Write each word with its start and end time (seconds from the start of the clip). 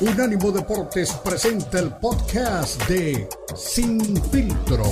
Unánimo 0.00 0.52
Deportes 0.52 1.12
presenta 1.24 1.80
el 1.80 1.90
podcast 1.90 2.88
de 2.88 3.28
Sin 3.56 4.00
Filtro. 4.30 4.84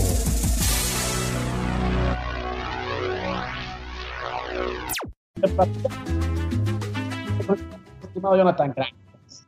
Jonathan, 8.20 8.74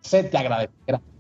se 0.01 0.23
te 0.23 0.39
agradece. 0.39 0.73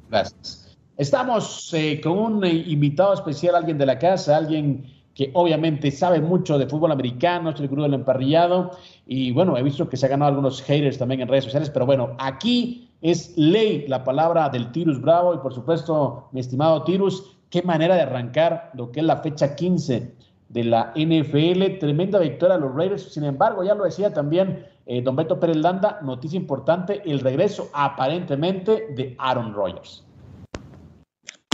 Gracias. 0.08 0.76
Estamos 0.96 1.74
eh, 1.74 2.00
con 2.00 2.16
un 2.16 2.44
eh, 2.44 2.52
invitado 2.68 3.14
especial, 3.14 3.56
alguien 3.56 3.76
de 3.76 3.86
la 3.86 3.98
casa, 3.98 4.36
alguien 4.36 4.84
que 5.16 5.32
obviamente 5.34 5.90
sabe 5.90 6.20
mucho 6.20 6.58
de 6.58 6.68
fútbol 6.68 6.92
americano, 6.92 7.50
es 7.50 7.58
el 7.58 7.66
grupo 7.66 7.82
del 7.82 7.94
emparrillado. 7.94 8.70
Y 9.04 9.32
bueno, 9.32 9.56
he 9.56 9.64
visto 9.64 9.88
que 9.88 9.96
se 9.96 10.06
ha 10.06 10.08
ganado 10.08 10.28
algunos 10.28 10.62
haters 10.62 10.96
también 10.96 11.22
en 11.22 11.26
redes 11.26 11.42
sociales, 11.42 11.70
pero 11.70 11.86
bueno, 11.86 12.14
aquí 12.20 12.87
es 13.00 13.36
ley 13.36 13.86
la 13.88 14.04
palabra 14.04 14.48
del 14.48 14.72
Tirus 14.72 15.00
Bravo. 15.00 15.34
Y 15.34 15.38
por 15.38 15.54
supuesto, 15.54 16.28
mi 16.32 16.40
estimado 16.40 16.82
Tirus, 16.84 17.36
qué 17.50 17.62
manera 17.62 17.94
de 17.94 18.02
arrancar 18.02 18.70
lo 18.74 18.90
que 18.90 19.00
es 19.00 19.06
la 19.06 19.18
fecha 19.18 19.54
15 19.54 20.14
de 20.48 20.64
la 20.64 20.92
NFL. 20.94 21.78
Tremenda 21.78 22.18
victoria 22.18 22.56
a 22.56 22.58
los 22.58 22.74
Raiders. 22.74 23.12
Sin 23.12 23.24
embargo, 23.24 23.62
ya 23.64 23.74
lo 23.74 23.84
decía 23.84 24.12
también 24.12 24.66
eh, 24.86 25.02
don 25.02 25.16
Beto 25.16 25.38
Pérez 25.38 25.56
Landa, 25.56 26.00
noticia 26.02 26.38
importante, 26.38 27.02
el 27.04 27.20
regreso 27.20 27.70
aparentemente 27.74 28.86
de 28.94 29.14
Aaron 29.18 29.52
Rodgers. 29.52 30.04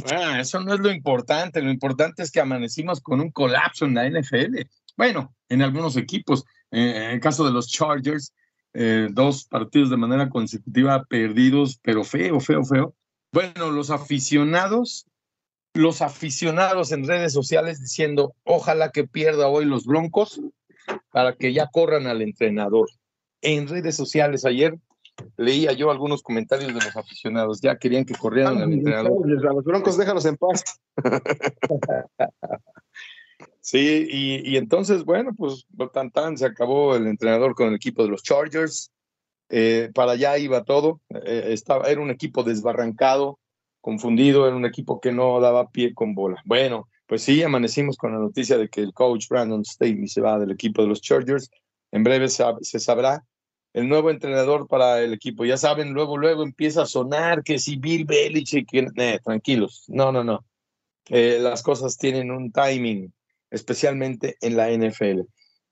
Bueno, 0.04 0.36
eso 0.36 0.60
no 0.60 0.74
es 0.74 0.80
lo 0.80 0.90
importante, 0.90 1.62
lo 1.62 1.70
importante 1.70 2.22
es 2.22 2.30
que 2.30 2.40
amanecimos 2.40 3.00
con 3.00 3.20
un 3.20 3.30
colapso 3.30 3.86
en 3.86 3.94
la 3.94 4.08
NFL. 4.08 4.60
Bueno, 4.96 5.34
en 5.48 5.62
algunos 5.62 5.96
equipos, 5.96 6.44
eh, 6.70 7.06
en 7.06 7.10
el 7.12 7.20
caso 7.20 7.44
de 7.44 7.50
los 7.50 7.68
Chargers, 7.68 8.32
eh, 8.74 9.08
dos 9.10 9.44
partidos 9.44 9.90
de 9.90 9.96
manera 9.96 10.28
consecutiva 10.28 11.04
perdidos, 11.04 11.78
pero 11.82 12.04
feo, 12.04 12.40
feo, 12.40 12.64
feo. 12.64 12.94
Bueno, 13.32 13.70
los 13.70 13.90
aficionados, 13.90 15.06
los 15.74 16.02
aficionados 16.02 16.92
en 16.92 17.06
redes 17.06 17.32
sociales 17.32 17.80
diciendo, 17.80 18.34
ojalá 18.44 18.90
que 18.90 19.06
pierda 19.06 19.48
hoy 19.48 19.64
los 19.64 19.86
Broncos 19.86 20.40
para 21.10 21.34
que 21.34 21.52
ya 21.52 21.68
corran 21.72 22.06
al 22.06 22.20
entrenador 22.22 22.88
en 23.40 23.68
redes 23.68 23.96
sociales. 23.96 24.44
Ayer 24.44 24.78
leía 25.36 25.72
yo 25.72 25.90
algunos 25.90 26.22
comentarios 26.22 26.68
de 26.68 26.74
los 26.74 26.96
aficionados, 26.96 27.60
ya 27.60 27.76
querían 27.76 28.04
que 28.04 28.14
corrieran 28.14 28.58
al 28.58 28.72
entrenador. 28.72 29.28
Los 29.28 29.64
broncos 29.64 29.96
déjalos 29.96 30.26
en 30.26 30.36
paz. 30.36 30.64
sí, 33.64 34.06
y, 34.44 34.56
entonces, 34.56 35.04
bueno, 35.04 35.32
pues 35.36 35.66
tan 35.92 36.10
tan 36.10 36.36
se 36.36 36.46
acabó 36.46 36.94
el 36.94 37.06
entrenador 37.06 37.54
con 37.54 37.68
el 37.68 37.74
equipo 37.74 38.02
de 38.02 38.10
los 38.10 38.22
Chargers. 38.22 38.90
Eh, 39.50 39.90
para 39.94 40.12
allá 40.12 40.38
iba 40.38 40.64
todo. 40.64 41.00
Eh, 41.10 41.48
estaba, 41.48 41.86
era 41.86 42.00
un 42.00 42.10
equipo 42.10 42.42
desbarrancado, 42.44 43.38
confundido, 43.80 44.46
era 44.46 44.56
un 44.56 44.66
equipo 44.66 45.00
que 45.00 45.12
no 45.12 45.40
daba 45.40 45.70
pie 45.70 45.94
con 45.94 46.14
bola. 46.14 46.42
Bueno, 46.44 46.88
pues 47.06 47.22
sí, 47.22 47.42
amanecimos 47.42 47.96
con 47.96 48.12
la 48.12 48.18
noticia 48.18 48.58
de 48.58 48.68
que 48.68 48.80
el 48.80 48.92
coach 48.92 49.28
Brandon 49.28 49.64
Staley 49.64 50.08
se 50.08 50.20
va 50.20 50.38
del 50.38 50.50
equipo 50.52 50.82
de 50.82 50.88
los 50.88 51.00
Chargers. 51.00 51.50
En 51.92 52.02
breve 52.02 52.28
se 52.28 52.80
sabrá 52.80 53.24
el 53.74 53.88
nuevo 53.88 54.10
entrenador 54.10 54.66
para 54.68 55.02
el 55.02 55.12
equipo. 55.12 55.44
Ya 55.44 55.56
saben, 55.56 55.92
luego, 55.92 56.16
luego 56.16 56.42
empieza 56.42 56.82
a 56.82 56.86
sonar 56.86 57.42
que 57.42 57.58
si 57.58 57.76
Bill 57.76 58.04
Belichick, 58.06 58.72
eh, 58.72 59.20
tranquilos, 59.22 59.84
no, 59.88 60.12
no, 60.12 60.24
no. 60.24 60.44
Eh, 61.08 61.38
las 61.40 61.62
cosas 61.62 61.98
tienen 61.98 62.30
un 62.30 62.50
timing, 62.50 63.12
especialmente 63.54 64.36
en 64.40 64.56
la 64.56 64.70
NFL. 64.70 65.22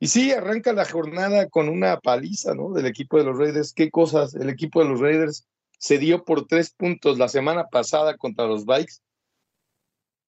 Y 0.00 0.08
sí, 0.08 0.33
arranca 0.33 0.72
la 0.72 0.84
jornada 0.84 1.48
con 1.48 1.69
una 1.69 2.00
paliza, 2.00 2.55
¿no? 2.55 2.72
Del 2.72 2.86
equipo 2.86 3.19
de 3.19 3.25
los 3.25 3.38
Raiders. 3.38 3.72
¿Qué 3.72 3.91
cosas? 3.91 4.34
El 4.34 4.48
equipo 4.48 4.83
de 4.83 4.88
los 4.88 5.00
Raiders 5.00 5.47
se 5.78 5.98
dio 5.98 6.25
por 6.25 6.47
tres 6.47 6.70
puntos 6.70 7.19
la 7.19 7.28
semana 7.28 7.69
pasada 7.69 8.16
contra 8.16 8.47
los 8.47 8.64
Vikes 8.66 9.03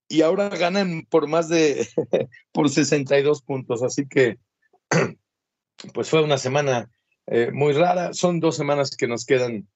y 0.08 0.22
ahora 0.22 0.48
ganan 0.48 1.06
por 1.08 1.28
más 1.28 1.48
de, 1.48 1.88
por 2.52 2.70
62 2.70 3.42
puntos. 3.42 3.82
Así 3.82 4.06
que, 4.06 4.38
pues 5.94 6.10
fue 6.10 6.22
una 6.22 6.38
semana 6.38 6.90
eh, 7.26 7.50
muy 7.52 7.72
rara. 7.72 8.12
Son 8.12 8.40
dos 8.40 8.56
semanas 8.56 8.96
que 8.96 9.08
nos 9.08 9.24
quedan 9.24 9.68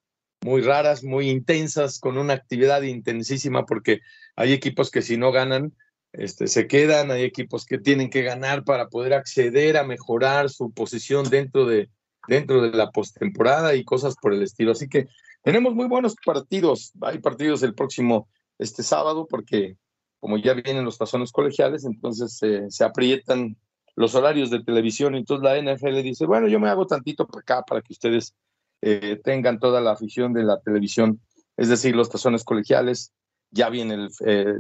muy 0.45 0.63
raras, 0.63 1.03
muy 1.03 1.31
intensas, 1.31 1.99
con 1.99 2.19
una 2.19 2.35
actividad 2.35 2.83
intensísima, 2.83 3.67
porque 3.67 4.01
hay 4.37 4.53
equipos 4.53 4.91
que 4.91 5.03
si 5.03 5.17
no 5.17 5.33
ganan, 5.33 5.75
este, 6.13 6.47
se 6.47 6.67
quedan, 6.67 7.11
hay 7.11 7.23
equipos 7.23 7.67
que 7.67 7.79
tienen 7.79 8.11
que 8.11 8.23
ganar 8.23 8.65
para 8.65 8.89
poder 8.89 9.15
acceder 9.15 9.77
a 9.77 9.85
mejorar 9.85 10.51
su 10.51 10.73
posición 10.73 11.29
dentro 11.29 11.67
de, 11.67 11.91
dentro 12.27 12.63
de 12.63 12.77
la 12.77 12.91
postemporada 12.91 13.75
y 13.75 13.85
cosas 13.85 14.17
por 14.21 14.33
el 14.33 14.43
estilo. 14.43 14.73
Así 14.73 14.89
que 14.89 15.07
tenemos 15.43 15.75
muy 15.75 15.87
buenos 15.87 16.15
partidos. 16.25 16.93
Hay 17.01 17.19
partidos 17.19 17.63
el 17.63 17.75
próximo 17.75 18.29
este 18.59 18.83
sábado, 18.83 19.27
porque 19.29 19.77
como 20.21 20.37
ya 20.37 20.55
vienen 20.55 20.85
los 20.85 20.99
tazones 20.99 21.31
colegiales, 21.31 21.85
entonces 21.85 22.41
se 22.69 22.85
aprietan 22.85 23.57
los 23.99 24.15
horarios 24.15 24.51
de 24.51 24.63
televisión. 24.63 25.15
Entonces 25.15 25.45
la 25.45 25.61
NFL 25.61 26.03
dice, 26.03 26.25
bueno, 26.27 26.49
yo 26.49 26.61
me 26.61 26.69
hago 26.69 26.87
tantito 26.87 27.27
para 27.27 27.41
acá 27.41 27.63
para 27.63 27.83
que 27.83 27.93
ustedes 27.93 28.35
eh, 28.81 29.21
tengan 29.25 29.59
toda 29.59 29.81
la 29.81 29.91
afición 29.91 30.33
de 30.33 30.45
la 30.45 30.61
televisión, 30.61 31.21
es 31.57 31.69
decir, 31.69 31.97
los 31.97 32.09
tazones 32.09 32.45
colegiales, 32.45 33.13
ya 33.51 33.69
viene 33.71 33.95
el, 33.95 34.09
eh, 34.27 34.55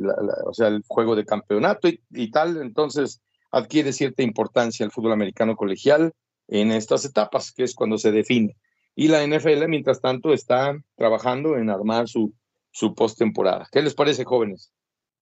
o 0.47 0.54
sea, 0.54 0.69
el 0.69 0.82
juego 0.87 1.16
de 1.16 1.25
campeonato 1.25 1.88
y, 1.88 2.31
tal, 2.31 2.60
entonces 2.60 3.21
adquiere 3.50 3.93
cierta 3.93 4.22
importancia 4.22 4.84
el 4.84 4.91
fútbol 4.91 5.12
americano 5.12 5.56
colegial 5.56 6.12
en 6.49 6.72
estas 6.72 7.04
etapas, 7.04 7.53
que 7.53 7.65
es 7.65 7.75
cuando 7.75 7.99
se 7.99 8.12
define. 8.12 8.56
Y 8.94 9.09
la 9.09 9.25
NFL, 9.25 9.69
mientras 9.69 10.00
tanto, 10.00 10.32
está 10.32 10.76
trabajando 10.97 11.56
en 11.56 11.71
armar 11.71 12.09
su, 12.09 12.32
su 12.71 12.94
postemporada. 12.94 13.69
¿Qué 13.71 13.82
les 13.82 13.94
parece, 13.94 14.25
jóvenes? 14.25 14.72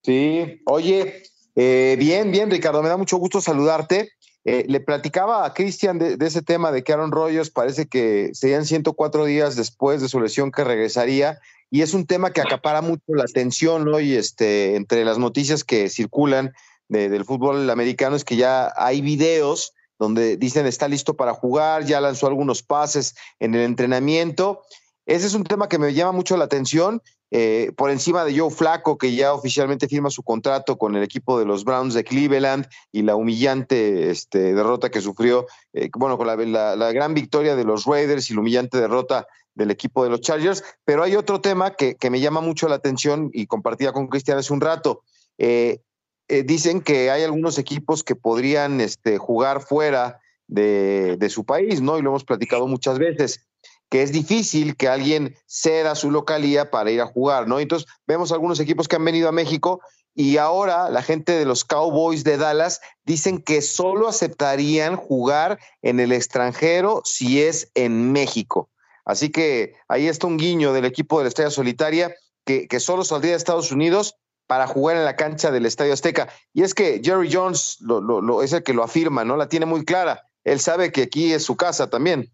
Sí, 0.03 0.62
oye, 0.66 1.22
eh, 1.56 1.97
bien, 1.98 2.31
bien, 2.31 2.50
Ricardo, 2.50 2.83
me 2.83 2.88
da 2.88 2.97
mucho 2.97 3.16
gusto 3.16 3.41
saludarte. 3.41 4.10
Eh, 4.44 4.65
le 4.69 4.78
platicaba 4.78 5.44
a 5.44 5.54
Cristian 5.54 5.98
de, 5.98 6.16
ese 6.21 6.41
tema 6.41 6.71
de 6.71 6.84
que 6.84 6.93
Aaron 6.93 7.10
Rodgers 7.10 7.50
parece 7.50 7.87
que 7.87 8.31
serían 8.33 8.65
104 8.65 9.25
días 9.25 9.56
después 9.56 10.00
de 10.00 10.09
su 10.09 10.21
lesión 10.21 10.53
que 10.53 10.62
regresaría 10.62 11.41
y 11.71 11.82
es 11.82 11.94
un 11.94 12.06
tema 12.06 12.31
que 12.31 12.41
acapara 12.41 12.81
mucho 12.81 13.03
la 13.09 13.25
atención 13.25 13.88
hoy 13.88 14.15
este, 14.15 14.77
entre 14.77 15.04
las 15.04 15.19
noticias 15.19 15.65
que 15.65 15.88
circulan 15.88 16.53
del 16.88 17.25
fútbol 17.25 17.69
americano 17.69 18.15
es 18.15 18.25
que 18.25 18.37
ya 18.37 18.72
hay 18.77 19.00
videos 19.00 19.72
donde 19.99 20.37
dicen 20.37 20.66
está 20.66 20.88
listo 20.88 21.15
para 21.15 21.34
jugar, 21.34 21.84
ya 21.84 22.00
lanzó 22.00 22.27
algunos 22.27 22.62
pases 22.62 23.16
en 23.41 23.54
el 23.54 23.62
entrenamiento. 23.62 24.62
Ese 25.06 25.27
es 25.27 25.34
un 25.34 25.44
tema 25.44 25.69
que 25.69 25.78
me 25.78 25.94
llama 25.94 26.12
mucho 26.12 26.37
la 26.37 26.44
atención 26.44 27.03
eh, 27.31 27.72
por 27.77 27.91
encima 27.91 28.25
de 28.25 28.38
Joe 28.38 28.50
Flaco, 28.50 28.98
que 28.98 29.15
ya 29.15 29.33
oficialmente 29.33 29.88
firma 29.88 30.10
su 30.10 30.22
contrato 30.22 30.78
con 30.78 30.94
el 30.94 31.03
equipo 31.03 31.38
de 31.38 31.44
los 31.44 31.65
Browns 31.65 31.94
de 31.94 32.04
Cleveland 32.04 32.66
y 32.93 33.03
la 33.03 33.16
humillante 33.16 34.10
este, 34.10 34.54
derrota 34.54 34.91
que 34.91 35.00
sufrió, 35.00 35.47
eh, 35.72 35.91
bueno, 35.97 36.19
con 36.19 36.27
la, 36.27 36.93
gran 36.93 37.15
victoria 37.15 37.56
de 37.56 37.65
los 37.65 37.84
Raiders 37.84 38.31
y 38.31 38.34
la 38.34 38.41
humillante 38.41 38.78
derrota 38.78 39.27
del 39.56 39.72
equipo 39.72 40.04
de 40.04 40.10
los 40.10 40.20
Chargers. 40.20 40.62
Pero 40.84 41.02
hay 41.02 41.16
otro 41.16 41.40
tema 41.40 41.72
que, 41.72 41.96
me 42.08 42.20
llama 42.20 42.40
mucho 42.40 42.68
la 42.68 42.76
atención 42.76 43.30
y 43.32 43.46
compartía 43.46 43.92
con 43.92 44.06
Cristian 44.06 44.38
hace 44.38 44.52
un 44.52 44.60
rato. 44.60 45.02
Eh, 45.38 45.80
dicen 46.28 46.80
que 46.80 47.10
hay 47.10 47.24
algunos 47.24 47.58
equipos 47.58 48.04
que 48.04 48.14
podrían 48.14 48.80
este, 48.80 49.18
jugar 49.18 49.60
fuera 49.60 50.20
de, 50.46 51.16
de 51.18 51.28
su 51.28 51.44
país, 51.44 51.80
¿no? 51.80 51.98
Y 51.98 52.02
lo 52.02 52.10
hemos 52.10 52.24
platicado 52.24 52.68
muchas 52.68 53.00
veces 53.00 53.40
que 53.88 54.02
es 54.02 54.12
difícil 54.12 54.76
que 54.76 54.88
alguien 54.88 55.36
ceda 55.46 55.94
su 55.94 56.10
localía 56.10 56.70
para 56.70 56.90
ir 56.90 57.00
a 57.00 57.06
jugar, 57.06 57.46
¿no? 57.46 57.60
Entonces, 57.60 57.88
vemos 58.06 58.32
algunos 58.32 58.58
equipos 58.60 58.88
que 58.88 58.96
han 58.96 59.04
venido 59.04 59.28
a 59.28 59.32
México 59.32 59.80
y 60.14 60.38
ahora 60.38 60.88
la 60.88 61.02
gente 61.02 61.32
de 61.32 61.44
los 61.44 61.64
Cowboys 61.64 62.24
de 62.24 62.38
Dallas 62.38 62.80
dicen 63.04 63.42
que 63.42 63.60
solo 63.60 64.08
aceptarían 64.08 64.96
jugar 64.96 65.58
en 65.82 66.00
el 66.00 66.10
extranjero 66.10 67.02
si 67.04 67.42
es 67.42 67.70
en 67.74 68.12
México. 68.12 68.70
Así 69.06 69.30
que 69.30 69.74
ahí 69.88 70.08
está 70.08 70.26
un 70.26 70.36
guiño 70.36 70.72
del 70.72 70.84
equipo 70.84 71.18
de 71.18 71.24
la 71.24 71.28
Estrella 71.28 71.50
Solitaria 71.50 72.14
que, 72.44 72.80
solo 72.80 73.04
saldría 73.04 73.32
de 73.32 73.38
Estados 73.38 73.72
Unidos 73.72 74.16
para 74.47 74.66
jugar 74.66 74.97
en 74.97 75.04
la 75.04 75.16
cancha 75.16 75.50
del 75.50 75.64
Estadio 75.64 75.92
Azteca. 75.92 76.28
Y 76.53 76.62
es 76.62 76.74
que 76.74 77.00
Jerry 77.03 77.32
Jones 77.32 77.78
lo, 77.80 78.42
es 78.42 78.53
el 78.53 78.62
que 78.62 78.74
lo 78.74 78.82
afirma, 78.82 79.24
¿no? 79.24 79.36
La 79.36 79.48
tiene 79.48 79.64
muy 79.64 79.84
clara. 79.84 80.22
Él 80.44 80.60
sabe 80.60 80.92
que 80.92 81.03
aquí 81.03 81.32
es 81.32 81.44
su 81.44 81.56
casa 81.56 81.88
también. 81.88 82.30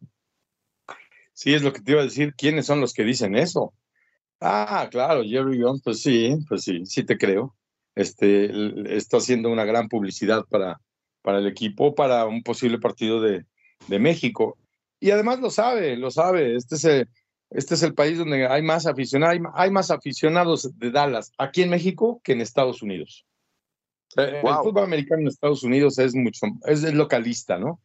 Sí, 1.35 1.55
es 1.55 1.63
lo 1.63 1.73
que 1.73 1.81
te 1.81 1.93
iba 1.93 2.01
a 2.01 2.05
decir. 2.05 2.35
¿Quiénes 2.37 2.67
son 2.67 2.81
los 2.81 2.93
que 2.93 3.05
dicen 3.05 3.37
eso? 3.37 3.73
Ah, 4.41 4.89
claro, 4.91 5.23
Jerry 5.23 5.61
Jones, 5.61 5.83
pues 5.85 6.03
sí, 6.03 6.37
pues 6.49 6.65
sí, 6.65 6.85
sí 6.85 7.05
te 7.05 7.17
creo. 7.17 7.55
Este, 7.95 8.51
está 8.97 9.19
haciendo 9.19 9.51
una 9.51 9.65
gran 9.65 9.89
publicidad 9.89 10.45
para, 10.49 10.81
para 11.23 11.39
el 11.39 11.47
equipo, 11.47 11.95
para 11.95 12.27
un 12.27 12.43
posible 12.43 12.79
partido 12.79 13.21
de, 13.21 13.47
de 13.89 13.99
México. 13.99 14.59
Y 15.03 15.11
además 15.11 15.41
lo 15.41 15.51
sabe, 15.51 15.97
lo 15.97 16.13
sabe. 16.13 16.55
Este 16.55 16.77
es 16.77 16.85
el, 16.85 17.09
este 17.51 17.75
es 17.75 17.83
el 17.83 17.93
país 17.93 18.19
donde 18.19 18.47
hay 18.47 18.63
más 18.63 18.87
aficionados, 18.87 19.37
hay, 19.53 19.71
más 19.73 19.91
aficionados 19.91 20.79
de 20.79 20.93
Dallas 20.93 21.33
aquí 21.39 21.63
en 21.63 21.71
México 21.71 22.21
que 22.23 22.33
en 22.33 22.41
Estados 22.41 22.83
Unidos. 22.83 23.27
Eh, 24.17 24.43
el 24.45 24.55
fútbol 24.63 24.85
americano 24.85 25.23
en 25.23 25.27
Estados 25.27 25.65
Unidos 25.65 25.99
es 25.99 26.15
mucho, 26.15 26.47
es 26.67 26.83
localista, 26.95 27.59
¿no? 27.59 27.81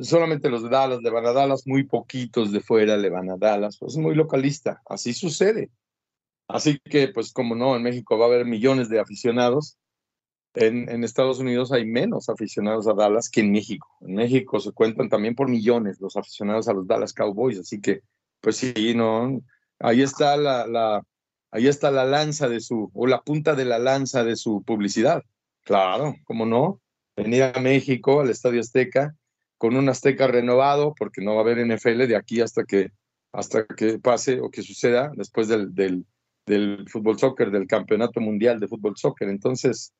solamente 0.00 0.50
los 0.50 0.64
de 0.64 0.70
Dallas 0.70 1.00
le 1.00 1.10
van 1.10 1.26
a 1.26 1.32
Dallas, 1.32 1.68
muy 1.68 1.84
poquitos 1.84 2.50
de 2.50 2.58
fuera 2.58 2.96
le 2.96 3.10
van 3.10 3.30
a 3.30 3.36
Dallas, 3.36 3.78
pues 3.78 3.92
es 3.92 3.98
muy 3.98 4.16
localista, 4.16 4.82
así 4.86 5.14
sucede. 5.14 5.70
Así 6.48 6.80
que, 6.80 7.06
pues, 7.06 7.32
como 7.32 7.54
no, 7.54 7.76
en 7.76 7.84
México 7.84 8.18
va 8.18 8.24
a 8.24 8.28
haber 8.28 8.44
millones 8.44 8.88
de 8.88 8.98
aficionados. 8.98 9.78
En, 10.54 11.02
Estados 11.02 11.38
Unidos 11.38 11.72
hay 11.72 11.86
menos 11.86 12.28
aficionados 12.28 12.86
a 12.86 12.92
Dallas 12.92 13.30
que 13.30 13.40
en 13.40 13.52
México. 13.52 13.88
En 14.02 14.14
México 14.14 14.60
se 14.60 14.72
cuentan 14.72 15.08
también 15.08 15.34
por 15.34 15.48
millones 15.48 16.00
los 16.00 16.16
aficionados 16.16 16.68
a 16.68 16.74
los 16.74 16.86
Dallas 16.86 17.14
Cowboys. 17.14 17.58
Así 17.58 17.80
que, 17.80 18.02
pues 18.40 18.56
sí, 18.56 18.94
no, 18.94 19.40
ahí 19.78 20.02
está 20.02 20.36
la, 20.36 20.66
la, 20.66 21.02
ahí 21.50 21.68
está 21.68 21.90
la 21.90 22.04
lanza 22.04 22.48
de 22.48 22.60
su, 22.60 22.90
o 22.92 23.06
la 23.06 23.22
punta 23.22 23.54
de 23.54 23.64
la 23.64 23.78
lanza 23.78 24.24
de 24.24 24.36
su 24.36 24.62
publicidad. 24.62 25.22
Claro, 25.64 26.16
cómo 26.24 26.44
no. 26.44 26.80
Venir 27.16 27.44
a 27.44 27.60
México, 27.60 28.20
al 28.20 28.30
Estadio 28.30 28.60
Azteca, 28.60 29.14
con 29.56 29.76
un 29.76 29.88
Azteca 29.88 30.26
renovado, 30.26 30.94
porque 30.98 31.22
no 31.22 31.34
va 31.34 31.40
a 31.40 31.44
haber 31.44 31.66
NFL 31.66 32.06
de 32.08 32.16
aquí 32.16 32.40
hasta 32.40 32.64
que, 32.64 32.90
hasta 33.32 33.64
que 33.64 33.98
pase 33.98 34.40
o 34.40 34.50
que 34.50 34.62
suceda 34.62 35.12
después 35.14 35.48
del, 35.48 35.74
del, 35.74 36.04
del 36.46 36.88
fútbol 36.88 37.18
soccer, 37.18 37.50
del 37.50 37.66
campeonato 37.66 38.20
mundial 38.20 38.60
de 38.60 38.68
fútbol 38.68 38.96
soccer. 38.96 39.28
Entonces, 39.28 39.92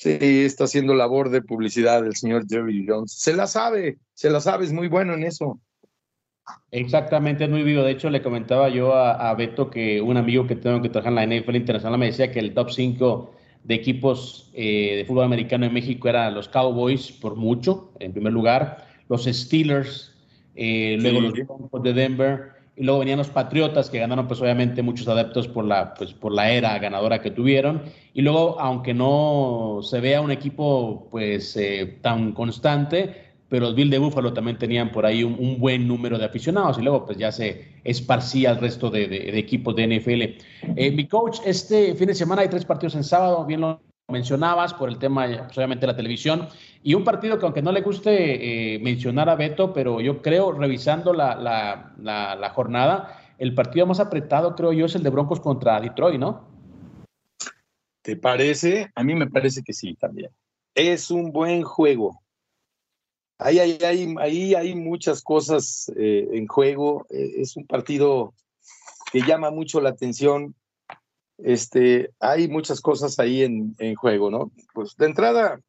sí, 0.00 0.18
está 0.20 0.64
haciendo 0.64 0.94
labor 0.94 1.28
de 1.28 1.42
publicidad 1.42 2.06
el 2.06 2.16
señor 2.16 2.46
Jerry 2.48 2.86
Jones. 2.88 3.12
Se 3.12 3.34
la 3.34 3.46
sabe, 3.46 3.98
se 4.14 4.30
la 4.30 4.40
sabe, 4.40 4.64
es 4.64 4.72
muy 4.72 4.88
bueno 4.88 5.12
en 5.12 5.24
eso. 5.24 5.60
Exactamente, 6.70 7.44
es 7.44 7.50
muy 7.50 7.62
vivo. 7.62 7.82
De 7.82 7.92
hecho, 7.92 8.08
le 8.08 8.22
comentaba 8.22 8.70
yo 8.70 8.94
a, 8.94 9.32
Beto 9.34 9.68
que 9.68 10.00
un 10.00 10.16
amigo 10.16 10.46
que 10.46 10.56
tengo 10.56 10.80
que 10.80 10.88
trabajar 10.88 11.12
en 11.12 11.30
la 11.30 11.36
NFL 11.36 11.56
Internacional 11.56 11.98
me 11.98 12.06
decía 12.06 12.32
que 12.32 12.38
el 12.38 12.54
top 12.54 12.70
5 12.70 13.34
de 13.64 13.74
equipos 13.74 14.50
eh, 14.54 14.96
de 14.96 15.04
fútbol 15.04 15.24
americano 15.24 15.66
en 15.66 15.74
México 15.74 16.08
eran 16.08 16.34
los 16.34 16.48
Cowboys 16.48 17.12
por 17.12 17.36
mucho, 17.36 17.92
en 18.00 18.12
primer 18.12 18.32
lugar, 18.32 18.86
los 19.08 19.24
Steelers, 19.24 20.14
eh, 20.54 20.96
luego 20.98 21.20
los 21.20 21.34
Broncos 21.34 21.82
de 21.82 21.92
Denver, 21.92 22.52
y 22.80 22.82
luego 22.82 23.00
venían 23.00 23.18
los 23.18 23.28
Patriotas 23.28 23.90
que 23.90 23.98
ganaron 23.98 24.26
pues 24.26 24.40
obviamente 24.40 24.82
muchos 24.82 25.06
adeptos 25.06 25.46
por 25.46 25.66
la, 25.66 25.92
pues, 25.92 26.14
por 26.14 26.32
la 26.32 26.50
era 26.50 26.78
ganadora 26.78 27.20
que 27.20 27.30
tuvieron, 27.30 27.82
y 28.14 28.22
luego 28.22 28.58
aunque 28.58 28.94
no 28.94 29.80
se 29.82 30.00
vea 30.00 30.22
un 30.22 30.30
equipo 30.30 31.06
pues 31.10 31.54
eh, 31.58 31.98
tan 32.00 32.32
constante, 32.32 33.32
pero 33.50 33.66
los 33.66 33.74
Bill 33.74 33.90
de 33.90 33.98
Buffalo 33.98 34.32
también 34.32 34.56
tenían 34.56 34.90
por 34.92 35.04
ahí 35.04 35.22
un, 35.22 35.58
buen 35.58 35.86
número 35.86 36.16
de 36.16 36.24
aficionados 36.24 36.78
y 36.78 36.82
luego 36.82 37.04
pues 37.04 37.18
ya 37.18 37.30
se 37.30 37.66
esparcía 37.84 38.52
el 38.52 38.58
resto 38.60 38.88
de, 38.88 39.38
equipos 39.38 39.76
de 39.76 39.86
NFL. 39.86 40.22
Eh, 40.76 40.90
mi 40.90 41.06
coach, 41.06 41.40
este 41.44 41.94
fin 41.96 42.06
de 42.06 42.14
semana 42.14 42.40
hay 42.40 42.48
tres 42.48 42.64
partidos 42.64 42.94
en 42.94 43.04
sábado, 43.04 43.44
bien 43.44 43.60
lo 43.60 43.89
mencionabas 44.10 44.74
por 44.74 44.88
el 44.88 44.98
tema 44.98 45.26
pues, 45.26 45.56
obviamente 45.56 45.86
la 45.86 45.96
televisión 45.96 46.48
y 46.82 46.94
un 46.94 47.04
partido 47.04 47.38
que 47.38 47.44
aunque 47.44 47.62
no 47.62 47.72
le 47.72 47.82
guste 47.82 48.74
eh, 48.74 48.78
mencionar 48.78 49.28
a 49.28 49.36
Beto, 49.36 49.72
pero 49.72 50.00
yo 50.00 50.22
creo 50.22 50.52
revisando 50.52 51.12
la, 51.12 51.34
la, 51.34 52.36
la 52.36 52.50
jornada, 52.50 53.34
el 53.38 53.54
partido 53.54 53.86
más 53.86 54.00
apretado 54.00 54.54
creo 54.54 54.72
yo 54.72 54.86
es 54.86 54.94
el 54.94 55.02
de 55.02 55.10
Broncos 55.10 55.40
contra 55.40 55.80
Detroit, 55.80 56.20
¿no? 56.20 56.48
¿Te 58.02 58.16
parece? 58.16 58.90
A 58.94 59.02
mí 59.02 59.14
me 59.14 59.28
parece 59.28 59.62
que 59.62 59.72
sí 59.72 59.94
también. 59.94 60.30
Es 60.74 61.10
un 61.10 61.32
buen 61.32 61.62
juego 61.62 62.20
Ahí, 63.42 63.58
ahí, 63.58 64.54
hay 64.54 64.74
muchas 64.74 65.22
cosas 65.22 65.90
eh, 65.96 66.28
en 66.32 66.46
juego. 66.46 67.06
Eh, 67.08 67.36
es 67.38 67.56
un 67.56 67.66
partido 67.66 68.34
que 69.10 69.22
llama 69.22 69.50
mucho 69.50 69.80
la 69.80 69.88
atención. 69.88 70.54
Este, 71.42 72.10
hay 72.20 72.48
muchas 72.48 72.80
cosas 72.80 73.18
ahí 73.18 73.42
en, 73.42 73.94
juego, 73.94 74.30
¿no? 74.30 74.52
Pues 74.74 74.96
de 74.96 75.06
entrada, 75.06 75.60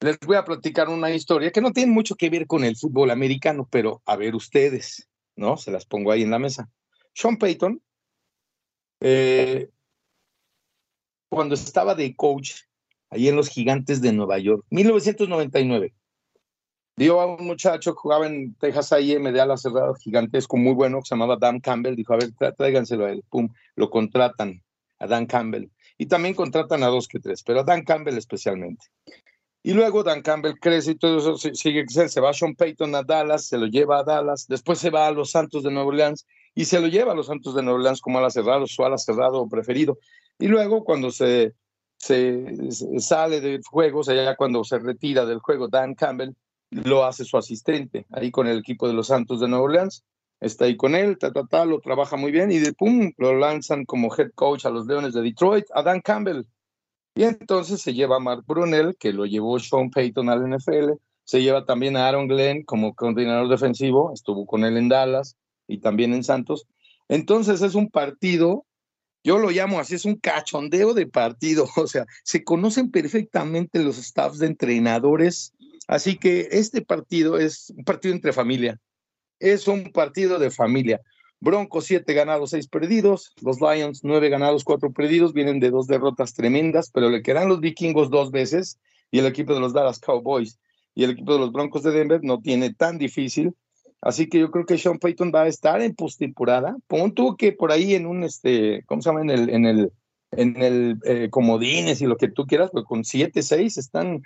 les 0.00 0.18
voy 0.20 0.36
a 0.36 0.44
platicar 0.44 0.88
una 0.88 1.10
historia 1.10 1.52
que 1.52 1.60
no 1.60 1.72
tiene 1.72 1.92
mucho 1.92 2.16
que 2.16 2.30
ver 2.30 2.46
con 2.46 2.64
el 2.64 2.76
fútbol 2.76 3.10
americano, 3.10 3.68
pero 3.70 4.02
a 4.04 4.16
ver 4.16 4.34
ustedes, 4.34 5.08
¿no? 5.36 5.56
Se 5.56 5.70
las 5.70 5.84
pongo 5.84 6.10
ahí 6.10 6.22
en 6.22 6.30
la 6.30 6.38
mesa. 6.38 6.68
Sean 7.14 7.36
Payton, 7.38 7.80
eh, 9.00 9.70
cuando 11.28 11.54
estaba 11.54 11.94
de 11.94 12.14
coach 12.14 12.62
ahí 13.10 13.28
en 13.28 13.36
los 13.36 13.48
Gigantes 13.48 14.00
de 14.00 14.12
Nueva 14.12 14.38
York, 14.38 14.64
1999 14.70 15.94
dio 16.96 17.20
a 17.20 17.26
un 17.26 17.46
muchacho 17.46 17.92
que 17.92 18.00
jugaba 18.00 18.26
en 18.26 18.54
Texas 18.54 18.92
A&M 18.92 19.30
de 19.30 19.40
ala 19.40 19.56
cerrada 19.56 19.92
gigantesco, 20.00 20.56
muy 20.56 20.72
bueno, 20.72 21.00
que 21.00 21.06
se 21.08 21.14
llamaba 21.14 21.36
Dan 21.36 21.60
Campbell, 21.60 21.94
dijo, 21.94 22.14
a 22.14 22.16
ver, 22.16 22.30
tráiganselo 22.56 23.04
a 23.04 23.12
él, 23.12 23.22
pum, 23.28 23.50
lo 23.74 23.90
contratan 23.90 24.62
a 24.98 25.06
Dan 25.06 25.26
Campbell. 25.26 25.70
Y 25.98 26.06
también 26.06 26.34
contratan 26.34 26.82
a 26.82 26.88
dos 26.88 27.08
que 27.08 27.20
tres, 27.20 27.42
pero 27.42 27.60
a 27.60 27.64
Dan 27.64 27.84
Campbell 27.84 28.16
especialmente. 28.16 28.86
Y 29.62 29.72
luego 29.72 30.04
Dan 30.04 30.22
Campbell 30.22 30.60
crece 30.60 30.92
y 30.92 30.94
todo 30.94 31.18
eso 31.18 31.36
sigue 31.54 31.84
se 31.88 32.20
va 32.20 32.32
Sean 32.32 32.54
Payton 32.54 32.94
a 32.94 33.02
Dallas, 33.02 33.46
se 33.48 33.58
lo 33.58 33.66
lleva 33.66 33.98
a 33.98 34.04
Dallas, 34.04 34.46
después 34.46 34.78
se 34.78 34.90
va 34.90 35.08
a 35.08 35.10
los 35.10 35.32
Santos 35.32 35.64
de 35.64 35.72
Nueva 35.72 35.88
Orleans 35.88 36.24
y 36.54 36.66
se 36.66 36.80
lo 36.80 36.86
lleva 36.86 37.12
a 37.12 37.14
los 37.16 37.26
Santos 37.26 37.54
de 37.54 37.62
Nueva 37.62 37.78
Orleans 37.78 38.00
como 38.00 38.18
ala 38.18 38.30
cerrado, 38.30 38.66
su 38.68 38.84
ala 38.84 38.96
cerrado 38.96 39.48
preferido. 39.48 39.98
Y 40.38 40.46
luego 40.46 40.84
cuando 40.84 41.10
se, 41.10 41.54
se, 41.96 42.46
sale 42.98 43.40
del 43.40 43.60
juego, 43.64 44.00
o 44.00 44.04
sea, 44.04 44.14
ya 44.14 44.36
cuando 44.36 44.62
se 44.62 44.78
retira 44.78 45.26
del 45.26 45.40
juego 45.40 45.66
Dan 45.66 45.96
Campbell, 45.96 46.34
lo 46.70 47.04
hace 47.04 47.24
su 47.24 47.36
asistente, 47.36 48.06
ahí 48.10 48.30
con 48.30 48.46
el 48.46 48.58
equipo 48.58 48.86
de 48.86 48.94
los 48.94 49.08
Santos 49.08 49.40
de 49.40 49.48
Nueva 49.48 49.64
Orleans, 49.64 50.04
está 50.40 50.66
ahí 50.66 50.76
con 50.76 50.94
él, 50.94 51.18
ta, 51.18 51.32
ta, 51.32 51.46
ta, 51.46 51.64
lo 51.64 51.80
trabaja 51.80 52.16
muy 52.16 52.32
bien 52.32 52.50
y 52.50 52.58
de 52.58 52.72
pum, 52.72 53.12
lo 53.16 53.34
lanzan 53.34 53.84
como 53.84 54.14
head 54.14 54.30
coach 54.34 54.66
a 54.66 54.70
los 54.70 54.86
Leones 54.86 55.14
de 55.14 55.22
Detroit, 55.22 55.66
a 55.74 55.82
Dan 55.82 56.00
Campbell. 56.00 56.44
Y 57.14 57.24
entonces 57.24 57.80
se 57.80 57.94
lleva 57.94 58.16
a 58.16 58.20
Mark 58.20 58.44
Brunel, 58.46 58.96
que 58.98 59.12
lo 59.12 59.24
llevó 59.24 59.58
Sean 59.58 59.90
Payton 59.90 60.28
al 60.28 60.48
NFL, 60.50 60.92
se 61.24 61.42
lleva 61.42 61.64
también 61.64 61.96
a 61.96 62.06
Aaron 62.06 62.28
Glenn 62.28 62.62
como 62.64 62.94
coordinador 62.94 63.48
defensivo, 63.48 64.12
estuvo 64.12 64.46
con 64.46 64.64
él 64.64 64.76
en 64.76 64.88
Dallas 64.88 65.36
y 65.66 65.78
también 65.78 66.12
en 66.12 66.24
Santos. 66.24 66.66
Entonces 67.08 67.62
es 67.62 67.74
un 67.74 67.90
partido, 67.90 68.66
yo 69.24 69.38
lo 69.38 69.50
llamo 69.50 69.80
así, 69.80 69.94
es 69.94 70.04
un 70.04 70.16
cachondeo 70.16 70.92
de 70.92 71.06
partido, 71.06 71.66
o 71.76 71.86
sea, 71.86 72.04
se 72.22 72.44
conocen 72.44 72.90
perfectamente 72.90 73.82
los 73.82 73.96
staffs 73.96 74.38
de 74.38 74.46
entrenadores 74.46 75.54
Así 75.88 76.16
que 76.16 76.48
este 76.50 76.82
partido 76.82 77.38
es 77.38 77.72
un 77.76 77.84
partido 77.84 78.14
entre 78.14 78.32
familia. 78.32 78.78
Es 79.38 79.68
un 79.68 79.92
partido 79.92 80.38
de 80.38 80.50
familia. 80.50 81.00
Broncos, 81.40 81.84
siete 81.84 82.14
ganados, 82.14 82.50
seis 82.50 82.66
perdidos. 82.66 83.32
Los 83.42 83.60
Lions, 83.60 84.00
nueve 84.02 84.28
ganados, 84.28 84.64
cuatro 84.64 84.92
perdidos. 84.92 85.32
Vienen 85.32 85.60
de 85.60 85.70
dos 85.70 85.86
derrotas 85.86 86.34
tremendas, 86.34 86.90
pero 86.90 87.10
le 87.10 87.22
quedan 87.22 87.48
los 87.48 87.60
vikingos 87.60 88.10
dos 88.10 88.30
veces 88.30 88.78
y 89.10 89.18
el 89.18 89.26
equipo 89.26 89.54
de 89.54 89.60
los 89.60 89.72
Dallas 89.72 90.00
Cowboys 90.00 90.58
y 90.94 91.04
el 91.04 91.10
equipo 91.10 91.34
de 91.34 91.40
los 91.40 91.52
Broncos 91.52 91.82
de 91.82 91.92
Denver 91.92 92.20
no 92.22 92.40
tiene 92.40 92.72
tan 92.72 92.98
difícil. 92.98 93.54
Así 94.00 94.28
que 94.28 94.38
yo 94.38 94.50
creo 94.50 94.66
que 94.66 94.78
Sean 94.78 94.98
Payton 94.98 95.32
va 95.34 95.42
a 95.42 95.48
estar 95.48 95.80
en 95.82 95.94
postemporada. 95.94 96.76
Punto 96.86 97.36
que 97.36 97.52
por 97.52 97.70
ahí 97.70 97.94
en 97.94 98.06
un, 98.06 98.24
este, 98.24 98.82
¿cómo 98.86 99.02
se 99.02 99.10
llama? 99.10 99.20
En 99.20 99.30
el, 99.30 99.50
en 99.50 99.66
el, 99.66 99.92
en 100.32 100.62
el 100.62 100.98
eh, 101.04 101.28
comodines 101.30 102.00
y 102.00 102.06
lo 102.06 102.16
que 102.16 102.28
tú 102.28 102.46
quieras, 102.46 102.70
pues 102.72 102.84
con 102.84 103.04
siete, 103.04 103.42
seis 103.42 103.76
están 103.76 104.22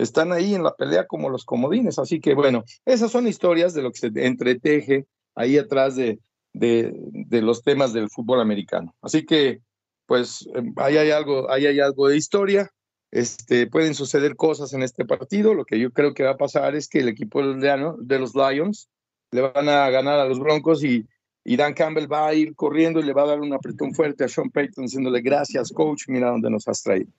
están 0.00 0.32
ahí 0.32 0.54
en 0.54 0.62
la 0.62 0.74
pelea 0.74 1.06
como 1.06 1.28
los 1.28 1.44
comodines. 1.44 1.98
Así 1.98 2.20
que 2.20 2.34
bueno, 2.34 2.64
esas 2.84 3.10
son 3.10 3.26
historias 3.26 3.74
de 3.74 3.82
lo 3.82 3.92
que 3.92 3.98
se 3.98 4.10
entreteje 4.14 5.06
ahí 5.34 5.58
atrás 5.58 5.96
de, 5.96 6.18
de, 6.52 7.42
los 7.42 7.62
temas 7.62 7.92
del 7.92 8.10
fútbol 8.10 8.40
americano. 8.40 8.94
Así 9.02 9.24
que, 9.24 9.60
pues, 10.06 10.48
em, 10.54 10.72
ahí 10.76 10.96
hay 10.96 11.10
algo, 11.10 11.50
ahí 11.50 11.66
hay 11.66 11.80
algo 11.80 12.08
de 12.08 12.16
historia. 12.16 12.70
Este, 13.12 13.66
pueden 13.66 13.94
suceder 13.94 14.36
cosas 14.36 14.72
en 14.72 14.82
este 14.82 15.04
partido. 15.04 15.54
Lo 15.54 15.64
que 15.64 15.78
yo 15.78 15.92
creo 15.92 16.14
que 16.14 16.24
va 16.24 16.32
a 16.32 16.36
pasar 16.36 16.74
es 16.74 16.88
que 16.88 17.00
el 17.00 17.08
equipo 17.08 17.42
de 17.42 18.18
los 18.18 18.34
Lions 18.34 18.88
le 19.32 19.42
van 19.42 19.68
a 19.68 19.90
ganar 19.90 20.18
a 20.18 20.26
los 20.26 20.38
Broncos 20.38 20.82
y, 20.84 21.06
y 21.44 21.56
Dan 21.56 21.74
Campbell 21.74 22.10
va 22.10 22.28
a 22.28 22.34
ir 22.34 22.54
corriendo 22.54 23.00
y 23.00 23.04
le 23.04 23.12
va 23.12 23.22
a 23.22 23.26
dar 23.26 23.40
un 23.40 23.52
apretón 23.52 23.94
fuerte 23.94 24.24
a 24.24 24.28
Sean 24.28 24.50
Payton 24.50 24.84
diciéndole 24.84 25.20
gracias, 25.20 25.70
coach, 25.72 26.04
mira 26.08 26.30
dónde 26.30 26.50
nos 26.50 26.66
has 26.68 26.82
traído. 26.82 27.10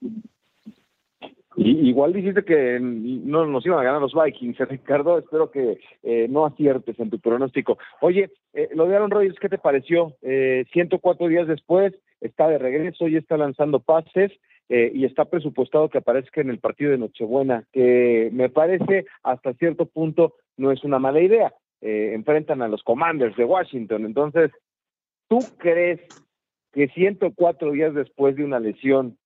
Y, 1.56 1.90
igual 1.90 2.14
dijiste 2.14 2.44
que 2.44 2.80
no 2.80 3.46
nos 3.46 3.66
iban 3.66 3.80
a 3.80 3.84
ganar 3.84 4.02
los 4.02 4.14
Vikings, 4.14 4.60
¿eh, 4.60 4.66
Ricardo. 4.70 5.18
Espero 5.18 5.52
que 5.52 5.80
eh, 6.04 6.28
no 6.30 6.46
aciertes 6.46 7.00
en 7.00 7.10
tu 7.10 7.20
pronóstico. 7.20 7.78
Oye, 8.00 8.32
eh, 8.54 8.70
lo 8.74 8.88
de 8.88 8.96
Aaron 8.96 9.12
Rodgers, 9.12 9.40
¿qué 9.40 9.50
te 9.50 9.58
pareció? 9.58 10.16
104 10.22 11.28
días 11.28 11.48
después, 11.48 11.94
está 12.22 12.48
de 12.48 12.58
regreso 12.58 13.08
y 13.08 13.18
está 13.18 13.38
lanzando 13.38 13.80
pases. 13.80 14.32
y 14.70 15.04
está 15.04 15.26
presupuestado 15.26 15.90
que 15.90 15.98
aparezca 15.98 16.40
en 16.40 16.50
el 16.50 16.60
partido 16.60 16.92
de 16.92 16.98
Nochebuena, 16.98 17.66
que 17.74 18.30
me 18.32 18.48
parece 18.48 19.06
hasta 19.22 19.54
cierto 19.56 19.86
punto 19.86 20.36
no 20.56 20.72
es 20.72 20.86
una 20.86 20.98
mala 20.98 21.20
idea. 21.20 21.54
enfrentan 21.82 22.62
a 22.62 22.70
los 22.70 22.82
Commanders 22.84 23.36
de 23.36 23.44
Washington. 23.44 24.06
Entonces, 24.06 24.50
¿tú 25.28 25.40
crees 25.58 26.00
que 26.72 26.88
104 26.88 27.72
días 27.72 27.94
después 27.94 28.38
de 28.38 28.46
una 28.46 28.62
lesión 28.62 29.18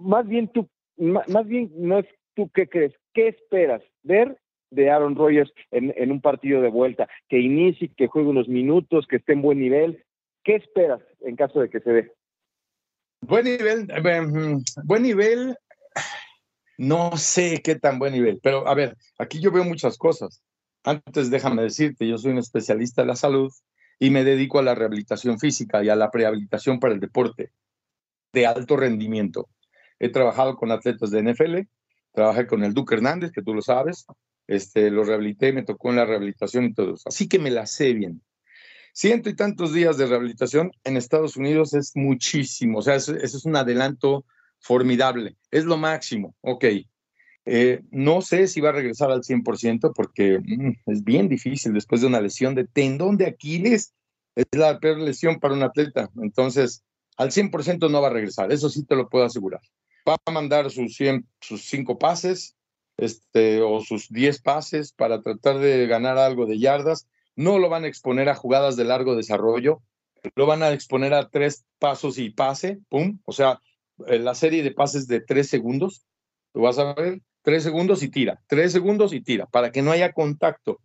más 0.00 0.26
bien 0.26 0.48
tú 0.48 0.68
más 0.96 1.46
bien 1.46 1.70
no 1.74 1.98
es 1.98 2.06
tú 2.34 2.50
qué 2.54 2.68
crees, 2.68 2.92
qué 3.12 3.28
esperas 3.28 3.82
ver 4.02 4.38
de 4.70 4.90
Aaron 4.90 5.14
Rodgers 5.14 5.52
en, 5.70 6.10
un 6.10 6.20
partido 6.20 6.60
de 6.60 6.68
vuelta, 6.68 7.08
que 7.28 7.38
inicie, 7.38 7.92
que 7.96 8.08
juegue 8.08 8.28
unos 8.28 8.48
minutos, 8.48 9.06
que 9.06 9.16
esté 9.16 9.32
en 9.32 9.42
buen 9.42 9.60
nivel. 9.60 10.04
¿Qué 10.42 10.56
esperas 10.56 11.00
en 11.20 11.36
caso 11.36 11.60
de 11.60 11.70
que 11.70 11.80
se 11.80 11.90
dé? 11.90 12.12
Buen 13.20 13.44
nivel, 13.44 13.88
eh, 13.90 14.62
buen 14.84 15.02
nivel, 15.02 15.56
no 16.76 17.16
sé 17.16 17.62
qué 17.62 17.76
tan 17.76 17.98
buen 17.98 18.12
nivel, 18.12 18.40
pero 18.42 18.66
a 18.68 18.74
ver, 18.74 18.96
aquí 19.18 19.40
yo 19.40 19.50
veo 19.50 19.64
muchas 19.64 19.96
cosas. 19.96 20.42
Antes 20.82 21.30
déjame 21.30 21.62
decirte, 21.62 22.06
yo 22.06 22.18
soy 22.18 22.32
un 22.32 22.38
especialista 22.38 23.02
de 23.02 23.08
la 23.08 23.16
salud 23.16 23.50
y 23.98 24.10
me 24.10 24.24
dedico 24.24 24.58
a 24.58 24.62
la 24.62 24.74
rehabilitación 24.74 25.38
física 25.38 25.82
y 25.82 25.88
a 25.88 25.96
la 25.96 26.10
prehabilitación 26.10 26.80
para 26.80 26.92
el 26.92 27.00
deporte 27.00 27.52
de 28.34 28.46
alto 28.46 28.76
rendimiento. 28.76 29.48
He 29.98 30.10
trabajado 30.10 30.56
con 30.56 30.70
atletas 30.70 31.10
de 31.10 31.22
NFL, 31.22 31.60
trabajé 32.12 32.46
con 32.46 32.62
el 32.64 32.74
Duque 32.74 32.96
Hernández, 32.96 33.32
que 33.32 33.42
tú 33.42 33.54
lo 33.54 33.62
sabes, 33.62 34.06
este, 34.46 34.90
lo 34.90 35.04
rehabilité, 35.04 35.52
me 35.52 35.62
tocó 35.62 35.90
en 35.90 35.96
la 35.96 36.04
rehabilitación 36.04 36.64
y 36.64 36.74
todo 36.74 36.94
eso. 36.94 37.08
Así 37.08 37.28
que 37.28 37.38
me 37.38 37.50
la 37.50 37.66
sé 37.66 37.94
bien. 37.94 38.22
Ciento 38.92 39.28
y 39.28 39.34
tantos 39.34 39.72
días 39.72 39.96
de 39.96 40.06
rehabilitación 40.06 40.70
en 40.84 40.96
Estados 40.96 41.36
Unidos 41.36 41.74
es 41.74 41.92
muchísimo, 41.96 42.78
o 42.78 42.82
sea, 42.82 42.94
eso, 42.94 43.12
es 43.16 43.44
un 43.44 43.56
adelanto 43.56 44.24
formidable, 44.60 45.36
es 45.50 45.64
lo 45.64 45.76
máximo, 45.76 46.36
ok. 46.42 46.64
Eh, 47.46 47.82
no 47.90 48.22
sé 48.22 48.46
si 48.46 48.60
va 48.60 48.68
a 48.68 48.72
regresar 48.72 49.10
al 49.10 49.22
100% 49.22 49.92
porque 49.94 50.38
mm, 50.38 50.90
es 50.92 51.02
bien 51.02 51.28
difícil 51.28 51.72
después 51.72 52.00
de 52.00 52.06
una 52.06 52.20
lesión 52.20 52.54
de 52.54 52.66
tendón 52.66 53.16
de 53.16 53.26
Aquiles, 53.26 53.94
es 54.36 54.46
la 54.52 54.78
peor 54.78 54.98
lesión 54.98 55.40
para 55.40 55.54
un 55.54 55.64
atleta, 55.64 56.10
entonces 56.22 56.84
al 57.16 57.30
100% 57.30 57.90
no 57.90 58.00
va 58.00 58.08
a 58.08 58.12
regresar, 58.12 58.52
eso 58.52 58.68
sí 58.68 58.84
te 58.84 58.96
lo 58.96 59.08
puedo 59.08 59.24
asegurar. 59.24 59.60
Va 60.08 60.16
a 60.24 60.30
mandar 60.30 60.70
sus, 60.70 60.96
100, 60.96 61.26
sus 61.40 61.62
cinco 61.62 61.98
pases 61.98 62.56
este, 62.96 63.62
o 63.62 63.80
sus 63.80 64.08
10 64.10 64.40
pases 64.42 64.92
para 64.92 65.22
tratar 65.22 65.58
de 65.58 65.86
ganar 65.86 66.18
algo 66.18 66.46
de 66.46 66.58
yardas. 66.58 67.08
No 67.36 67.58
lo 67.58 67.68
van 67.68 67.84
a 67.84 67.88
exponer 67.88 68.28
a 68.28 68.34
jugadas 68.34 68.76
de 68.76 68.84
largo 68.84 69.16
desarrollo, 69.16 69.82
lo 70.36 70.46
van 70.46 70.62
a 70.62 70.72
exponer 70.72 71.14
a 71.14 71.28
tres 71.28 71.64
pasos 71.78 72.18
y 72.18 72.30
pase, 72.30 72.78
pum, 72.88 73.18
o 73.24 73.32
sea, 73.32 73.60
la 73.98 74.34
serie 74.34 74.62
de 74.62 74.70
pases 74.70 75.06
de 75.06 75.20
tres 75.20 75.48
segundos, 75.48 76.04
lo 76.54 76.62
vas 76.62 76.78
a 76.78 76.94
ver, 76.94 77.20
tres 77.42 77.62
segundos 77.62 78.02
y 78.02 78.08
tira, 78.08 78.40
tres 78.46 78.72
segundos 78.72 79.12
y 79.12 79.20
tira, 79.20 79.46
para 79.46 79.70
que 79.72 79.82
no 79.82 79.90
haya 79.90 80.12
contacto. 80.12 80.80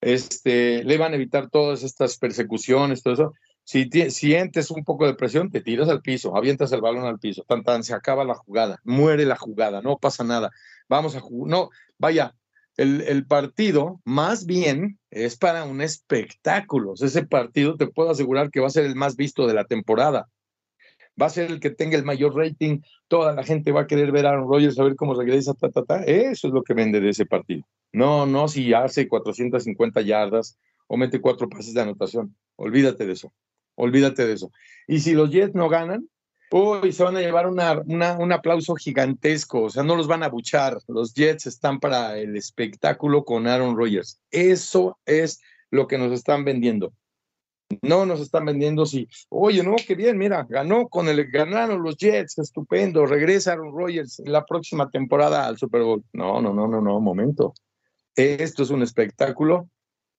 Este, 0.00 0.84
le 0.84 0.98
van 0.98 1.12
a 1.12 1.16
evitar 1.16 1.48
todas 1.48 1.82
estas 1.82 2.18
persecuciones, 2.18 3.02
todo 3.02 3.14
eso. 3.14 3.32
Si 3.64 3.88
sientes 4.10 4.70
un 4.70 4.84
poco 4.84 5.06
de 5.06 5.14
presión, 5.14 5.50
te 5.50 5.62
tiras 5.62 5.88
al 5.88 6.02
piso, 6.02 6.36
avientas 6.36 6.70
el 6.72 6.82
balón 6.82 7.06
al 7.06 7.18
piso, 7.18 7.44
tan 7.48 7.64
tan, 7.64 7.82
se 7.82 7.94
acaba 7.94 8.24
la 8.24 8.34
jugada, 8.34 8.78
muere 8.84 9.24
la 9.24 9.36
jugada, 9.36 9.80
no 9.80 9.98
pasa 9.98 10.22
nada. 10.22 10.50
Vamos 10.88 11.16
a 11.16 11.20
jugar, 11.20 11.50
no, 11.50 11.70
vaya, 11.98 12.34
el, 12.76 13.26
partido 13.26 14.00
más 14.04 14.46
bien 14.46 14.98
es 15.10 15.36
para 15.36 15.64
un 15.64 15.80
espectáculo. 15.80 16.94
Ese 16.94 17.24
partido 17.24 17.76
te 17.76 17.86
puedo 17.86 18.10
asegurar 18.10 18.50
que 18.50 18.60
va 18.60 18.66
a 18.66 18.70
ser 18.70 18.84
el 18.84 18.96
más 18.96 19.16
visto 19.16 19.46
de 19.46 19.54
la 19.54 19.64
temporada. 19.64 20.28
Va 21.20 21.26
a 21.26 21.30
ser 21.30 21.50
el 21.50 21.60
que 21.60 21.70
tenga 21.70 21.96
el 21.96 22.04
mayor 22.04 22.34
rating. 22.36 22.80
Toda 23.06 23.32
la 23.32 23.44
gente 23.44 23.70
va 23.70 23.82
a 23.82 23.86
querer 23.86 24.10
ver 24.10 24.26
a 24.26 24.30
Aaron 24.30 24.48
Rodgers, 24.48 24.78
a 24.78 24.84
ver 24.84 24.96
cómo 24.96 25.14
regresa, 25.14 25.54
ta. 25.54 26.02
Eso 26.04 26.48
es 26.48 26.52
lo 26.52 26.62
que 26.62 26.74
vende 26.74 27.00
de 27.00 27.10
ese 27.10 27.26
partido. 27.26 27.64
No, 27.92 28.26
no 28.26 28.48
si 28.48 28.74
hace 28.74 29.06
450 29.06 30.00
yardas 30.00 30.58
o 30.88 30.96
mete 30.96 31.20
cuatro 31.20 31.48
pases 31.48 31.74
de 31.74 31.82
anotación. 31.82 32.36
Olvídate 32.56 33.06
de 33.06 33.12
eso. 33.12 33.32
Olvídate 33.76 34.26
de 34.26 34.34
eso. 34.34 34.50
Y 34.86 35.00
si 35.00 35.14
los 35.14 35.30
Jets 35.30 35.54
no 35.54 35.68
ganan, 35.68 36.08
uy, 36.50 36.92
se 36.92 37.02
van 37.02 37.16
a 37.16 37.20
llevar 37.20 37.46
una, 37.48 37.82
un 37.82 38.32
aplauso 38.32 38.74
gigantesco. 38.74 39.64
O 39.64 39.70
sea, 39.70 39.82
no 39.82 39.96
los 39.96 40.06
van 40.06 40.22
a 40.22 40.28
buchar. 40.28 40.78
Los 40.88 41.14
Jets 41.14 41.46
están 41.46 41.80
para 41.80 42.18
el 42.18 42.36
espectáculo 42.36 43.24
con 43.24 43.46
Aaron 43.46 43.76
Rodgers. 43.76 44.20
Eso 44.30 44.98
es 45.06 45.40
lo 45.70 45.86
que 45.86 45.98
nos 45.98 46.12
están 46.12 46.44
vendiendo. 46.44 46.92
No 47.82 48.06
nos 48.06 48.20
están 48.20 48.44
vendiendo 48.44 48.86
si, 48.86 49.08
oye, 49.30 49.62
no, 49.62 49.74
qué 49.84 49.94
bien, 49.94 50.18
mira, 50.18 50.46
ganó 50.48 50.86
con 50.88 51.08
el, 51.08 51.30
ganaron 51.30 51.82
los 51.82 51.96
Jets, 51.96 52.38
estupendo, 52.38 53.06
regresa 53.06 53.52
Aaron 53.52 53.72
Rodgers 53.74 54.22
la 54.26 54.44
próxima 54.44 54.90
temporada 54.90 55.46
al 55.46 55.58
Super 55.58 55.82
Bowl. 55.82 56.04
No, 56.12 56.40
no, 56.40 56.52
no, 56.52 56.68
no, 56.68 56.80
no, 56.80 57.00
momento. 57.00 57.54
Esto 58.14 58.62
es 58.62 58.70
un 58.70 58.82
espectáculo 58.82 59.68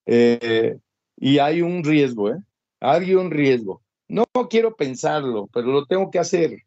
eh, 0.06 0.78
y 1.16 1.38
hay 1.38 1.62
un 1.62 1.84
riesgo, 1.84 2.32
¿eh? 2.32 2.38
Hay 2.80 3.16
un 3.16 3.32
riesgo. 3.32 3.82
No 4.08 4.26
quiero 4.50 4.76
pensarlo, 4.76 5.48
pero 5.52 5.68
lo 5.68 5.86
tengo 5.86 6.12
que 6.12 6.20
hacer. 6.20 6.64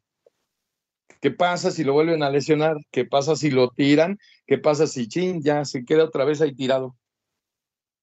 ¿Qué 1.20 1.30
pasa 1.30 1.70
si 1.70 1.84
lo 1.84 1.92
vuelven 1.92 2.22
a 2.22 2.30
lesionar? 2.30 2.76
¿Qué 2.90 3.04
pasa 3.04 3.34
si 3.36 3.50
lo 3.50 3.70
tiran? 3.70 4.18
¿Qué 4.46 4.58
pasa 4.58 4.86
si 4.86 5.08
chin 5.08 5.42
ya 5.42 5.64
se 5.64 5.84
queda 5.84 6.04
otra 6.04 6.24
vez 6.24 6.40
ahí 6.40 6.54
tirado? 6.54 6.96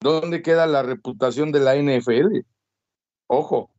¿Dónde 0.01 0.41
queda 0.41 0.67
la 0.67 0.83
reputación 0.83 1.51
de 1.51 1.59
la 1.59 1.75
NFL? 1.75 2.41
Ojo. 3.27 3.71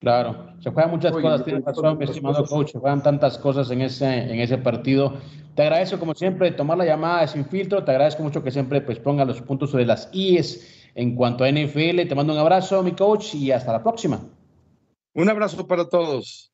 Claro, 0.00 0.54
se 0.58 0.70
juegan 0.70 0.90
muchas 0.90 1.12
cosas, 1.12 1.44
tiene 1.44 1.60
razón, 1.60 1.96
mi 1.96 2.06
estimado 2.06 2.44
coach, 2.44 2.72
se 2.72 2.78
juegan 2.80 3.04
tantas 3.04 3.38
cosas 3.38 3.70
en 3.70 3.82
ese, 3.82 4.04
en 4.04 4.40
ese 4.40 4.58
partido. 4.58 5.14
Te 5.54 5.62
agradezco, 5.62 6.00
como 6.00 6.12
siempre, 6.14 6.50
tomar 6.50 6.76
la 6.76 6.84
llamada 6.84 7.24
sin 7.28 7.44
filtro, 7.44 7.84
te 7.84 7.92
agradezco 7.92 8.24
mucho 8.24 8.42
que 8.42 8.50
siempre 8.50 8.80
pues, 8.80 8.98
ponga 8.98 9.24
los 9.24 9.40
puntos 9.42 9.70
sobre 9.70 9.86
las 9.86 10.08
IES 10.12 10.81
en 10.94 11.14
cuanto 11.14 11.44
a 11.44 11.50
NFL. 11.50 12.08
Te 12.08 12.14
mando 12.14 12.32
un 12.32 12.38
abrazo, 12.38 12.82
mi 12.82 12.92
coach, 12.92 13.34
y 13.34 13.50
hasta 13.50 13.72
la 13.72 13.82
próxima. 13.82 14.20
Un 15.14 15.28
abrazo 15.28 15.66
para 15.66 15.88
todos. 15.88 16.52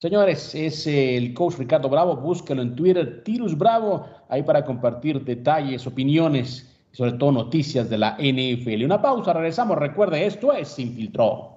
Señores, 0.00 0.54
es 0.54 0.86
el 0.86 1.34
coach 1.34 1.58
Ricardo 1.58 1.88
Bravo. 1.88 2.16
Búscalo 2.16 2.62
en 2.62 2.74
Twitter, 2.74 3.22
Tirus 3.22 3.56
Bravo, 3.56 4.06
ahí 4.28 4.42
para 4.42 4.64
compartir 4.64 5.22
detalles, 5.24 5.86
opiniones 5.86 6.74
y 6.92 6.96
sobre 6.96 7.12
todo 7.12 7.32
noticias 7.32 7.90
de 7.90 7.98
la 7.98 8.16
NFL. 8.18 8.84
Una 8.84 9.02
pausa, 9.02 9.34
regresamos. 9.34 9.76
Recuerde, 9.76 10.24
esto 10.24 10.52
es 10.52 10.68
Sin 10.68 10.94
Filtro. 10.94 11.56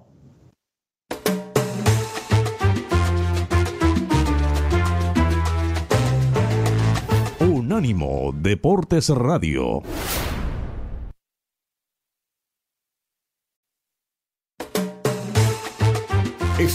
Unánimo 7.39 8.31
Deportes 8.33 9.09
Radio. 9.09 9.81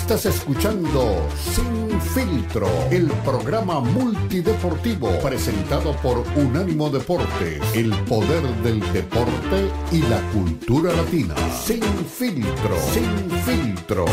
Estás 0.08 0.36
escuchando 0.36 1.28
Sin 1.36 2.00
Filtro, 2.00 2.66
el 2.90 3.08
programa 3.26 3.80
multideportivo 3.80 5.10
presentado 5.20 5.94
por 5.96 6.24
Unánimo 6.34 6.88
Deportes, 6.88 7.60
el 7.74 7.90
poder 8.06 8.42
del 8.62 8.80
deporte 8.94 9.70
y 9.92 10.00
la 10.08 10.22
cultura 10.32 10.94
latina. 10.94 11.34
Sin 11.50 11.82
Filtro, 11.82 12.78
Sin 12.90 13.30
Filtro. 13.42 14.06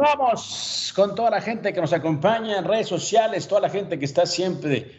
Continuamos 0.00 0.92
con 0.96 1.14
toda 1.14 1.28
la 1.28 1.42
gente 1.42 1.74
que 1.74 1.80
nos 1.82 1.92
acompaña 1.92 2.56
en 2.56 2.64
redes 2.64 2.88
sociales, 2.88 3.46
toda 3.46 3.60
la 3.60 3.68
gente 3.68 3.98
que 3.98 4.06
está 4.06 4.24
siempre 4.24 4.92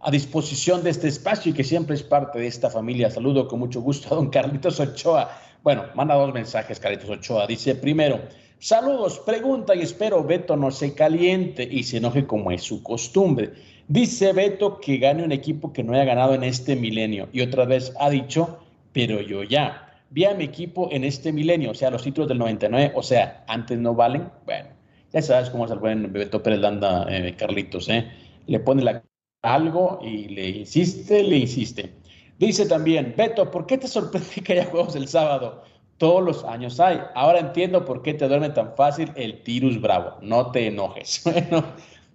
a 0.00 0.10
disposición 0.10 0.82
de 0.82 0.88
este 0.88 1.08
espacio 1.08 1.52
y 1.52 1.54
que 1.54 1.62
siempre 1.62 1.94
es 1.94 2.02
parte 2.02 2.38
de 2.38 2.46
esta 2.46 2.70
familia. 2.70 3.10
Saludo 3.10 3.48
con 3.48 3.58
mucho 3.58 3.82
gusto 3.82 4.08
a 4.10 4.16
don 4.16 4.30
Carlitos 4.30 4.80
Ochoa. 4.80 5.30
Bueno, 5.62 5.84
manda 5.94 6.14
dos 6.14 6.32
mensajes, 6.32 6.80
Carlitos 6.80 7.10
Ochoa. 7.10 7.46
Dice 7.46 7.74
primero, 7.74 8.18
saludos, 8.58 9.18
pregunta 9.18 9.74
y 9.74 9.82
espero 9.82 10.24
Beto 10.24 10.56
no 10.56 10.70
se 10.70 10.94
caliente 10.94 11.68
y 11.70 11.82
se 11.82 11.98
enoje 11.98 12.26
como 12.26 12.50
es 12.50 12.62
su 12.62 12.82
costumbre. 12.82 13.52
Dice 13.88 14.32
Beto 14.32 14.80
que 14.80 14.96
gane 14.96 15.22
un 15.22 15.32
equipo 15.32 15.70
que 15.70 15.84
no 15.84 15.92
haya 15.92 16.06
ganado 16.06 16.32
en 16.32 16.44
este 16.44 16.76
milenio 16.76 17.28
y 17.30 17.42
otra 17.42 17.66
vez 17.66 17.92
ha 18.00 18.08
dicho, 18.08 18.58
pero 18.94 19.20
yo 19.20 19.42
ya 19.42 19.85
vi 20.10 20.24
a 20.24 20.34
mi 20.34 20.44
equipo 20.44 20.88
en 20.92 21.04
este 21.04 21.32
milenio, 21.32 21.70
o 21.70 21.74
sea, 21.74 21.90
los 21.90 22.02
títulos 22.02 22.28
del 22.28 22.38
99, 22.38 22.92
o 22.94 23.02
sea, 23.02 23.44
antes 23.48 23.78
no 23.78 23.94
valen. 23.94 24.30
Bueno, 24.44 24.68
ya 25.12 25.22
sabes 25.22 25.50
cómo 25.50 25.64
es 25.64 25.70
el 25.70 25.78
buen 25.78 26.12
Beto 26.12 26.42
Pérez 26.42 26.60
Landa, 26.60 27.06
eh, 27.08 27.34
Carlitos, 27.36 27.88
¿eh? 27.88 28.10
Le 28.46 28.60
pone 28.60 28.82
la, 28.82 29.02
algo 29.42 30.00
y 30.02 30.28
le 30.28 30.48
insiste, 30.50 31.22
le 31.22 31.38
insiste. 31.38 31.94
Dice 32.38 32.66
también, 32.66 33.14
Beto, 33.16 33.50
¿por 33.50 33.66
qué 33.66 33.78
te 33.78 33.88
sorprende 33.88 34.28
que 34.44 34.52
haya 34.52 34.66
juegos 34.66 34.94
el 34.96 35.08
sábado? 35.08 35.62
Todos 35.98 36.22
los 36.22 36.44
años 36.44 36.78
hay. 36.80 37.00
Ahora 37.14 37.38
entiendo 37.38 37.84
por 37.84 38.02
qué 38.02 38.12
te 38.12 38.28
duerme 38.28 38.50
tan 38.50 38.76
fácil 38.76 39.12
el 39.16 39.42
Tirus 39.42 39.80
Bravo. 39.80 40.18
No 40.20 40.50
te 40.50 40.66
enojes. 40.66 41.22
Bueno, 41.32 41.64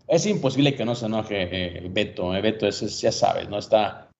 es 0.08 0.26
imposible 0.26 0.76
que 0.76 0.86
no 0.86 0.94
se 0.94 1.06
enoje 1.06 1.48
eh, 1.52 1.88
Beto. 1.90 2.36
Eh. 2.36 2.42
Beto, 2.42 2.68
es, 2.68 3.02
ya 3.02 3.12
sabes, 3.12 3.50
no 3.50 3.58
está 3.58 4.11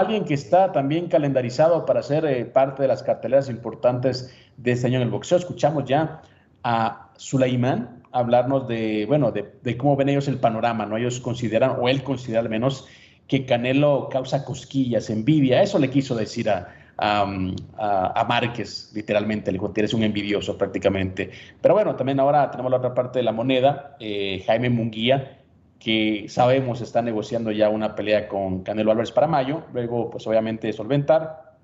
Alguien 0.00 0.24
que 0.24 0.32
está 0.32 0.72
también 0.72 1.08
calendarizado 1.08 1.84
para 1.84 2.02
ser 2.02 2.24
eh, 2.24 2.46
parte 2.46 2.80
de 2.80 2.88
las 2.88 3.02
carteleras 3.02 3.50
importantes 3.50 4.34
de 4.56 4.72
este 4.72 4.86
año 4.86 4.96
en 4.96 5.02
el 5.02 5.10
boxeo. 5.10 5.36
Escuchamos 5.36 5.84
ya 5.84 6.22
a 6.64 7.10
Sulaimán 7.18 8.02
hablarnos 8.10 8.66
de, 8.66 9.04
bueno, 9.04 9.30
de, 9.30 9.76
cómo 9.76 9.96
ven 9.96 10.08
ellos 10.08 10.26
el 10.26 10.38
panorama, 10.38 10.86
¿no? 10.86 10.96
Ellos 10.96 11.20
consideran, 11.20 11.76
o 11.78 11.86
él 11.86 12.02
considera 12.02 12.40
al 12.40 12.48
menos, 12.48 12.88
que 13.28 13.44
Canelo 13.44 14.08
causa 14.10 14.42
cosquillas, 14.42 15.10
envidia. 15.10 15.62
Eso 15.62 15.78
le 15.78 15.90
quiso 15.90 16.16
decir 16.16 16.48
a, 16.48 16.68
a, 16.96 18.24
Márquez, 18.26 18.92
literalmente, 18.94 19.52
le 19.52 19.58
dijo, 19.58 19.70
eres 19.76 19.92
un 19.92 20.02
envidioso 20.02 20.56
prácticamente. 20.56 21.30
Pero 21.60 21.74
bueno, 21.74 21.94
también 21.94 22.20
ahora 22.20 22.50
tenemos 22.50 22.70
la 22.70 22.78
otra 22.78 22.94
parte 22.94 23.18
de 23.18 23.24
la 23.24 23.32
moneda, 23.32 23.96
eh, 24.00 24.42
Jaime 24.46 24.70
Munguía, 24.70 25.39
que 25.80 26.26
sabemos 26.28 26.82
está 26.82 27.00
negociando 27.00 27.50
ya 27.50 27.70
una 27.70 27.94
pelea 27.94 28.28
con 28.28 28.62
Canelo 28.62 28.90
Álvarez 28.90 29.10
para 29.10 29.26
mayo, 29.26 29.64
luego 29.72 30.10
pues 30.10 30.26
obviamente 30.26 30.72
solventar. 30.72 31.56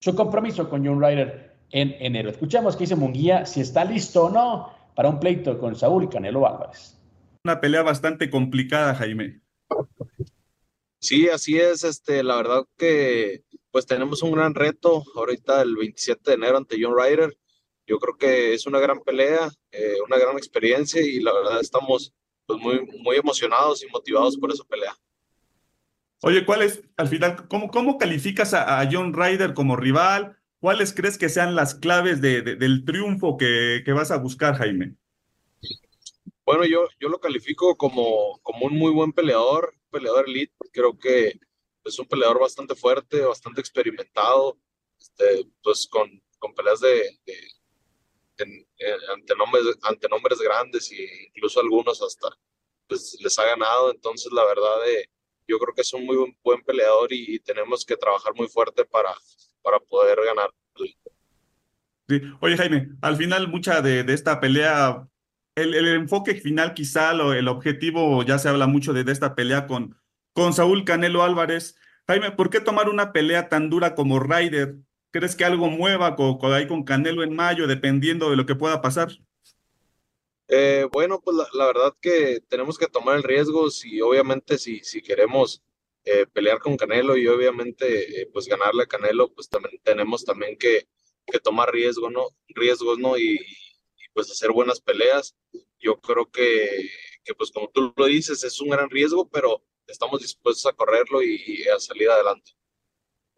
su 0.00 0.14
compromiso 0.14 0.68
con 0.68 0.86
John 0.86 1.02
Ryder 1.02 1.56
en 1.70 1.96
enero. 1.98 2.30
Escuchamos 2.30 2.76
que 2.76 2.84
dice 2.84 2.94
Munguía 2.94 3.46
si 3.46 3.62
está 3.62 3.84
listo 3.84 4.26
o 4.26 4.30
no 4.30 4.70
para 4.94 5.08
un 5.08 5.18
pleito 5.18 5.58
con 5.58 5.74
Saúl 5.74 6.08
Canelo 6.08 6.46
Álvarez. 6.46 6.96
Una 7.44 7.60
pelea 7.60 7.82
bastante 7.82 8.30
complicada, 8.30 8.94
Jaime. 8.94 9.40
Sí, 11.00 11.28
así 11.28 11.58
es. 11.58 11.84
Este, 11.84 12.22
la 12.22 12.36
verdad 12.36 12.64
que 12.76 13.44
pues 13.70 13.86
tenemos 13.86 14.22
un 14.22 14.32
gran 14.32 14.54
reto 14.54 15.04
ahorita 15.16 15.62
el 15.62 15.76
27 15.76 16.22
de 16.30 16.34
enero 16.34 16.58
ante 16.58 16.76
John 16.80 16.94
Ryder. 16.96 17.36
Yo 17.86 17.98
creo 17.98 18.16
que 18.16 18.52
es 18.52 18.66
una 18.66 18.80
gran 18.80 19.00
pelea, 19.00 19.48
eh, 19.72 19.96
una 20.06 20.18
gran 20.18 20.36
experiencia 20.36 21.00
y 21.00 21.20
la 21.20 21.32
verdad 21.32 21.60
estamos 21.60 22.12
pues, 22.48 22.60
muy, 22.60 22.86
muy 23.02 23.16
emocionados 23.16 23.84
y 23.84 23.86
motivados 23.88 24.36
por 24.38 24.50
esa 24.50 24.64
pelea. 24.64 24.96
Oye, 26.22 26.44
¿cuál 26.46 26.62
es, 26.62 26.82
al 26.96 27.06
final, 27.06 27.46
cómo, 27.46 27.70
cómo 27.70 27.98
calificas 27.98 28.54
a, 28.54 28.88
John 28.90 29.12
Ryder 29.12 29.52
como 29.52 29.76
rival? 29.76 30.36
¿Cuáles 30.58 30.92
crees 30.92 31.18
que 31.18 31.28
sean 31.28 31.54
las 31.54 31.74
claves 31.74 32.20
de, 32.20 32.42
del 32.42 32.84
triunfo 32.84 33.36
que, 33.36 33.82
que, 33.84 33.92
vas 33.92 34.10
a 34.10 34.16
buscar, 34.16 34.56
Jaime? 34.56 34.96
Bueno, 36.44 36.64
yo, 36.64 36.88
yo 36.98 37.08
lo 37.08 37.20
califico 37.20 37.76
como, 37.76 38.40
como 38.42 38.66
un 38.66 38.76
muy 38.76 38.90
buen 38.92 39.12
peleador, 39.12 39.74
peleador 39.90 40.28
elite. 40.28 40.54
Creo 40.72 40.98
que 40.98 41.38
es 41.84 41.98
un 41.98 42.06
peleador 42.06 42.40
bastante 42.40 42.74
fuerte, 42.74 43.20
bastante 43.20 43.60
experimentado, 43.60 44.58
este, 44.98 45.46
pues 45.62 45.86
con, 45.86 46.10
con 46.38 46.54
peleas 46.54 46.80
de, 46.80 47.18
ante, 49.12 49.34
nombres, 49.34 49.64
ante 49.82 50.08
nombres 50.08 50.38
grandes 50.38 50.90
e 50.92 51.30
incluso 51.34 51.60
algunos 51.60 52.00
hasta 52.02 52.28
pues, 52.86 53.16
les 53.20 53.38
ha 53.38 53.44
ganado. 53.44 53.90
Entonces, 53.90 54.32
la 54.32 54.44
verdad, 54.44 54.88
eh, 54.88 55.08
yo 55.46 55.58
creo 55.58 55.74
que 55.74 55.82
es 55.82 55.92
un 55.92 56.04
muy 56.04 56.36
buen, 56.42 56.62
peleador 56.62 57.12
y, 57.12 57.38
tenemos 57.40 57.84
que 57.84 57.96
trabajar 57.96 58.34
muy 58.34 58.48
fuerte 58.48 58.84
para, 58.84 59.14
para 59.62 59.78
poder 59.80 60.18
ganar. 60.24 60.50
Sí. 62.08 62.22
Oye, 62.40 62.56
Jaime, 62.56 62.88
al 63.02 63.16
final 63.16 63.48
mucha 63.48 63.82
de, 63.82 64.02
de 64.02 64.14
esta 64.14 64.40
pelea, 64.40 65.06
el, 65.54 65.74
el, 65.74 65.88
enfoque 65.88 66.34
final 66.34 66.72
quizá, 66.72 67.12
lo, 67.12 67.34
el 67.34 67.48
objetivo, 67.48 68.22
ya 68.22 68.38
se 68.38 68.48
habla 68.48 68.66
mucho 68.66 68.92
de, 68.92 69.04
de 69.04 69.12
esta 69.12 69.34
pelea 69.34 69.66
con, 69.66 69.98
con 70.32 70.54
Saúl 70.54 70.84
Canelo 70.84 71.22
Álvarez. 71.22 71.76
Jaime, 72.06 72.30
¿por 72.30 72.48
qué 72.48 72.60
tomar 72.60 72.88
una 72.88 73.12
pelea 73.12 73.48
tan 73.48 73.68
dura 73.68 73.94
como 73.94 74.20
Ryder? 74.20 74.76
¿Crees 75.10 75.34
que 75.34 75.44
algo 75.44 75.68
mueva 75.68 76.16
ahí 76.54 76.66
con 76.66 76.84
Canelo 76.84 77.22
en 77.22 77.34
mayo, 77.34 77.66
dependiendo 77.66 78.30
de 78.30 78.36
lo 78.36 78.46
que 78.46 78.54
pueda 78.54 78.82
pasar? 78.82 79.08
Eh, 80.48 80.86
bueno, 80.92 81.20
pues 81.20 81.36
la, 81.52 81.66
verdad 81.66 81.94
que 82.00 82.40
tenemos 82.48 82.78
que 82.78 82.86
tomar 82.86 83.16
el 83.16 83.22
riesgo 83.22 83.70
si 83.70 84.00
obviamente 84.00 84.56
si, 84.56 84.80
si 84.82 85.02
queremos 85.02 85.62
eh, 86.04 86.26
pelear 86.32 86.58
con 86.58 86.76
Canelo 86.76 87.16
y 87.18 87.26
obviamente 87.26 88.22
eh, 88.22 88.30
pues 88.32 88.46
ganarle 88.46 88.84
a 88.84 88.86
Canelo, 88.86 89.32
pues 89.34 89.48
también 89.48 89.78
tenemos 89.82 90.24
también 90.24 90.56
que, 90.56 90.88
que 91.26 91.38
tomar 91.38 91.70
riesgo, 91.70 92.10
¿no? 92.10 92.28
riesgos, 92.48 92.98
¿no? 92.98 93.18
Y, 93.18 93.38
pues 94.14 94.30
hacer 94.30 94.50
buenas 94.50 94.80
peleas. 94.80 95.36
Yo 95.78 96.00
creo 96.00 96.28
que, 96.30 96.90
que, 97.24 97.34
pues 97.34 97.52
como 97.52 97.68
tú 97.68 97.92
lo 97.96 98.06
dices, 98.06 98.42
es 98.42 98.60
un 98.60 98.70
gran 98.70 98.90
riesgo, 98.90 99.28
pero 99.28 99.62
estamos 99.86 100.20
dispuestos 100.20 100.66
a 100.66 100.72
correrlo 100.72 101.22
y, 101.22 101.64
a 101.68 101.78
salir 101.78 102.10
adelante. 102.10 102.52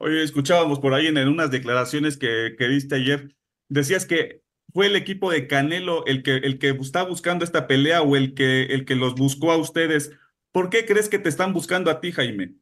Oye, 0.02 0.22
escuchábamos 0.22 0.78
por 0.78 0.94
ahí 0.94 1.08
en, 1.08 1.18
unas 1.28 1.50
declaraciones 1.50 2.16
que, 2.16 2.54
que 2.56 2.68
diste 2.68 2.94
ayer, 2.94 3.36
decías 3.68 4.06
que 4.06 4.40
fue 4.72 4.86
el 4.86 4.96
equipo 4.96 5.30
de 5.30 5.46
Canelo 5.46 6.06
el 6.06 6.22
que, 6.22 6.36
el 6.36 6.58
que 6.58 6.70
está 6.70 7.02
buscando 7.02 7.44
esta 7.44 7.66
pelea 7.66 8.00
o 8.00 8.16
el 8.16 8.32
que, 8.32 8.62
el 8.62 8.86
que 8.86 8.94
los 8.94 9.14
buscó 9.14 9.52
a 9.52 9.58
ustedes. 9.58 10.10
¿Por 10.52 10.70
qué 10.70 10.86
crees 10.86 11.10
que 11.10 11.18
te 11.18 11.28
están 11.28 11.52
buscando 11.52 11.90
a 11.90 12.00
ti, 12.00 12.12
Jaime? 12.12 12.54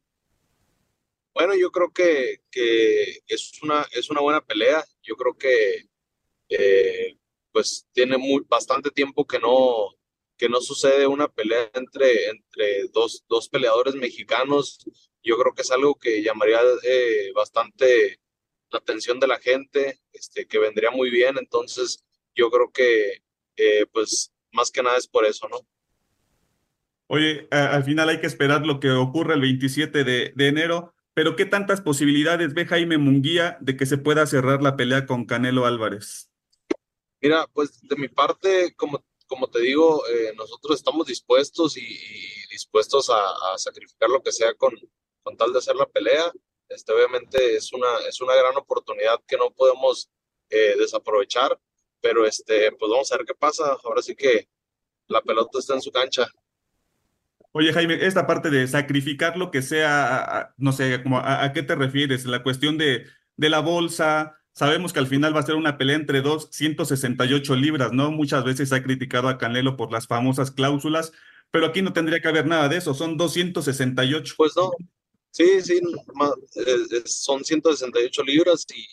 Bueno, 1.33 1.55
yo 1.55 1.71
creo 1.71 1.93
que, 1.93 2.41
que 2.51 3.19
es, 3.25 3.53
una, 3.63 3.87
es 3.93 4.09
una 4.09 4.19
buena 4.19 4.41
pelea. 4.41 4.83
Yo 5.01 5.15
creo 5.15 5.37
que 5.37 5.87
eh, 6.49 7.17
pues 7.53 7.87
tiene 7.93 8.17
muy, 8.17 8.43
bastante 8.49 8.91
tiempo 8.91 9.25
que 9.25 9.39
no, 9.39 9.95
que 10.35 10.49
no 10.49 10.59
sucede 10.59 11.07
una 11.07 11.29
pelea 11.29 11.71
entre, 11.73 12.27
entre 12.27 12.89
dos, 12.91 13.23
dos 13.29 13.47
peleadores 13.47 13.95
mexicanos. 13.95 15.08
Yo 15.23 15.37
creo 15.37 15.53
que 15.53 15.61
es 15.63 15.71
algo 15.71 15.95
que 15.95 16.23
llamaría 16.23 16.59
eh, 16.83 17.31
bastante 17.33 18.19
la 18.71 18.79
atención 18.79 19.19
de 19.19 19.27
la 19.27 19.39
gente, 19.39 19.99
este, 20.13 20.45
que 20.45 20.59
vendría 20.59 20.91
muy 20.91 21.09
bien. 21.09 21.37
Entonces, 21.37 22.03
yo 22.35 22.49
creo 22.49 22.71
que, 22.71 23.21
eh, 23.57 23.85
pues, 23.91 24.31
más 24.51 24.71
que 24.71 24.83
nada 24.83 24.97
es 24.97 25.07
por 25.07 25.25
eso, 25.25 25.47
¿no? 25.49 25.59
Oye, 27.07 27.47
al 27.49 27.83
final 27.83 28.09
hay 28.09 28.21
que 28.21 28.27
esperar 28.27 28.65
lo 28.65 28.79
que 28.79 28.91
ocurra 28.91 29.33
el 29.33 29.41
27 29.41 30.03
de, 30.03 30.31
de, 30.35 30.47
enero, 30.47 30.93
pero 31.15 31.35
¿qué 31.35 31.45
tantas 31.45 31.81
posibilidades 31.81 32.53
ve 32.53 32.67
Jaime 32.67 32.99
Munguía 32.99 33.57
de 33.61 33.75
que 33.75 33.87
se 33.87 33.97
pueda 33.97 34.27
cerrar 34.27 34.61
la 34.61 34.75
pelea 34.75 35.07
con 35.07 35.25
Canelo 35.25 35.65
Álvarez? 35.65 36.29
Mira, 37.19 37.47
pues 37.51 37.81
de 37.81 37.95
mi 37.95 38.09
parte, 38.09 38.75
como, 38.75 39.03
como 39.25 39.49
te 39.49 39.59
digo, 39.59 40.07
eh, 40.07 40.33
nosotros 40.37 40.77
estamos 40.77 41.07
dispuestos 41.07 41.77
y, 41.77 41.97
dispuestos 42.51 43.09
a, 43.09 43.15
a, 43.53 43.57
sacrificar 43.57 44.09
lo 44.09 44.21
que 44.21 44.31
sea 44.31 44.53
con, 44.53 44.73
con 45.29 45.37
tal 45.37 45.53
de 45.53 45.59
hacer 45.59 45.75
la 45.75 45.85
pelea. 45.85 46.31
Este, 46.67 46.91
obviamente 46.91 47.55
es 47.55 47.71
una, 47.71 47.87
es 48.07 48.19
una 48.19 48.33
gran 48.35 48.55
oportunidad 48.57 49.19
que 49.27 49.37
no 49.37 49.51
podemos 49.51 50.09
eh, 50.49 50.75
desaprovechar, 50.77 51.59
pero 52.01 52.25
este, 52.25 52.71
pues 52.71 52.91
vamos 52.91 53.11
a 53.11 53.17
ver 53.17 53.27
qué 53.27 53.35
pasa. 53.35 53.77
Ahora 53.83 54.01
sí 54.01 54.15
que 54.15 54.47
la 55.07 55.21
pelota 55.21 55.59
está 55.59 55.75
en 55.75 55.81
su 55.81 55.91
cancha. 55.91 56.27
Oye, 57.51 57.73
Jaime, 57.73 58.05
esta 58.05 58.25
parte 58.25 58.49
de 58.49 58.67
sacrificar 58.67 59.37
lo 59.37 59.51
que 59.51 59.61
sea, 59.61 60.53
no 60.57 60.71
sé, 60.71 61.01
como 61.03 61.19
a, 61.19 61.51
qué 61.53 61.61
te 61.63 61.75
refieres? 61.75 62.25
La 62.25 62.41
cuestión 62.41 62.77
de, 62.77 63.05
de 63.37 63.49
la 63.49 63.59
bolsa, 63.59 64.39
sabemos 64.53 64.93
que 64.93 64.99
al 64.99 65.07
final 65.07 65.35
va 65.35 65.41
a 65.41 65.45
ser 65.45 65.55
una 65.55 65.77
pelea 65.77 65.95
entre 65.95 66.21
dos, 66.21 66.49
168 66.51 67.55
libras, 67.55 67.91
¿no? 67.91 68.11
Muchas 68.11 68.43
veces 68.43 68.69
se 68.69 68.75
ha 68.75 68.83
criticado 68.83 69.27
a 69.29 69.37
Canelo 69.37 69.77
por 69.77 69.91
las 69.91 70.07
famosas 70.07 70.51
cláusulas, 70.51 71.11
pero 71.51 71.67
aquí 71.67 71.81
no 71.81 71.93
tendría 71.93 72.19
que 72.19 72.27
haber 72.27 72.45
nada 72.45 72.67
de 72.69 72.77
eso, 72.77 72.93
son 72.93 73.17
268. 73.17 74.35
Pues 74.37 74.53
no, 74.55 74.71
Sí, 75.31 75.61
sí, 75.61 75.79
son 77.05 77.43
168 77.43 78.23
libras 78.23 78.65
y, 78.75 78.85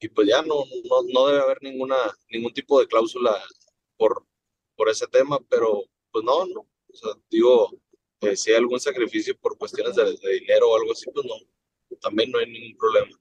y, 0.00 0.08
pues 0.08 0.28
ya 0.28 0.40
no, 0.42 0.54
no, 0.88 1.02
no, 1.12 1.26
debe 1.28 1.40
haber 1.40 1.58
ninguna, 1.62 1.96
ningún 2.30 2.52
tipo 2.52 2.80
de 2.80 2.86
cláusula 2.86 3.36
por, 3.96 4.24
por 4.76 4.88
ese 4.88 5.06
tema, 5.08 5.38
pero 5.48 5.84
pues 6.10 6.24
no, 6.24 6.46
no. 6.46 6.60
O 6.60 6.96
sea, 6.96 7.12
digo, 7.30 7.70
eh, 8.22 8.34
si 8.34 8.50
hay 8.50 8.56
algún 8.56 8.80
sacrificio 8.80 9.36
por 9.36 9.58
cuestiones 9.58 9.94
de, 9.94 10.04
dinero 10.40 10.70
o 10.70 10.76
algo 10.76 10.92
así, 10.92 11.04
pues 11.12 11.26
no, 11.26 11.34
también 12.00 12.30
no 12.30 12.38
hay 12.38 12.50
ningún 12.50 12.78
problema. 12.78 13.16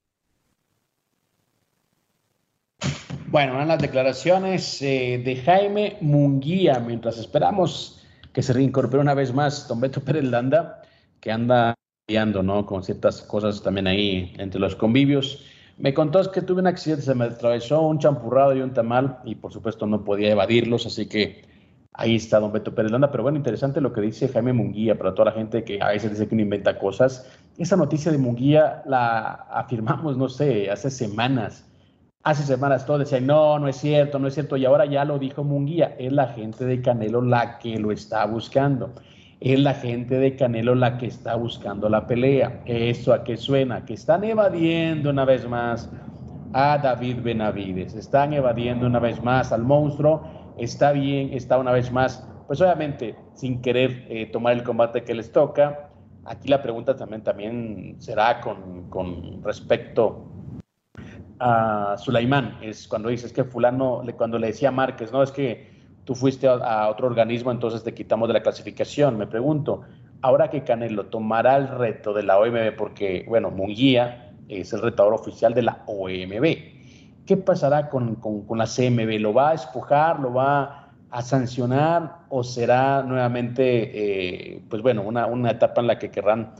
Bueno, 3.27 3.55
eran 3.55 3.67
las 3.67 3.81
declaraciones 3.81 4.81
eh, 4.81 5.21
de 5.23 5.35
Jaime 5.35 5.97
Munguía, 5.99 6.79
mientras 6.79 7.17
esperamos 7.17 8.01
que 8.31 8.41
se 8.41 8.53
reincorpore 8.53 9.01
una 9.01 9.13
vez 9.13 9.33
más 9.33 9.67
Don 9.67 9.81
Beto 9.81 10.01
Pérez 10.01 10.23
Landa, 10.23 10.81
que 11.19 11.31
anda 11.31 11.75
¿no? 12.07 12.65
Con 12.67 12.83
ciertas 12.83 13.21
cosas 13.23 13.63
también 13.63 13.87
ahí 13.87 14.33
entre 14.37 14.59
los 14.59 14.75
convivios. 14.75 15.43
Me 15.77 15.93
contó 15.93 16.31
que 16.31 16.41
tuve 16.43 16.61
un 16.61 16.67
accidente, 16.67 17.03
se 17.03 17.15
me 17.15 17.25
atravesó 17.25 17.81
un 17.81 17.97
champurrado 17.97 18.55
y 18.55 18.61
un 18.61 18.73
tamal 18.73 19.19
y 19.25 19.35
por 19.35 19.51
supuesto 19.51 19.87
no 19.87 20.03
podía 20.03 20.29
evadirlos, 20.31 20.85
así 20.85 21.07
que 21.07 21.43
ahí 21.93 22.15
está 22.15 22.39
don 22.39 22.51
Beto 22.51 22.75
Pérez 22.75 22.91
Landa. 22.91 23.09
Pero 23.09 23.23
bueno, 23.23 23.39
interesante 23.39 23.81
lo 23.81 23.91
que 23.91 24.01
dice 24.01 24.29
Jaime 24.29 24.53
Munguía 24.53 24.97
para 24.97 25.15
toda 25.15 25.31
la 25.31 25.37
gente 25.37 25.63
que 25.63 25.81
a 25.81 25.87
veces 25.89 26.11
dice 26.11 26.27
que 26.27 26.35
no 26.35 26.43
inventa 26.43 26.77
cosas. 26.77 27.27
Esa 27.57 27.75
noticia 27.75 28.11
de 28.11 28.19
Munguía 28.19 28.83
la 28.85 29.47
afirmamos, 29.49 30.15
no 30.15 30.29
sé, 30.29 30.69
hace 30.69 30.91
semanas. 30.91 31.65
Hace 32.21 32.43
semanas 32.43 32.85
todos 32.85 32.99
decían, 32.99 33.25
no, 33.25 33.57
no 33.57 33.67
es 33.67 33.77
cierto, 33.77 34.19
no 34.19 34.27
es 34.27 34.35
cierto. 34.35 34.57
Y 34.57 34.65
ahora 34.65 34.85
ya 34.85 35.05
lo 35.05 35.17
dijo 35.17 35.43
Munguía, 35.43 35.95
es 35.97 36.13
la 36.13 36.27
gente 36.27 36.65
de 36.65 36.81
Canelo 36.81 37.23
la 37.23 37.57
que 37.57 37.79
lo 37.79 37.91
está 37.91 38.25
buscando 38.27 38.93
es 39.39 39.59
la 39.59 39.73
gente 39.73 40.17
de 40.17 40.35
Canelo 40.35 40.75
la 40.75 40.97
que 40.97 41.07
está 41.07 41.35
buscando 41.35 41.89
la 41.89 42.07
pelea. 42.07 42.61
¿Eso 42.65 43.13
a 43.13 43.23
qué 43.23 43.37
suena? 43.37 43.85
Que 43.85 43.93
están 43.93 44.23
evadiendo 44.23 45.09
una 45.09 45.25
vez 45.25 45.47
más 45.47 45.89
a 46.53 46.77
David 46.77 47.17
Benavides, 47.21 47.95
están 47.95 48.31
evadiendo 48.31 48.87
una 48.87 48.99
vez 48.99 49.21
más 49.21 49.51
al 49.51 49.63
monstruo, 49.63 50.23
está 50.57 50.93
bien, 50.93 51.33
está 51.33 51.57
una 51.57 51.73
vez 51.73 51.91
más, 51.91 52.25
pues 52.47 52.61
obviamente 52.61 53.15
sin 53.33 53.61
querer 53.61 54.05
eh, 54.07 54.27
tomar 54.27 54.53
el 54.53 54.63
combate 54.63 55.03
que 55.03 55.13
les 55.13 55.31
toca. 55.31 55.89
Aquí 56.23 56.47
la 56.47 56.61
pregunta 56.61 56.95
también, 56.95 57.23
también 57.23 57.95
será 57.99 58.39
con, 58.39 58.89
con 58.89 59.43
respecto 59.43 60.25
a 61.39 61.95
Sulaimán, 61.97 62.57
es 62.61 62.87
cuando 62.87 63.09
dices 63.09 63.33
que 63.33 63.43
fulano, 63.43 64.01
cuando 64.15 64.39
le 64.39 64.47
decía 64.47 64.69
a 64.69 64.71
Márquez, 64.71 65.11
no, 65.11 65.21
es 65.21 65.31
que 65.31 65.74
tú 66.05 66.15
fuiste 66.15 66.47
a, 66.47 66.87
otro 66.89 67.07
organismo, 67.07 67.51
entonces 67.51 67.83
te 67.83 67.93
quitamos 67.93 68.29
de 68.29 68.35
la 68.35 68.41
clasificación. 68.41 69.17
Me 69.17 69.27
pregunto, 69.27 69.81
ahora 70.21 70.49
que 70.49 70.63
Canelo 70.63 71.07
tomará 71.07 71.57
el 71.57 71.67
reto 71.67 72.13
de 72.13 72.23
la 72.23 72.39
OMB, 72.39 72.75
porque, 72.77 73.25
bueno, 73.27 73.51
Munguía 73.51 74.31
es 74.47 74.71
el 74.73 74.81
retador 74.81 75.13
oficial 75.13 75.53
de 75.53 75.63
la 75.63 75.83
OMB, 75.87 76.55
¿qué 77.25 77.37
pasará 77.37 77.89
con, 77.89 78.17
la 78.55 78.65
CMB? 78.65 79.19
¿Lo 79.19 79.33
va 79.33 79.49
a 79.49 79.53
espujar? 79.55 80.19
¿Lo 80.19 80.33
va 80.33 80.91
a 81.09 81.21
sancionar? 81.21 82.17
¿O 82.29 82.43
será 82.43 83.01
nuevamente, 83.01 84.53
eh, 84.53 84.61
pues 84.69 84.81
bueno, 84.81 85.01
una, 85.01 85.25
una 85.25 85.51
etapa 85.51 85.81
en 85.81 85.87
la 85.87 85.97
que 85.97 86.11
querrán 86.11 86.53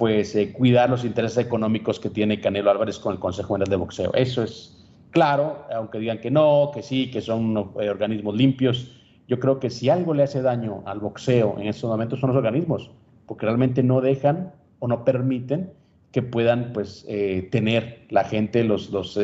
pues 0.00 0.34
eh, 0.34 0.52
cuidar 0.52 0.88
los 0.88 1.04
intereses 1.04 1.38
económicos 1.38 2.00
que 2.00 2.08
tiene 2.08 2.40
Canelo 2.40 2.70
Álvarez 2.70 2.98
con 2.98 3.12
el 3.12 3.18
Consejo 3.18 3.54
General 3.54 3.68
de 3.68 3.76
Boxeo. 3.76 4.14
Eso 4.14 4.42
es 4.42 4.79
claro, 5.10 5.66
aunque 5.74 5.98
digan 5.98 6.20
que 6.20 6.30
no, 6.30 6.70
que 6.72 6.82
sí, 6.82 7.10
que 7.10 7.20
son 7.20 7.72
eh, 7.80 7.90
organismos 7.90 8.34
limpios. 8.36 8.96
Yo 9.28 9.38
creo 9.38 9.60
que 9.60 9.70
si 9.70 9.88
algo 9.88 10.14
le 10.14 10.24
hace 10.24 10.42
daño 10.42 10.82
al 10.86 11.00
boxeo 11.00 11.56
en 11.58 11.68
estos 11.68 11.88
momentos 11.88 12.20
son 12.20 12.30
los 12.30 12.36
organismos, 12.36 12.90
porque 13.26 13.46
realmente 13.46 13.82
no 13.82 14.00
dejan 14.00 14.52
o 14.80 14.88
no 14.88 15.04
permiten 15.04 15.72
que 16.12 16.22
puedan 16.22 16.72
pues 16.72 17.04
eh, 17.08 17.48
tener 17.52 18.06
la 18.10 18.24
gente 18.24 18.64
los, 18.64 18.90
los 18.90 19.18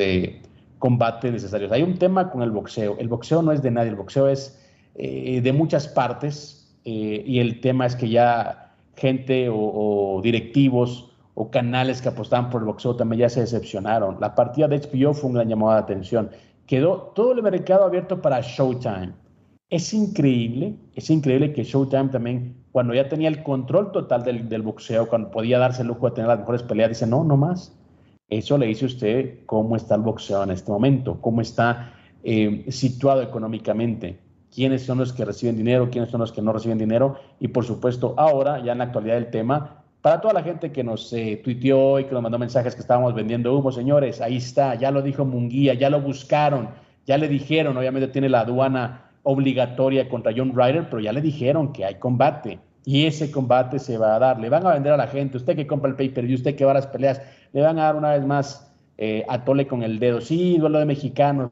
combates 0.78 1.32
necesarios. 1.32 1.72
Hay 1.72 1.82
un 1.82 1.98
tema 1.98 2.30
con 2.30 2.42
el 2.42 2.52
boxeo. 2.52 2.96
El 2.98 3.08
boxeo 3.08 3.42
no 3.42 3.50
es 3.50 3.62
de 3.62 3.72
nadie, 3.72 3.90
el 3.90 3.96
boxeo 3.96 4.28
es 4.28 4.62
de 4.94 5.52
muchas 5.52 5.88
partes 5.88 6.74
y 6.84 7.40
el 7.40 7.60
tema 7.60 7.84
es 7.84 7.96
que 7.96 8.08
ya 8.08 8.66
gente 8.96 9.48
o, 9.50 10.20
directivos 10.22 11.10
o 11.38 11.50
canales 11.50 12.00
que 12.00 12.08
apostaban 12.08 12.48
por 12.48 12.62
el 12.62 12.66
boxeo 12.66 12.96
también 12.96 13.20
ya 13.20 13.28
se 13.28 13.40
decepcionaron. 13.40 14.16
La 14.20 14.34
partida 14.34 14.68
de 14.68 14.78
HBO 14.78 15.12
fue 15.12 15.30
una 15.30 15.40
gran 15.40 15.50
llamada 15.50 15.74
de 15.74 15.82
atención. 15.82 16.30
Quedó 16.66 17.12
todo 17.14 17.32
el 17.32 17.42
mercado 17.42 17.84
abierto 17.84 18.22
para 18.22 18.40
Showtime. 18.40 19.12
Es 19.68 19.92
increíble, 19.92 20.76
es 20.94 21.10
increíble 21.10 21.52
que 21.52 21.62
Showtime 21.62 22.08
también, 22.08 22.56
cuando 22.72 22.94
ya 22.94 23.08
tenía 23.08 23.28
el 23.28 23.42
control 23.42 23.92
total 23.92 24.22
del, 24.24 24.62
boxeo, 24.62 25.08
cuando 25.08 25.30
podía 25.30 25.58
darse 25.58 25.82
el 25.82 25.88
lujo 25.88 26.08
de 26.08 26.14
tener 26.14 26.28
las 26.28 26.38
mejores 26.38 26.62
peleas, 26.62 26.88
dice, 26.88 27.06
no, 27.06 27.22
no 27.22 27.36
más. 27.36 27.76
Eso 28.30 28.56
le 28.56 28.66
dice 28.66 28.86
usted 28.86 29.40
cómo 29.44 29.76
está 29.76 29.94
el 29.94 30.02
boxeo 30.02 30.42
en 30.42 30.50
este 30.50 30.72
momento, 30.72 31.20
cómo 31.20 31.42
está 31.42 31.92
eh, 32.24 32.64
situado 32.70 33.20
económicamente 33.20 34.18
quiénes 34.50 34.86
son 34.86 34.98
los 34.98 35.12
que 35.12 35.26
reciben 35.26 35.58
dinero, 35.58 35.90
quiénes 35.90 36.10
son 36.10 36.20
los 36.20 36.32
que 36.32 36.40
no 36.40 36.50
reciben 36.50 36.78
dinero 36.78 37.16
y 37.38 37.48
por 37.48 37.66
supuesto 37.66 38.14
ahora, 38.16 38.64
ya 38.64 38.72
en 38.72 38.78
la 38.78 38.84
actualidad 38.84 39.16
del 39.16 39.30
tema, 39.30 39.84
para 40.06 40.20
toda 40.20 40.34
la 40.34 40.44
gente 40.44 40.70
que 40.70 40.84
nos 40.84 41.12
eh, 41.12 41.40
tuiteó 41.42 41.98
y 41.98 42.04
que 42.04 42.12
nos 42.12 42.22
mandó 42.22 42.38
mensajes 42.38 42.76
que 42.76 42.80
estábamos 42.80 43.12
vendiendo 43.12 43.52
humo, 43.52 43.72
señores, 43.72 44.20
ahí 44.20 44.36
está, 44.36 44.76
ya 44.76 44.92
lo 44.92 45.02
dijo 45.02 45.24
Munguía, 45.24 45.74
ya 45.74 45.90
lo 45.90 46.00
buscaron, 46.00 46.68
ya 47.06 47.18
le 47.18 47.26
dijeron, 47.26 47.76
obviamente 47.76 48.06
tiene 48.06 48.28
la 48.28 48.42
aduana 48.42 49.10
obligatoria 49.24 50.08
contra 50.08 50.32
John 50.32 50.52
Ryder, 50.54 50.88
pero 50.88 51.00
ya 51.00 51.12
le 51.12 51.20
dijeron 51.20 51.72
que 51.72 51.84
hay 51.84 51.96
combate 51.96 52.60
y 52.84 53.06
ese 53.06 53.32
combate 53.32 53.80
se 53.80 53.98
va 53.98 54.14
a 54.14 54.20
dar. 54.20 54.38
Le 54.38 54.48
van 54.48 54.64
a 54.64 54.74
vender 54.74 54.92
a 54.92 54.96
la 54.96 55.08
gente, 55.08 55.38
usted 55.38 55.56
que 55.56 55.66
compra 55.66 55.90
el 55.90 55.96
pay-per-view, 55.96 56.36
usted 56.36 56.54
que 56.54 56.64
va 56.64 56.70
a 56.70 56.74
las 56.74 56.86
peleas, 56.86 57.20
le 57.52 57.62
van 57.62 57.76
a 57.80 57.86
dar 57.86 57.96
una 57.96 58.12
vez 58.12 58.24
más 58.24 58.72
eh, 58.98 59.26
a 59.28 59.44
tole 59.44 59.66
con 59.66 59.82
el 59.82 59.98
dedo. 59.98 60.20
Sí, 60.20 60.56
duelo 60.56 60.78
de 60.78 60.84
mexicanos, 60.84 61.50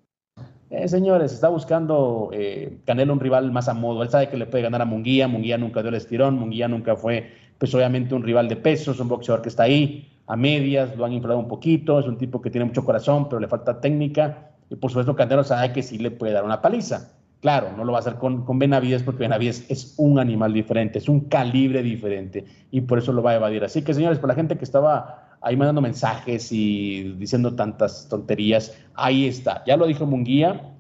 eh, 0.77 0.89
señores, 0.89 1.33
está 1.33 1.49
buscando 1.49 2.31
eh, 2.33 2.79
Canelo 2.85 3.13
un 3.13 3.21
rival 3.21 3.53
más 3.53 3.69
a 3.69 3.75
modo. 3.75 4.03
Él 4.03 4.09
sabe 4.09 4.29
que 4.29 4.37
le 4.37 4.47
puede 4.47 4.65
ganar 4.65 4.83
a 4.83 4.85
Munguía. 4.85 5.29
Munguía 5.29 5.57
nunca 5.57 5.83
dio 5.83 5.91
el 5.91 5.95
estirón. 5.95 6.37
Munguía 6.37 6.67
nunca 6.67 6.97
fue, 6.97 7.33
pues 7.59 7.75
obviamente, 7.75 8.15
un 8.15 8.23
rival 8.23 8.49
de 8.49 8.57
peso. 8.57 8.93
Es 8.93 9.01
un 9.01 9.09
boxeador 9.09 9.43
que 9.43 9.49
está 9.49 9.65
ahí 9.65 10.11
a 10.27 10.37
medias. 10.37 10.97
Lo 10.97 11.05
han 11.05 11.13
inflado 11.13 11.39
un 11.39 11.49
poquito. 11.49 11.99
Es 12.01 12.07
un 12.07 12.19
tipo 12.19 12.41
que 12.41 12.51
tiene 12.51 12.65
mucho 12.65 12.85
corazón, 12.85 13.29
pero 13.29 13.41
le 13.41 13.49
falta 13.49 13.81
técnica. 13.81 14.51
Y 14.71 14.77
por 14.77 14.91
supuesto, 14.91 15.15
Canelo 15.15 15.45
sabe 15.45 15.73
que 15.73 15.83
sí 15.83 15.99
le 15.99 16.11
puede 16.11 16.33
dar 16.33 16.45
una 16.45 16.61
paliza. 16.63 17.13
Claro, 17.41 17.73
no 17.77 17.85
lo 17.85 17.93
va 17.93 17.99
a 17.99 18.01
hacer 18.01 18.15
con, 18.15 18.47
con 18.47 18.59
Benavides 18.59 19.03
porque 19.03 19.25
Benavides 19.25 19.67
es 19.69 19.95
un 19.99 20.19
animal 20.19 20.55
diferente, 20.55 20.97
es 20.97 21.11
un 21.11 21.29
calibre 21.29 21.83
diferente 21.83 22.47
y 22.71 22.81
por 22.81 22.97
eso 22.97 23.13
lo 23.13 23.23
va 23.23 23.33
a 23.33 23.37
evadir. 23.37 23.63
Así 23.65 23.83
que, 23.83 23.93
señores, 23.93 24.19
para 24.19 24.33
la 24.33 24.37
gente 24.37 24.57
que 24.57 24.65
estaba 24.65 25.37
ahí 25.45 25.57
mandando 25.57 25.83
mensajes 25.83 26.51
y 26.51 27.15
diciendo 27.19 27.55
tantas 27.55 28.09
tonterías. 28.09 28.77
Ahí 28.95 29.27
está, 29.27 29.63
ya 29.67 29.77
lo 29.77 29.87
dijo 29.87 30.07
Munguía, 30.07 30.73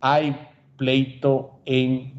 hay 0.00 0.36
pleito 0.76 1.60
en 1.64 2.12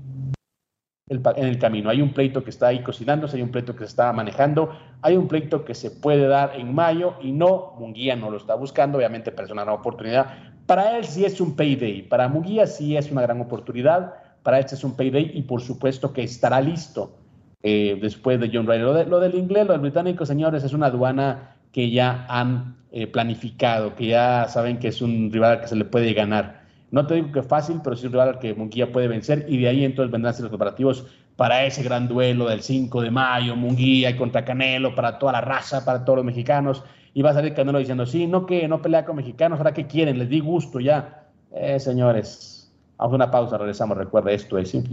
en 1.08 1.46
el 1.46 1.60
camino. 1.60 1.91
Hay 1.91 2.02
un 2.02 2.13
pleito 2.13 2.44
que 2.44 2.50
está 2.50 2.68
ahí 2.68 2.82
cocinándose, 2.82 3.38
hay 3.38 3.44
un 3.44 3.52
pleito 3.52 3.74
que 3.74 3.84
se 3.84 3.89
está 3.89 4.12
manejando, 4.12 4.72
hay 5.04 5.15
un 5.15 5.28
pleito 5.28 5.63
que 5.63 5.76
se 5.76 5.91
puede 5.91 6.28
dar 6.28 6.54
en 6.56 6.74
mayo 6.74 7.13
y 7.22 7.32
no, 7.32 7.76
Munguía 7.78 8.15
no 8.15 8.32
lo 8.32 8.38
está 8.38 8.56
buscando, 8.56 8.98
obviamente, 8.98 9.32
pero 9.32 9.46
es 9.46 9.52
una 9.52 9.72
oportunidad. 9.72 10.34
Para 10.65 10.98
él 10.98 11.06
sí 11.06 11.24
es 11.24 11.39
un 11.39 11.56
payday, 11.56 12.02
para 12.02 12.28
Munguía 12.28 12.65
sí 12.65 12.98
es 12.98 13.12
una 13.12 13.22
gran 13.22 13.39
oportunidad, 13.39 14.15
para 14.41 14.58
él 14.58 14.65
sí 14.68 14.74
es 14.74 14.84
un 14.84 14.96
payday 14.96 15.32
y 15.36 15.44
por 15.44 15.62
supuesto 15.62 16.12
que 16.12 16.24
estará 16.24 16.60
listo 16.60 17.15
eh, 17.62 18.00
después 18.02 18.39
de 18.39 18.50
John 18.52 18.65
Ryder. 18.65 18.82
Lo, 18.82 19.04
lo, 19.04 19.20
del 19.20 19.36
inglés, 19.36 19.68
lo 19.68 19.74
del 19.74 19.82
británico, 19.82 20.26
señores, 20.26 20.63
es 20.63 20.74
una 20.74 20.88
aduana 20.88 21.56
que 21.72 21.91
ya 21.91 22.26
han 22.30 22.78
eh, 22.91 23.06
planificado, 23.06 23.94
que 23.94 24.08
ya 24.08 24.48
saben 24.48 24.80
que 24.80 24.88
es 24.88 25.04
un 25.04 25.32
rival 25.32 25.52
al 25.52 25.62
que 25.62 25.68
se 25.68 25.76
le 25.76 25.86
puede 25.86 26.13
ganar. 26.13 26.64
No 26.91 27.08
te 27.08 27.15
digo 27.15 27.32
que 27.32 27.43
fácil, 27.43 27.82
pero 27.84 27.95
sí 27.95 28.06
un 28.06 28.13
rival 28.13 28.30
al 28.30 28.39
que 28.39 28.54
Munguía 28.54 28.91
puede 28.91 29.08
vencer 29.08 29.45
y 29.50 29.58
de 29.58 29.67
ahí 29.67 29.84
entonces 29.84 30.12
vendrán 30.12 30.36
los 30.39 30.50
preparativos 30.50 31.08
para 31.36 31.65
ese 31.65 31.84
gran 31.84 32.08
duelo 32.08 32.48
del 32.48 32.62
5 32.62 33.02
de 33.02 33.12
mayo, 33.12 33.56
Munguía 33.56 34.15
contra 34.15 34.45
Canelo, 34.45 34.95
para 34.95 35.19
toda 35.19 35.34
la 35.34 35.41
raza, 35.41 35.84
para 35.84 36.06
todos 36.06 36.17
los 36.17 36.26
mexicanos. 36.26 36.84
Y 37.13 37.21
va 37.21 37.32
a 37.32 37.34
salir 37.34 37.54
Canelo 37.54 37.80
diciendo, 37.80 38.06
sí, 38.06 38.28
no 38.28 38.45
que 38.45 38.67
no 38.67 38.82
pelea 38.82 39.06
con 39.06 39.15
mexicanos, 39.15 39.60
ahora 39.60 39.74
que 39.74 39.88
quieren, 39.88 40.17
les 40.17 40.30
di 40.30 40.39
gusto 40.39 40.80
ya. 40.80 41.28
Eh, 41.52 41.80
señores, 41.80 42.71
vamos 42.98 43.13
a 43.13 43.15
una 43.15 43.32
pausa, 43.32 43.58
regresamos. 43.58 43.98
Recuerda, 43.98 44.32
esto 44.32 44.58
es 44.58 44.69
Sin 44.69 44.84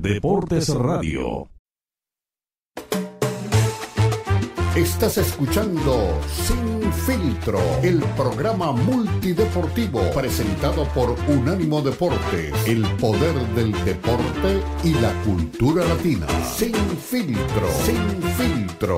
Deportes 0.00 0.74
Radio. 0.74 1.59
Estás 4.76 5.18
escuchando 5.18 6.20
Sin 6.28 6.92
Filtro, 6.92 7.58
el 7.82 7.98
programa 8.16 8.70
multideportivo 8.70 10.00
presentado 10.14 10.84
por 10.94 11.16
Unánimo 11.28 11.82
Deporte, 11.82 12.52
el 12.66 12.86
poder 12.98 13.34
del 13.56 13.72
deporte 13.84 14.62
y 14.84 14.94
la 14.94 15.12
cultura 15.24 15.84
latina. 15.86 16.28
Sin 16.44 16.72
Filtro, 16.72 17.68
Sin 17.84 18.22
Filtro. 18.22 18.96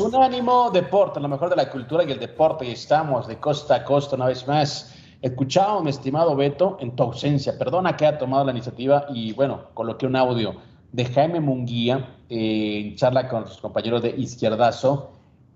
Unánimo 0.00 0.70
Deporte, 0.72 1.20
lo 1.20 1.28
mejor 1.28 1.50
de 1.50 1.56
la 1.56 1.70
cultura 1.70 2.02
y 2.02 2.10
el 2.10 2.18
deporte, 2.18 2.70
estamos 2.72 3.28
de 3.28 3.38
costa 3.38 3.76
a 3.76 3.84
costa 3.84 4.16
una 4.16 4.26
vez 4.26 4.48
más. 4.48 4.93
Escuchado, 5.24 5.82
mi 5.82 5.88
estimado 5.88 6.36
Beto, 6.36 6.76
en 6.80 6.94
tu 6.94 7.02
ausencia, 7.02 7.56
perdona 7.56 7.96
que 7.96 8.04
haya 8.04 8.18
tomado 8.18 8.44
la 8.44 8.50
iniciativa 8.50 9.06
y 9.08 9.32
bueno, 9.32 9.68
coloqué 9.72 10.04
un 10.04 10.16
audio 10.16 10.56
de 10.92 11.06
Jaime 11.06 11.40
Munguía 11.40 12.06
en 12.28 12.94
charla 12.96 13.26
con 13.26 13.46
sus 13.46 13.56
compañeros 13.56 14.02
de 14.02 14.10
Izquierdazo 14.10 15.12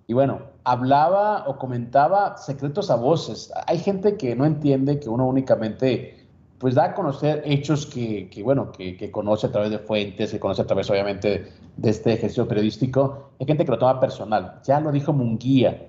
y 0.06 0.14
bueno, 0.14 0.40
hablaba 0.64 1.44
o 1.46 1.58
comentaba 1.58 2.38
secretos 2.38 2.90
a 2.90 2.96
voces. 2.96 3.52
Hay 3.66 3.78
gente 3.78 4.16
que 4.16 4.34
no 4.34 4.46
entiende 4.46 4.98
que 5.00 5.10
uno 5.10 5.26
únicamente 5.26 6.26
pues 6.56 6.74
da 6.74 6.84
a 6.84 6.94
conocer 6.94 7.42
hechos 7.44 7.84
que, 7.84 8.30
bueno, 8.42 8.72
que, 8.72 9.10
conoce 9.10 9.48
a 9.48 9.52
través 9.52 9.70
de 9.70 9.80
fuentes, 9.80 10.30
que 10.30 10.40
conoce 10.40 10.62
a 10.62 10.66
través 10.66 10.88
obviamente 10.88 11.52
de 11.76 11.90
este 11.90 12.14
ejercicio 12.14 12.48
periodístico. 12.48 13.32
Hay 13.38 13.46
gente 13.46 13.66
que 13.66 13.70
lo 13.70 13.78
toma 13.78 14.00
personal. 14.00 14.62
Ya 14.64 14.80
lo 14.80 14.90
dijo 14.92 15.12
Munguía. 15.12 15.88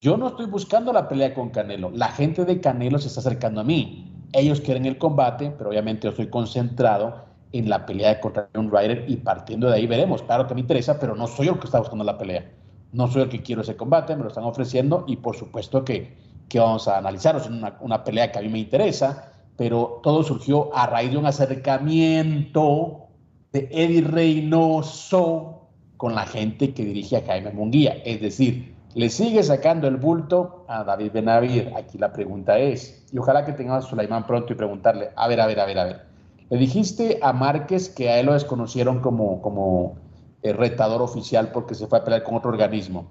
Yo 0.00 0.16
no 0.16 0.28
estoy 0.28 0.46
buscando 0.46 0.92
la 0.92 1.08
pelea 1.08 1.34
con 1.34 1.50
Canelo. 1.50 1.90
La 1.90 2.08
gente 2.08 2.44
de 2.44 2.60
Canelo 2.60 2.98
se 2.98 3.08
está 3.08 3.20
acercando 3.20 3.60
a 3.60 3.64
mí. 3.64 4.12
Ellos 4.32 4.60
quieren 4.60 4.86
el 4.86 4.98
combate, 4.98 5.52
pero 5.56 5.70
obviamente 5.70 6.04
yo 6.04 6.10
estoy 6.10 6.28
concentrado 6.28 7.24
en 7.52 7.68
la 7.68 7.86
pelea 7.86 8.20
contra 8.20 8.48
un 8.54 8.70
Ryder 8.70 9.04
y 9.08 9.16
partiendo 9.16 9.68
de 9.68 9.76
ahí 9.76 9.86
veremos. 9.86 10.22
Claro 10.22 10.46
que 10.46 10.54
me 10.54 10.60
interesa, 10.60 10.98
pero 10.98 11.14
no 11.14 11.26
soy 11.26 11.48
el 11.48 11.58
que 11.58 11.66
está 11.66 11.78
buscando 11.78 12.04
la 12.04 12.18
pelea. 12.18 12.50
No 12.92 13.08
soy 13.08 13.22
el 13.22 13.28
que 13.28 13.42
quiero 13.42 13.62
ese 13.62 13.76
combate, 13.76 14.16
me 14.16 14.22
lo 14.22 14.28
están 14.28 14.44
ofreciendo 14.44 15.04
y 15.06 15.16
por 15.16 15.36
supuesto 15.36 15.84
que, 15.84 16.16
que 16.48 16.60
vamos 16.60 16.86
a 16.88 16.98
analizar. 16.98 17.36
Es 17.36 17.46
una, 17.46 17.76
una 17.80 18.04
pelea 18.04 18.30
que 18.30 18.38
a 18.38 18.42
mí 18.42 18.48
me 18.48 18.58
interesa 18.58 19.32
pero 19.56 20.00
todo 20.02 20.22
surgió 20.22 20.74
a 20.74 20.86
raíz 20.86 21.10
de 21.10 21.16
un 21.16 21.26
acercamiento 21.26 23.08
de 23.52 23.68
Eddie 23.70 24.02
Reynoso 24.02 25.68
con 25.96 26.14
la 26.14 26.26
gente 26.26 26.74
que 26.74 26.84
dirige 26.84 27.16
a 27.16 27.24
Jaime 27.24 27.52
Munguía. 27.52 27.94
Es 28.04 28.20
decir, 28.20 28.75
le 28.96 29.10
sigue 29.10 29.42
sacando 29.42 29.88
el 29.88 29.98
bulto 29.98 30.64
a 30.68 30.82
David 30.82 31.12
Benavides. 31.12 31.70
Aquí 31.76 31.98
la 31.98 32.14
pregunta 32.14 32.58
es, 32.58 33.04
y 33.12 33.18
ojalá 33.18 33.44
que 33.44 33.52
tengamos 33.52 33.84
a 33.84 33.88
Sulaimán 33.88 34.26
pronto 34.26 34.54
y 34.54 34.56
preguntarle, 34.56 35.10
a 35.14 35.28
ver, 35.28 35.38
a 35.42 35.46
ver, 35.46 35.60
a 35.60 35.66
ver, 35.66 35.78
a 35.78 35.84
ver. 35.84 36.06
Le 36.48 36.56
dijiste 36.56 37.18
a 37.20 37.34
Márquez 37.34 37.90
que 37.90 38.08
a 38.08 38.18
él 38.18 38.24
lo 38.24 38.32
desconocieron 38.32 39.00
como, 39.00 39.42
como 39.42 39.96
el 40.40 40.56
retador 40.56 41.02
oficial 41.02 41.50
porque 41.52 41.74
se 41.74 41.86
fue 41.86 41.98
a 41.98 42.04
pelear 42.04 42.22
con 42.22 42.36
otro 42.36 42.48
organismo. 42.48 43.10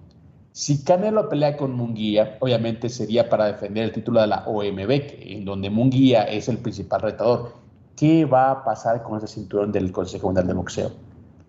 Si 0.53 0.83
Canelo 0.83 1.29
pelea 1.29 1.55
con 1.55 1.73
Munguía, 1.73 2.37
obviamente 2.39 2.89
sería 2.89 3.29
para 3.29 3.45
defender 3.45 3.83
el 3.83 3.91
título 3.91 4.21
de 4.21 4.27
la 4.27 4.43
OMB, 4.47 4.89
en 5.19 5.45
donde 5.45 5.69
Munguía 5.69 6.23
es 6.23 6.49
el 6.49 6.57
principal 6.57 7.01
retador. 7.01 7.53
¿Qué 7.95 8.25
va 8.25 8.49
a 8.49 8.63
pasar 8.63 9.03
con 9.03 9.19
ese 9.19 9.27
cinturón 9.27 9.71
del 9.71 9.91
Consejo 9.91 10.29
Mundial 10.29 10.47
de 10.47 10.53
Boxeo? 10.55 10.91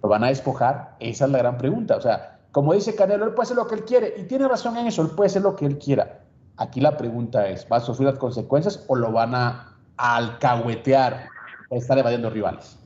¿Lo 0.02 0.10
van 0.10 0.24
a 0.24 0.28
despojar? 0.28 0.94
Esa 1.00 1.24
es 1.24 1.30
la 1.30 1.38
gran 1.38 1.56
pregunta. 1.56 1.96
O 1.96 2.02
sea, 2.02 2.35
como 2.56 2.72
dice 2.72 2.96
Canelo, 2.96 3.26
él 3.26 3.34
puede 3.34 3.42
hacer 3.42 3.58
lo 3.58 3.66
que 3.66 3.74
él 3.74 3.84
quiere, 3.84 4.14
y 4.16 4.22
tiene 4.22 4.48
razón 4.48 4.78
en 4.78 4.86
eso, 4.86 5.02
él 5.02 5.10
puede 5.14 5.26
hacer 5.26 5.42
lo 5.42 5.54
que 5.54 5.66
él 5.66 5.76
quiera. 5.76 6.22
Aquí 6.56 6.80
la 6.80 6.96
pregunta 6.96 7.50
es, 7.50 7.68
¿va 7.70 7.76
a 7.76 7.80
sufrir 7.80 8.08
las 8.08 8.18
consecuencias 8.18 8.82
o 8.88 8.96
lo 8.96 9.12
van 9.12 9.34
a, 9.34 9.76
alcahuetear 9.98 11.28
para 11.68 11.78
estar 11.78 11.98
evadiendo 11.98 12.30
rivales? 12.30 12.82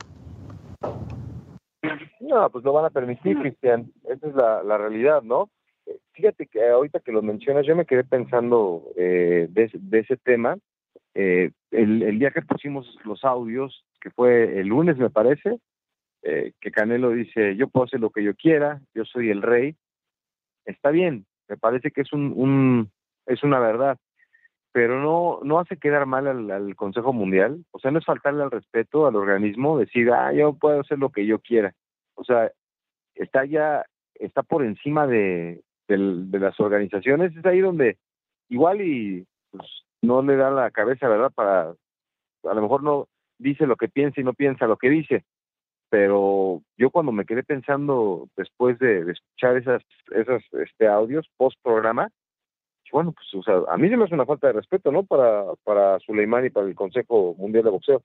No, 2.19 2.49
pues 2.49 2.65
lo 2.65 2.73
van 2.73 2.83
a 2.83 2.89
permitir, 2.89 3.39
Cristian. 3.39 3.89
Esa 4.03 4.27
es 4.27 4.35
la 4.35 4.77
realidad, 4.77 5.21
¿no? 5.21 5.49
fíjate 6.13 6.47
que 6.47 6.69
ahorita 6.69 6.99
que 6.99 7.11
lo 7.11 7.21
mencionas, 7.21 7.65
yo 7.65 7.75
me 7.75 7.85
quedé 7.85 8.03
pensando 8.03 8.83
eh, 8.95 9.47
de, 9.49 9.99
ese 9.99 10.17
tema. 10.17 10.57
Eh, 11.13 11.51
el, 11.71 12.19
día 12.19 12.31
que 12.31 12.41
pusimos 12.41 12.97
los 13.03 13.23
audios, 13.23 13.83
que 13.99 14.09
fue 14.11 14.59
el 14.59 14.67
lunes, 14.67 14.97
me 14.97 15.09
parece, 15.09 15.59
eh, 16.23 16.53
que 16.59 16.71
Canelo 16.71 17.11
dice, 17.11 17.55
yo 17.55 17.67
puedo 17.67 17.85
hacer 17.85 17.99
lo 17.99 18.11
que 18.11 18.23
yo 18.23 18.35
quiera, 18.35 18.81
yo 18.93 19.05
soy 19.05 19.29
el 19.29 19.41
rey. 19.41 19.75
Está 20.65 20.91
bien, 20.91 21.25
me 21.49 21.57
parece 21.57 21.91
que 21.91 22.01
es 22.01 22.13
un, 22.13 22.33
un 22.35 22.91
es 23.25 23.43
una 23.43 23.59
verdad, 23.59 23.97
pero 24.71 25.01
no 25.01 25.39
no 25.43 25.59
hace 25.59 25.77
quedar 25.77 26.05
mal 26.05 26.27
al, 26.27 26.51
al, 26.51 26.75
Consejo 26.75 27.13
Mundial, 27.13 27.65
o 27.71 27.79
sea, 27.79 27.91
no 27.91 27.99
es 27.99 28.05
faltarle 28.05 28.43
al 28.43 28.51
respeto 28.51 29.07
al 29.07 29.15
organismo, 29.15 29.77
decir, 29.77 30.11
ah, 30.11 30.31
yo 30.33 30.53
puedo 30.53 30.81
hacer 30.81 30.99
lo 30.99 31.09
que 31.09 31.25
yo 31.25 31.39
quiera. 31.39 31.73
O 32.15 32.23
sea, 32.23 32.51
está 33.15 33.45
ya, 33.45 33.85
está 34.15 34.43
por 34.43 34.63
encima 34.63 35.07
de, 35.07 35.61
de 35.87 36.39
las 36.39 36.59
organizaciones, 36.59 37.35
es 37.35 37.45
ahí 37.45 37.59
donde 37.59 37.97
igual 38.49 38.81
y 38.81 39.25
pues, 39.51 39.67
no 40.01 40.21
le 40.21 40.35
da 40.35 40.51
la 40.51 40.71
cabeza, 40.71 41.07
¿verdad? 41.07 41.31
Para, 41.33 41.71
a 41.71 42.53
lo 42.53 42.61
mejor 42.61 42.83
no 42.83 43.07
dice 43.39 43.65
lo 43.65 43.75
que 43.75 43.87
piensa 43.87 44.21
y 44.21 44.23
no 44.23 44.33
piensa 44.33 44.67
lo 44.67 44.77
que 44.77 44.89
dice, 44.89 45.25
pero 45.91 46.61
yo 46.77 46.89
cuando 46.89 47.11
me 47.11 47.25
quedé 47.25 47.43
pensando 47.43 48.29
después 48.37 48.79
de, 48.79 49.11
escuchar 49.11 49.57
esas, 49.57 49.83
esas 50.15 50.41
este, 50.53 50.87
audios 50.87 51.27
post 51.37 51.57
programa, 51.61 52.09
bueno, 52.93 53.13
pues 53.13 53.45
a 53.67 53.77
mí 53.77 53.89
se 53.89 53.97
me 53.97 54.05
hace 54.05 54.13
una 54.13 54.25
falta 54.25 54.47
de 54.47 54.53
respeto, 54.53 54.91
¿no? 54.91 55.03
Para, 55.03 55.45
para 55.63 55.99
Suleiman 55.99 56.45
y 56.45 56.49
para 56.49 56.67
el 56.67 56.75
Consejo 56.75 57.35
Mundial 57.37 57.65
de 57.65 57.69
Boxeo. 57.69 58.03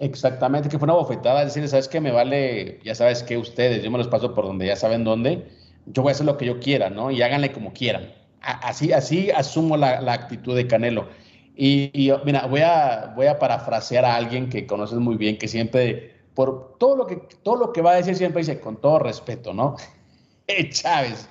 Exactamente, 0.00 0.68
que 0.68 0.78
fue 0.78 0.86
una 0.86 0.94
bofetada, 0.94 1.44
decir, 1.44 1.66
¿sabes 1.68 1.88
qué? 1.88 2.00
Me 2.00 2.12
vale, 2.12 2.80
ya 2.84 2.94
sabes 2.94 3.22
que 3.22 3.36
ustedes, 3.36 3.82
yo 3.82 3.90
me 3.90 3.98
los 3.98 4.08
paso 4.08 4.34
por 4.34 4.44
donde 4.44 4.66
ya 4.66 4.76
saben 4.76 5.04
dónde, 5.04 5.48
yo 5.86 6.02
voy 6.02 6.10
a 6.10 6.12
hacer 6.12 6.26
lo 6.26 6.36
que 6.36 6.46
yo 6.46 6.60
quiera, 6.60 6.90
¿no? 6.90 7.10
Y 7.10 7.22
háganle 7.22 7.52
como 7.52 7.72
quieran. 7.72 8.12
Así, 8.40 8.92
así 8.92 9.30
asumo 9.30 9.76
la, 9.76 10.12
actitud 10.12 10.54
de 10.54 10.66
Canelo. 10.66 11.08
Y, 11.56 12.12
mira, 12.24 12.46
voy 12.46 12.60
a, 12.60 13.12
voy 13.16 13.26
a 13.26 13.40
parafrasear 13.40 14.04
a 14.04 14.14
alguien 14.14 14.48
que 14.48 14.66
conoces 14.66 14.98
muy 14.98 15.16
bien, 15.16 15.38
que 15.38 15.48
siempre, 15.48 16.17
por 16.38 16.78
todo 16.78 16.94
lo 16.94 17.04
que, 17.04 17.16
todo 17.42 17.56
lo 17.56 17.72
que 17.72 17.82
va 17.82 17.90
a 17.90 17.96
decir, 17.96 18.14
siempre 18.14 18.42
dice, 18.42 18.60
con 18.60 18.76
todo 18.76 19.00
respeto, 19.00 19.52
¿no? 19.52 19.74
Eh, 20.46 20.70
Chávez. 20.70 21.28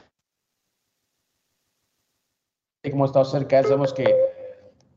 Como 2.92 3.06
he 3.06 3.08
estado 3.08 3.24
cerca, 3.24 3.64
sabemos 3.64 3.94
que 3.94 4.14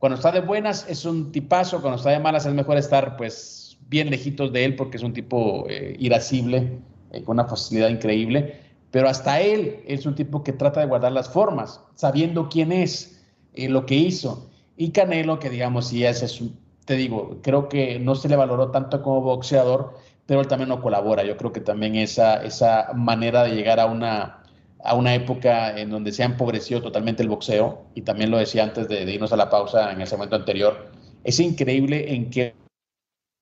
cuando 0.01 0.16
está 0.16 0.33
de 0.33 0.40
buenas 0.40 0.85
es 0.88 1.05
un 1.05 1.31
tipazo, 1.31 1.81
cuando 1.81 1.96
está 1.96 2.11
de 2.11 2.18
malas 2.18 2.44
es 2.44 2.53
mejor 2.53 2.77
estar, 2.77 3.16
pues, 3.16 3.79
bien 3.87 4.11
lejitos 4.11 4.53
de 4.53 4.64
él 4.64 4.75
porque 4.75 4.96
es 4.96 5.05
un 5.05 5.12
tipo 5.12 5.64
eh, 5.68 5.94
irascible, 6.01 6.81
eh, 7.12 7.23
con 7.23 7.37
una 7.37 7.49
facilidad 7.49 7.88
increíble 7.88 8.61
pero 8.90 9.09
hasta 9.09 9.40
él 9.40 9.83
es 9.87 10.05
un 10.07 10.14
tipo 10.14 10.42
que 10.42 10.53
trata 10.53 10.81
de 10.81 10.87
guardar 10.87 11.12
las 11.12 11.29
formas, 11.29 11.81
sabiendo 11.94 12.49
quién 12.49 12.73
es, 12.73 13.23
eh, 13.55 13.68
lo 13.68 13.87
que 13.87 13.94
hizo. 13.94 14.51
Y 14.77 14.90
Canelo, 14.90 15.38
que 15.38 15.51
digamos, 15.51 15.88
si 15.88 16.05
es, 16.05 16.23
es 16.23 16.42
te 16.90 16.96
digo, 16.96 17.38
creo 17.40 17.68
que 17.68 18.00
no 18.00 18.16
se 18.16 18.29
le 18.29 18.35
valoró 18.35 18.72
tanto 18.72 19.00
como 19.00 19.20
boxeador, 19.20 19.94
pero 20.26 20.40
él 20.40 20.48
también 20.48 20.70
no 20.70 20.83
colabora. 20.83 21.22
Yo 21.22 21.37
creo 21.37 21.53
que 21.53 21.61
también 21.61 21.94
esa, 21.94 22.42
esa 22.42 22.90
manera 22.96 23.44
de 23.44 23.55
llegar 23.55 23.79
a 23.79 23.87
una, 23.87 24.42
a 24.83 24.96
una 24.96 25.14
época 25.14 25.79
en 25.79 25.88
donde 25.88 26.11
se 26.11 26.24
ha 26.24 26.26
empobrecido 26.26 26.83
totalmente 26.83 27.22
el 27.22 27.29
boxeo, 27.29 27.85
y 27.94 28.03
también 28.03 28.33
lo 28.33 28.38
decía 28.38 28.64
antes 28.64 28.88
de, 28.88 29.05
de 29.07 29.12
irnos 29.12 29.33
a 29.33 29.37
la 29.37 29.48
pausa 29.48 29.92
en 29.92 30.00
el 30.00 30.11
momento 30.11 30.35
anterior, 30.35 30.90
es 31.22 31.38
increíble 31.38 32.12
en 32.12 32.29
que, 32.29 32.57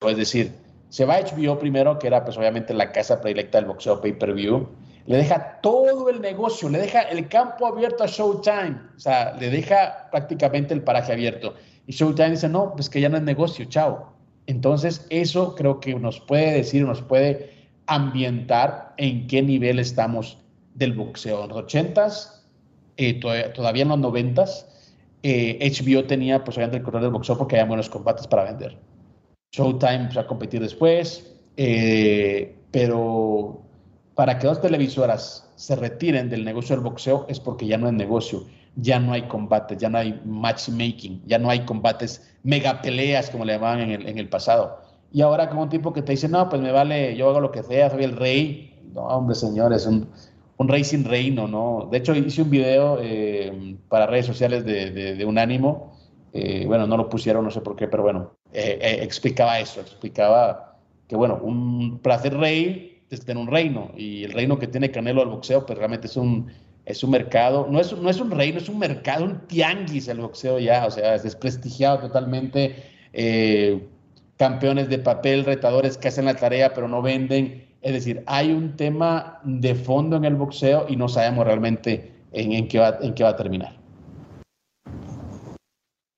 es 0.06 0.16
decir, 0.18 0.52
se 0.90 1.06
va 1.06 1.14
a 1.14 1.22
HBO 1.22 1.58
primero, 1.58 1.98
que 1.98 2.08
era 2.08 2.26
pues 2.26 2.36
obviamente 2.36 2.74
la 2.74 2.92
casa 2.92 3.18
predilecta 3.22 3.56
del 3.56 3.68
boxeo 3.68 3.98
pay-per-view, 4.02 4.68
le 5.06 5.16
deja 5.16 5.58
todo 5.62 6.10
el 6.10 6.20
negocio, 6.20 6.68
le 6.68 6.80
deja 6.80 7.00
el 7.00 7.28
campo 7.28 7.66
abierto 7.66 8.04
a 8.04 8.08
Showtime, 8.08 8.78
o 8.94 9.00
sea, 9.00 9.32
le 9.40 9.48
deja 9.48 10.10
prácticamente 10.10 10.74
el 10.74 10.82
paraje 10.82 11.14
abierto. 11.14 11.54
Y 11.88 11.92
Showtime 11.92 12.32
dice, 12.32 12.50
no, 12.50 12.74
pues 12.74 12.90
que 12.90 13.00
ya 13.00 13.08
no 13.08 13.16
es 13.16 13.22
negocio, 13.22 13.64
chao. 13.64 14.12
Entonces, 14.46 15.06
eso 15.08 15.54
creo 15.54 15.80
que 15.80 15.94
nos 15.94 16.20
puede 16.20 16.52
decir, 16.52 16.84
nos 16.84 17.00
puede 17.00 17.50
ambientar 17.86 18.92
en 18.98 19.26
qué 19.26 19.40
nivel 19.40 19.78
estamos 19.78 20.36
del 20.74 20.92
boxeo. 20.92 21.44
En 21.44 21.48
los 21.48 21.64
80s, 21.64 22.42
eh, 22.98 23.14
todavía, 23.14 23.84
en 23.84 23.88
los 23.88 23.98
90s, 24.00 24.66
eh, 25.22 25.58
HBO 25.62 26.04
tenía, 26.04 26.44
pues 26.44 26.58
obviamente, 26.58 26.76
el 26.76 26.82
control 26.82 27.04
del 27.04 27.12
boxeo 27.12 27.38
porque 27.38 27.56
había 27.56 27.68
buenos 27.68 27.88
combates 27.88 28.26
para 28.26 28.44
vender. 28.44 28.76
Showtime 29.52 29.94
empezó 29.94 30.20
a 30.20 30.26
competir 30.26 30.60
después, 30.60 31.34
eh, 31.56 32.54
pero 32.70 33.62
para 34.14 34.38
que 34.38 34.46
dos 34.46 34.60
televisoras 34.60 35.50
se 35.56 35.74
retiren 35.74 36.28
del 36.28 36.44
negocio 36.44 36.76
del 36.76 36.84
boxeo 36.84 37.24
es 37.30 37.40
porque 37.40 37.66
ya 37.66 37.78
no 37.78 37.86
hay 37.86 37.94
negocio, 37.94 38.44
ya 38.80 39.00
no 39.00 39.12
hay 39.12 39.22
combates, 39.22 39.78
ya 39.78 39.88
no 39.88 39.98
hay 39.98 40.20
matchmaking, 40.24 41.22
ya 41.26 41.38
no 41.38 41.50
hay 41.50 41.60
combates 41.64 42.32
mega 42.44 42.80
peleas 42.80 43.28
como 43.28 43.44
le 43.44 43.54
llamaban 43.54 43.80
en 43.80 43.90
el, 43.90 44.08
en 44.08 44.18
el 44.18 44.28
pasado. 44.28 44.78
Y 45.12 45.20
ahora 45.22 45.48
como 45.48 45.62
un 45.62 45.68
tipo 45.68 45.92
que 45.92 46.02
te 46.02 46.12
dice, 46.12 46.28
no, 46.28 46.48
pues 46.48 46.62
me 46.62 46.70
vale, 46.70 47.16
yo 47.16 47.28
hago 47.28 47.40
lo 47.40 47.50
que 47.50 47.62
sea, 47.62 47.90
soy 47.90 48.04
el 48.04 48.16
rey. 48.16 48.80
No, 48.94 49.02
hombre, 49.02 49.34
señores, 49.34 49.86
un, 49.86 50.08
un 50.58 50.68
rey 50.68 50.84
sin 50.84 51.04
reino, 51.04 51.48
¿no? 51.48 51.88
De 51.90 51.98
hecho, 51.98 52.14
hice 52.14 52.42
un 52.42 52.50
video 52.50 52.98
eh, 53.00 53.76
para 53.88 54.06
redes 54.06 54.26
sociales 54.26 54.64
de, 54.64 54.90
de, 55.16 55.24
Unánimo. 55.24 55.96
Eh, 56.32 56.64
bueno, 56.66 56.86
no 56.86 56.96
lo 56.96 57.08
pusieron, 57.08 57.44
no 57.44 57.50
sé 57.50 57.60
por 57.60 57.74
qué, 57.74 57.88
pero 57.88 58.04
bueno, 58.04 58.34
eh, 58.52 58.98
explicaba 59.02 59.58
eso, 59.58 59.80
explicaba 59.80 60.76
que, 61.08 61.16
bueno, 61.16 61.40
un 61.42 61.98
placer 62.00 62.36
rey 62.36 63.02
en 63.10 63.36
un 63.38 63.46
reino 63.46 63.90
y 63.96 64.24
el 64.24 64.32
reino 64.32 64.58
que 64.58 64.66
tiene 64.66 64.90
Canelo 64.90 65.22
al 65.22 65.28
boxeo, 65.28 65.64
pues 65.64 65.78
realmente 65.78 66.06
es 66.06 66.16
un, 66.16 66.52
es 66.88 67.04
un 67.04 67.10
mercado, 67.10 67.66
no 67.68 67.78
es, 67.80 67.92
no 67.92 68.08
es 68.08 68.18
un 68.18 68.30
reino, 68.30 68.56
es 68.56 68.68
un 68.70 68.78
mercado, 68.78 69.26
un 69.26 69.46
tianguis 69.46 70.08
el 70.08 70.20
boxeo 70.20 70.58
ya, 70.58 70.86
o 70.86 70.90
sea, 70.90 71.14
es 71.14 71.22
desprestigiado 71.22 72.00
totalmente. 72.00 72.76
Eh, 73.12 73.86
campeones 74.38 74.88
de 74.88 74.98
papel, 74.98 75.44
retadores 75.44 75.98
que 75.98 76.08
hacen 76.08 76.24
la 76.24 76.34
tarea 76.34 76.72
pero 76.72 76.88
no 76.88 77.02
venden. 77.02 77.66
Es 77.82 77.92
decir, 77.92 78.22
hay 78.26 78.52
un 78.52 78.74
tema 78.76 79.38
de 79.44 79.74
fondo 79.74 80.16
en 80.16 80.24
el 80.24 80.36
boxeo 80.36 80.86
y 80.88 80.96
no 80.96 81.08
sabemos 81.08 81.44
realmente 81.44 82.10
en, 82.32 82.52
en, 82.52 82.68
qué, 82.68 82.78
va, 82.78 82.96
en 83.02 83.14
qué 83.14 83.22
va 83.22 83.30
a 83.30 83.36
terminar. 83.36 83.72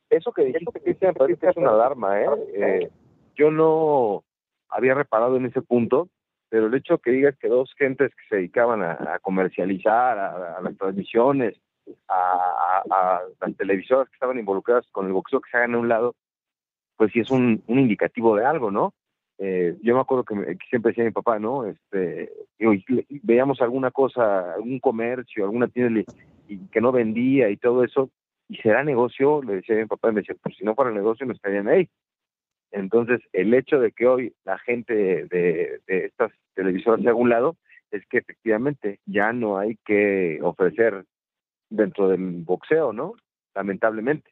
Eso 0.09 0.31
que 0.33 0.45
dijiste, 0.45 0.81
Cristian, 0.85 1.15
es 1.19 1.57
una 1.57 1.71
alarma. 1.71 2.21
¿eh? 2.21 2.27
¿eh? 2.55 2.91
yo 3.35 3.51
no 3.51 4.23
había 4.69 4.95
reparado 4.95 5.37
en 5.37 5.47
ese 5.47 5.63
punto 5.63 6.09
pero 6.51 6.67
el 6.67 6.75
hecho 6.75 6.99
que 6.99 7.13
digas 7.13 7.37
que 7.39 7.49
dos 7.49 7.73
gentes 7.79 8.11
que 8.11 8.29
se 8.29 8.37
dedicaban 8.37 8.83
a, 8.83 9.19
comercializar, 9.23 10.19
a, 10.19 10.61
las 10.61 10.77
transmisiones, 10.77 11.59
a, 12.09 12.83
las 13.41 13.57
televisoras 13.57 14.09
que 14.09 14.15
estaban 14.15 14.39
involucradas 14.39 14.85
con 14.91 15.07
el 15.07 15.13
boxeo 15.13 15.41
que 15.41 15.51
se 15.51 15.57
hagan 15.57 15.77
a 15.77 15.79
un 15.79 15.89
lado, 15.89 16.17
pues 16.97 17.13
sí 17.13 17.21
es 17.21 17.31
un, 17.31 17.63
indicativo 17.69 18.37
de 18.37 18.45
algo, 18.45 18.71
¿no? 18.71 18.93
Eh, 19.39 19.79
yo 19.83 19.95
me 19.95 20.01
acuerdo 20.01 20.25
que, 20.25 20.59
siempre 20.69 20.91
decía 20.91 21.05
mi 21.05 21.13
papá, 21.13 21.39
¿no? 21.39 21.65
Este, 21.65 22.31
veíamos 23.23 23.63
alguna 23.63 23.91
cosa, 23.91 24.55
algún 24.55 24.81
comercio, 24.81 25.45
alguna 25.45 25.69
tienda 25.69 26.03
y 26.49 26.59
que 26.67 26.81
no 26.81 26.91
vendía 26.91 27.49
y 27.49 27.57
todo 27.57 27.85
eso, 27.85 28.11
y 28.49 28.57
será 28.57 28.83
negocio, 28.83 29.41
le 29.43 29.57
decía 29.57 29.77
mi 29.77 29.87
papá, 29.87 30.11
me 30.11 30.21
decía, 30.21 30.35
pues 30.43 30.57
si 30.57 30.65
no 30.65 30.75
fuera 30.75 30.91
negocio 30.91 31.25
no 31.25 31.33
estarían 31.33 31.69
ahí. 31.69 31.89
Entonces, 32.73 33.21
el 33.33 33.53
hecho 33.55 33.81
de 33.81 33.93
que 33.93 34.07
hoy 34.07 34.35
la 34.45 34.59
gente 34.59 34.95
de, 35.27 35.81
estas 35.87 36.33
televisoras 36.55 37.03
se 37.03 37.09
haga 37.09 37.19
un 37.19 37.31
lado 37.31 37.57
es 37.91 38.07
que 38.07 38.19
efectivamente 38.19 39.01
ya 39.07 39.33
no 39.33 39.59
hay 39.59 39.77
que 39.85 40.39
ofrecer 40.43 41.05
dentro 41.69 42.09
del 42.09 42.43
boxeo, 42.45 42.93
¿no? 42.93 43.15
Lamentablemente. 43.55 44.31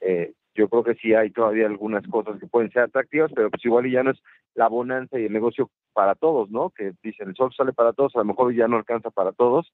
Eh, 0.00 0.34
yo 0.54 0.68
creo 0.68 0.84
que 0.84 0.94
sí 0.94 1.14
hay 1.14 1.30
todavía 1.30 1.66
algunas 1.66 2.06
cosas 2.08 2.38
que 2.38 2.46
pueden 2.46 2.70
ser 2.70 2.82
atractivas, 2.82 3.30
pero 3.34 3.50
pues 3.50 3.64
igual 3.64 3.90
ya 3.90 4.02
no 4.02 4.10
es 4.10 4.20
la 4.54 4.68
bonanza 4.68 5.18
y 5.18 5.24
el 5.24 5.32
negocio 5.32 5.70
para 5.92 6.14
todos, 6.14 6.50
¿no? 6.50 6.70
Que 6.70 6.92
dicen, 7.02 7.28
el 7.28 7.36
sol 7.36 7.52
sale 7.56 7.72
para 7.72 7.92
todos, 7.92 8.14
a 8.14 8.18
lo 8.18 8.24
mejor 8.24 8.54
ya 8.54 8.68
no 8.68 8.76
alcanza 8.76 9.10
para 9.10 9.32
todos, 9.32 9.72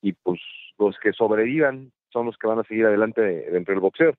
y 0.00 0.12
pues 0.12 0.40
los 0.78 0.98
que 0.98 1.12
sobrevivan 1.12 1.92
son 2.12 2.26
los 2.26 2.36
que 2.38 2.46
van 2.46 2.58
a 2.58 2.64
seguir 2.64 2.86
adelante 2.86 3.20
dentro 3.22 3.74
del 3.74 3.80
boxeo. 3.80 4.14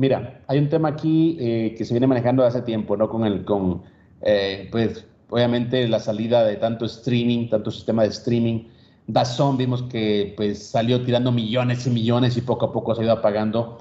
Mira, 0.00 0.40
hay 0.46 0.58
un 0.58 0.70
tema 0.70 0.88
aquí 0.88 1.36
eh, 1.38 1.74
que 1.76 1.84
se 1.84 1.92
viene 1.92 2.06
manejando 2.06 2.42
hace 2.42 2.62
tiempo, 2.62 2.96
¿no? 2.96 3.10
Con 3.10 3.26
el, 3.26 3.44
con, 3.44 3.82
eh, 4.22 4.66
pues, 4.72 5.04
obviamente 5.28 5.86
la 5.88 6.00
salida 6.00 6.42
de 6.42 6.56
tanto 6.56 6.86
streaming, 6.86 7.50
tanto 7.50 7.70
sistema 7.70 8.04
de 8.04 8.08
streaming. 8.08 8.64
Dazón 9.06 9.58
vimos 9.58 9.82
que, 9.82 10.32
pues, 10.38 10.70
salió 10.70 11.04
tirando 11.04 11.32
millones 11.32 11.86
y 11.86 11.90
millones 11.90 12.34
y 12.38 12.40
poco 12.40 12.64
a 12.64 12.72
poco 12.72 12.94
se 12.94 13.02
ha 13.02 13.04
ido 13.04 13.12
apagando 13.12 13.76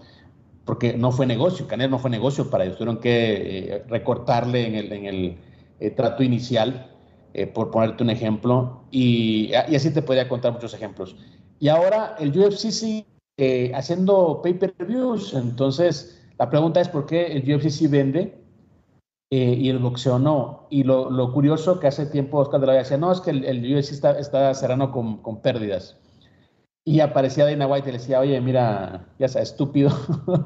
porque 0.65 0.93
no 0.93 1.13
fue 1.13 1.25
negocio, 1.25 1.65
Canel 1.67 1.89
no 1.89 1.99
fue 1.99 2.09
negocio 2.09 2.49
para 2.49 2.65
ellos, 2.65 2.77
tuvieron 2.77 2.99
que 2.99 3.75
eh, 3.75 3.83
recortarle 3.87 4.67
en 4.67 4.75
el, 4.75 4.91
en 4.91 5.05
el 5.79 5.95
trato 5.95 6.21
inicial, 6.21 6.91
por 7.53 7.71
ponerte 7.71 8.03
un 8.03 8.09
ejemplo, 8.09 8.81
y, 8.91 9.51
y, 9.51 9.75
así 9.75 9.93
te 9.93 10.01
podría 10.01 10.27
contar 10.27 10.51
muchos 10.51 10.73
ejemplos. 10.73 11.15
Y 11.61 11.69
ahora 11.69 12.17
el 12.19 12.37
UFC 12.37 12.71
sí 12.71 13.05
eh, 13.41 13.71
haciendo 13.73 14.41
pay-per-views. 14.43 15.33
Entonces, 15.33 16.21
la 16.37 16.49
pregunta 16.49 16.81
es 16.81 16.89
por 16.89 17.05
qué 17.05 17.27
el 17.27 17.55
UFC 17.55 17.69
sí 17.69 17.87
vende 17.87 18.37
eh, 19.31 19.55
y 19.57 19.69
el 19.69 19.79
boxeo 19.79 20.19
no. 20.19 20.67
Y 20.69 20.83
lo, 20.83 21.09
lo, 21.09 21.31
curioso 21.31 21.79
que 21.79 21.87
hace 21.87 22.05
tiempo 22.05 22.39
Oscar 22.39 22.59
de 22.59 22.67
la 22.67 22.73
Hoya 22.73 22.81
decía, 22.81 22.97
no, 22.97 23.13
es 23.13 23.21
que 23.21 23.31
el, 23.31 23.45
el 23.45 23.59
UFC 23.77 23.93
está, 23.93 24.19
está 24.19 24.53
cerrando 24.53 24.91
con, 24.91 25.21
con, 25.21 25.41
pérdidas. 25.41 25.97
Y 26.83 26.99
aparecía 26.99 27.45
Dana 27.45 27.65
White 27.65 27.87
y 27.87 27.91
le 27.93 27.97
decía, 27.99 28.19
oye, 28.19 28.41
mira, 28.41 29.07
ya 29.17 29.29
sea 29.29 29.41
estúpido. 29.41 29.89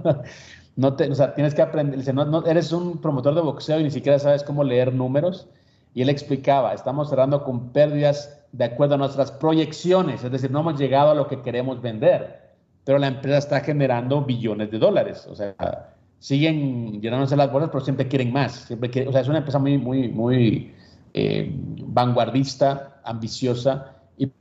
no 0.76 0.96
te, 0.96 1.10
o 1.10 1.16
sea, 1.16 1.34
tienes 1.34 1.56
que 1.56 1.64
aprender. 1.64 1.98
Dice, 1.98 2.14
no, 2.14 2.46
eres 2.46 2.72
un 2.72 3.02
promotor 3.02 3.34
de 3.34 3.42
boxeo 3.42 3.80
y 3.80 3.86
ni 3.86 3.92
siquiera 3.92 4.20
sabes 4.20 4.44
cómo 4.44 4.64
leer 4.64 4.94
números. 4.94 5.48
Y 5.96 6.04
él 6.04 6.10
explicaba, 6.10 6.76
estamos 6.76 7.10
cerrando 7.10 7.44
con 7.44 7.72
pérdidas 7.72 8.40
de 8.52 8.66
acuerdo 8.66 8.96
a 8.96 8.98
nuestras 9.00 9.32
proyecciones, 9.32 10.24
es 10.24 10.32
decir, 10.32 10.52
no 10.52 10.60
hemos 10.60 10.80
llegado 10.80 11.10
a 11.10 11.16
lo 11.16 11.28
que 11.28 11.42
queremos 11.42 11.82
vender, 11.82 12.53
pero 12.86 12.98
la 12.98 13.08
empresa 13.08 13.38
está 13.38 13.60
generando 13.62 14.24
billones 14.24 14.72
de 14.72 14.80
dólares. 14.80 15.26
O 15.30 15.36
sea, 15.36 15.56
siguen 16.20 17.02
llenándose 17.02 17.36
las 17.36 17.52
bolsas, 17.52 17.70
pero 17.72 17.84
siempre 17.84 18.08
quieren 18.08 18.32
más. 18.32 18.54
Siempre 18.54 18.90
quieren, 18.90 19.10
o 19.10 19.12
sea, 19.12 19.22
es 19.22 19.28
una 19.28 19.40
empresa 19.40 19.60
muy, 19.60 19.78
muy, 19.78 20.10
muy 20.10 20.74
eh, 21.14 21.52
vanguardista, 21.54 23.02
ambiciosa. 23.04 23.96
Y 24.18 24.32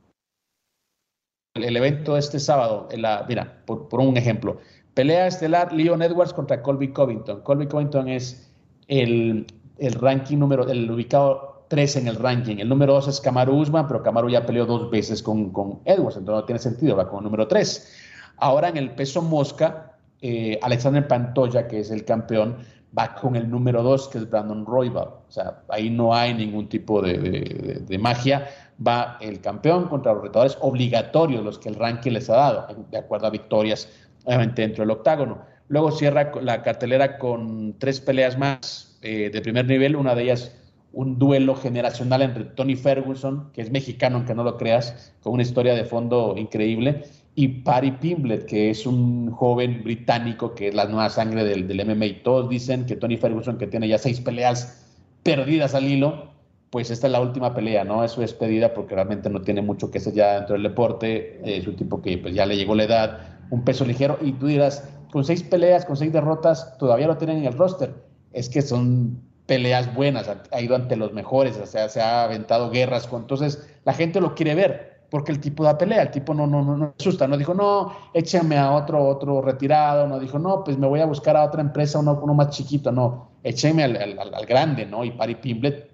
el 1.55 1.77
evento 1.77 2.17
este 2.17 2.39
sábado, 2.39 2.89
la, 2.97 3.25
mira, 3.27 3.63
por, 3.65 3.87
por, 3.87 3.99
un 3.99 4.17
ejemplo, 4.17 4.59
pelea 4.93 5.27
estelar 5.27 5.71
Leon 5.73 6.01
Edwards 6.01 6.33
contra 6.33 6.61
Colby 6.61 6.91
Covington. 6.91 7.41
Colby 7.41 7.67
Covington 7.67 8.09
es 8.09 8.51
el, 8.87 9.47
el 9.77 9.93
ranking 9.93 10.37
número, 10.37 10.67
el 10.67 10.89
ubicado 10.89 11.65
3 11.69 11.95
en 11.97 12.07
el 12.07 12.15
ranking. 12.17 12.57
El 12.57 12.69
número 12.69 12.93
2 12.93 13.07
es 13.07 13.21
Kamaru 13.21 13.55
Usman, 13.55 13.87
pero 13.87 14.03
Kamaru 14.03 14.29
ya 14.29 14.45
peleó 14.45 14.65
dos 14.65 14.91
veces 14.91 15.23
con, 15.23 15.49
con 15.51 15.79
Edwards, 15.85 16.17
entonces 16.17 16.41
no 16.41 16.45
tiene 16.45 16.59
sentido, 16.59 16.95
va 16.95 17.09
con 17.09 17.19
el 17.19 17.23
número 17.23 17.47
3. 17.47 18.02
Ahora 18.43 18.67
en 18.67 18.75
el 18.75 18.91
peso 18.91 19.21
mosca, 19.21 19.93
eh, 20.21 20.59
Alexander 20.61 21.07
Pantoya, 21.07 21.65
que 21.65 21.79
es 21.79 21.91
el 21.91 22.03
campeón, 22.03 22.57
va 22.97 23.15
con 23.15 23.37
el 23.37 23.49
número 23.49 23.81
2, 23.81 24.09
que 24.09 24.17
es 24.17 24.29
Brandon 24.29 24.65
Roybal. 24.65 25.07
O 25.07 25.31
sea, 25.31 25.61
ahí 25.69 25.89
no 25.89 26.13
hay 26.13 26.33
ningún 26.33 26.67
tipo 26.67 27.01
de, 27.01 27.81
de, 27.87 27.97
magia. 27.97 28.49
Va 28.85 29.17
el 29.21 29.39
campeón 29.39 29.87
contra 29.87 30.11
los 30.11 30.23
retadores 30.23 30.57
obligatorios, 30.59 31.41
los 31.41 31.57
que 31.57 31.69
el 31.69 31.75
ranking 31.75 32.11
les 32.11 32.29
ha 32.29 32.35
dado, 32.35 32.67
de 32.91 32.97
acuerdo 32.97 33.27
a 33.27 33.29
victorias, 33.29 33.87
obviamente, 34.25 34.61
dentro 34.61 34.81
del 34.81 34.91
octágono. 34.91 35.45
Luego 35.69 35.91
cierra 35.91 36.33
la 36.41 36.63
cartelera 36.63 37.17
con 37.17 37.75
tres 37.79 38.01
peleas 38.01 38.37
más 38.37 38.99
eh, 39.01 39.29
de 39.31 39.41
primer 39.41 39.67
nivel, 39.67 39.95
una 39.95 40.15
de 40.15 40.23
ellas 40.23 40.51
un 40.91 41.17
duelo 41.17 41.55
generacional 41.55 42.21
entre 42.21 42.43
Tony 42.43 42.75
Ferguson, 42.75 43.51
que 43.53 43.61
es 43.61 43.71
mexicano, 43.71 44.17
aunque 44.17 44.35
no 44.35 44.43
lo 44.43 44.57
creas, 44.57 45.13
con 45.21 45.33
una 45.33 45.41
historia 45.41 45.73
de 45.73 45.85
fondo 45.85 46.35
increíble, 46.37 47.05
y 47.35 47.47
Patty 47.47 47.91
Pimblet, 47.91 48.45
que 48.45 48.69
es 48.69 48.85
un 48.85 49.31
joven 49.31 49.83
británico 49.83 50.53
que 50.53 50.67
es 50.67 50.75
la 50.75 50.85
nueva 50.85 51.09
sangre 51.09 51.43
del, 51.43 51.67
del 51.67 51.85
MMA. 51.85 52.23
Todos 52.23 52.49
dicen 52.49 52.85
que 52.85 52.95
Tony 52.95 53.17
Ferguson, 53.17 53.57
que 53.57 53.67
tiene 53.67 53.87
ya 53.87 53.97
seis 53.97 54.21
peleas 54.21 54.85
perdidas 55.23 55.73
al 55.73 55.87
hilo, 55.87 56.31
pues 56.69 56.91
esta 56.91 57.07
es 57.07 57.13
la 57.13 57.21
última 57.21 57.53
pelea, 57.53 57.83
¿no? 57.83 58.03
Es 58.03 58.11
su 58.11 58.21
despedida 58.21 58.73
porque 58.73 58.95
realmente 58.95 59.29
no 59.29 59.41
tiene 59.41 59.61
mucho 59.61 59.89
que 59.89 59.97
hacer 59.97 60.13
ya 60.13 60.35
dentro 60.35 60.53
del 60.53 60.63
deporte. 60.63 61.39
Es 61.43 61.67
un 61.67 61.75
tipo 61.75 62.01
que 62.01 62.17
pues, 62.17 62.33
ya 62.35 62.45
le 62.45 62.55
llegó 62.55 62.75
la 62.75 62.83
edad, 62.83 63.19
un 63.49 63.63
peso 63.63 63.85
ligero. 63.85 64.17
Y 64.21 64.33
tú 64.33 64.47
dirás, 64.47 64.87
con 65.11 65.23
seis 65.23 65.43
peleas, 65.43 65.85
con 65.85 65.97
seis 65.97 66.13
derrotas, 66.13 66.77
todavía 66.77 67.07
lo 67.07 67.17
tienen 67.17 67.37
en 67.37 67.45
el 67.45 67.53
roster. 67.53 67.93
Es 68.31 68.49
que 68.49 68.61
son 68.61 69.19
peleas 69.45 69.93
buenas, 69.93 70.29
ha 70.51 70.61
ido 70.61 70.75
ante 70.75 70.95
los 70.95 71.13
mejores, 71.13 71.57
o 71.57 71.65
sea, 71.65 71.89
se 71.89 72.01
ha 72.01 72.23
aventado 72.23 72.69
guerras 72.69 73.07
con. 73.07 73.21
Entonces, 73.21 73.67
la 73.85 73.93
gente 73.93 74.21
lo 74.21 74.35
quiere 74.35 74.55
ver 74.55 74.92
porque 75.13 75.31
el 75.31 75.39
tipo 75.39 75.63
da 75.63 75.77
pelea, 75.77 76.01
el 76.01 76.09
tipo 76.09 76.33
no, 76.33 76.47
no, 76.47 76.63
no, 76.63 76.75
no 76.75 76.95
asusta, 76.99 77.27
no 77.27 77.37
dijo, 77.37 77.53
no, 77.53 77.93
échame 78.15 78.57
a 78.57 78.71
otro, 78.71 79.05
otro 79.05 79.43
retirado, 79.43 80.07
no 80.07 80.19
dijo, 80.19 80.39
no, 80.39 80.63
pues 80.63 80.79
me 80.79 80.87
voy 80.87 81.01
a 81.01 81.05
buscar 81.05 81.37
a 81.37 81.43
otra 81.43 81.61
empresa, 81.61 81.99
uno, 81.99 82.19
uno 82.19 82.33
más 82.33 82.49
chiquito, 82.49 82.91
no, 82.91 83.29
écheme 83.43 83.83
al, 83.83 83.95
al, 83.95 84.45
grande, 84.47 84.87
¿no? 84.87 85.05
Y 85.05 85.11
Pari 85.11 85.35
Pimblet, 85.35 85.91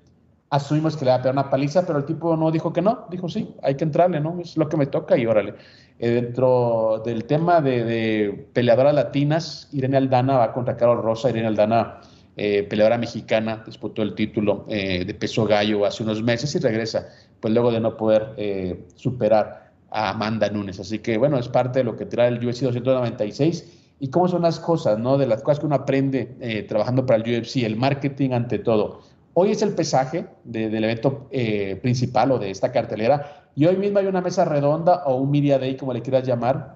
asumimos 0.50 0.96
que 0.96 1.04
le 1.04 1.12
va 1.12 1.18
a 1.18 1.22
pegar 1.22 1.34
una 1.34 1.50
paliza, 1.50 1.86
pero 1.86 2.00
el 2.00 2.06
tipo 2.06 2.38
no 2.38 2.50
dijo 2.50 2.72
que 2.72 2.82
no, 2.82 3.08
dijo 3.10 3.28
sí, 3.28 3.54
hay 3.62 3.76
que 3.76 3.84
entrarle, 3.84 4.22
¿no? 4.22 4.40
Es 4.40 4.56
lo 4.56 4.70
que 4.70 4.78
me 4.78 4.86
toca 4.86 5.18
y 5.18 5.26
órale. 5.26 5.56
Eh, 6.00 6.12
dentro 6.12 7.02
del 7.04 7.26
tema 7.26 7.60
de, 7.60 7.84
de, 7.84 8.50
peleadoras 8.54 8.96
latinas, 8.96 9.68
Irene 9.74 9.98
Aldana 9.98 10.38
va 10.38 10.54
contra 10.54 10.78
Carol 10.78 11.04
Rosa, 11.04 11.30
Irene 11.30 11.48
Aldana, 11.48 12.00
eh, 12.40 12.64
peleadora 12.64 12.98
mexicana, 12.98 13.64
disputó 13.66 14.02
el 14.02 14.16
título 14.16 14.66
eh, 14.70 15.04
de 15.06 15.14
peso 15.14 15.46
gallo 15.46 15.86
hace 15.86 16.04
unos 16.04 16.24
meses 16.24 16.56
y 16.56 16.60
regresa 16.60 17.10
pues 17.40 17.54
luego 17.54 17.72
de 17.72 17.80
no 17.80 17.98
poder 17.98 18.34
eh, 18.38 18.86
superar 18.96 19.72
a 19.92 20.10
Amanda 20.10 20.50
Nunes. 20.50 20.80
Así 20.80 21.00
que 21.00 21.18
bueno, 21.18 21.38
es 21.38 21.48
parte 21.48 21.80
de 21.80 21.86
lo 21.86 21.96
que 21.96 22.06
trae 22.06 22.30
el 22.30 22.46
UFC 22.46 22.62
296 22.62 23.96
y 24.00 24.10
cómo 24.10 24.28
son 24.28 24.44
las 24.44 24.60
cosas, 24.60 24.98
¿no? 24.98 25.18
De 25.18 25.28
las 25.28 25.42
cosas 25.42 25.60
que 25.60 25.66
uno 25.66 25.76
aprende 25.76 26.36
eh, 26.40 26.64
trabajando 26.64 27.06
para 27.06 27.22
el 27.22 27.40
UFC, 27.40 27.58
el 27.58 27.76
marketing 27.76 28.32
ante 28.32 28.60
todo. 28.60 29.02
Hoy 29.34 29.52
es 29.52 29.62
el 29.62 29.74
pesaje 29.74 30.26
de, 30.44 30.70
del 30.70 30.84
evento 30.84 31.28
eh, 31.32 31.78
principal 31.82 32.32
o 32.32 32.40
de 32.40 32.52
esta 32.52 32.72
cartelera 32.72 33.50
y 33.56 33.66
hoy 33.66 33.78
mismo 33.78 34.00
hay 34.00 34.08
una 34.08 34.22
mesa 34.22 34.46
redonda 34.46 35.04
o 35.06 35.16
un 35.16 35.32
media 35.32 35.60
day, 35.60 35.76
como 35.76 35.94
le 35.94 36.02
quieras 36.02 36.26
llamar, 36.26 36.76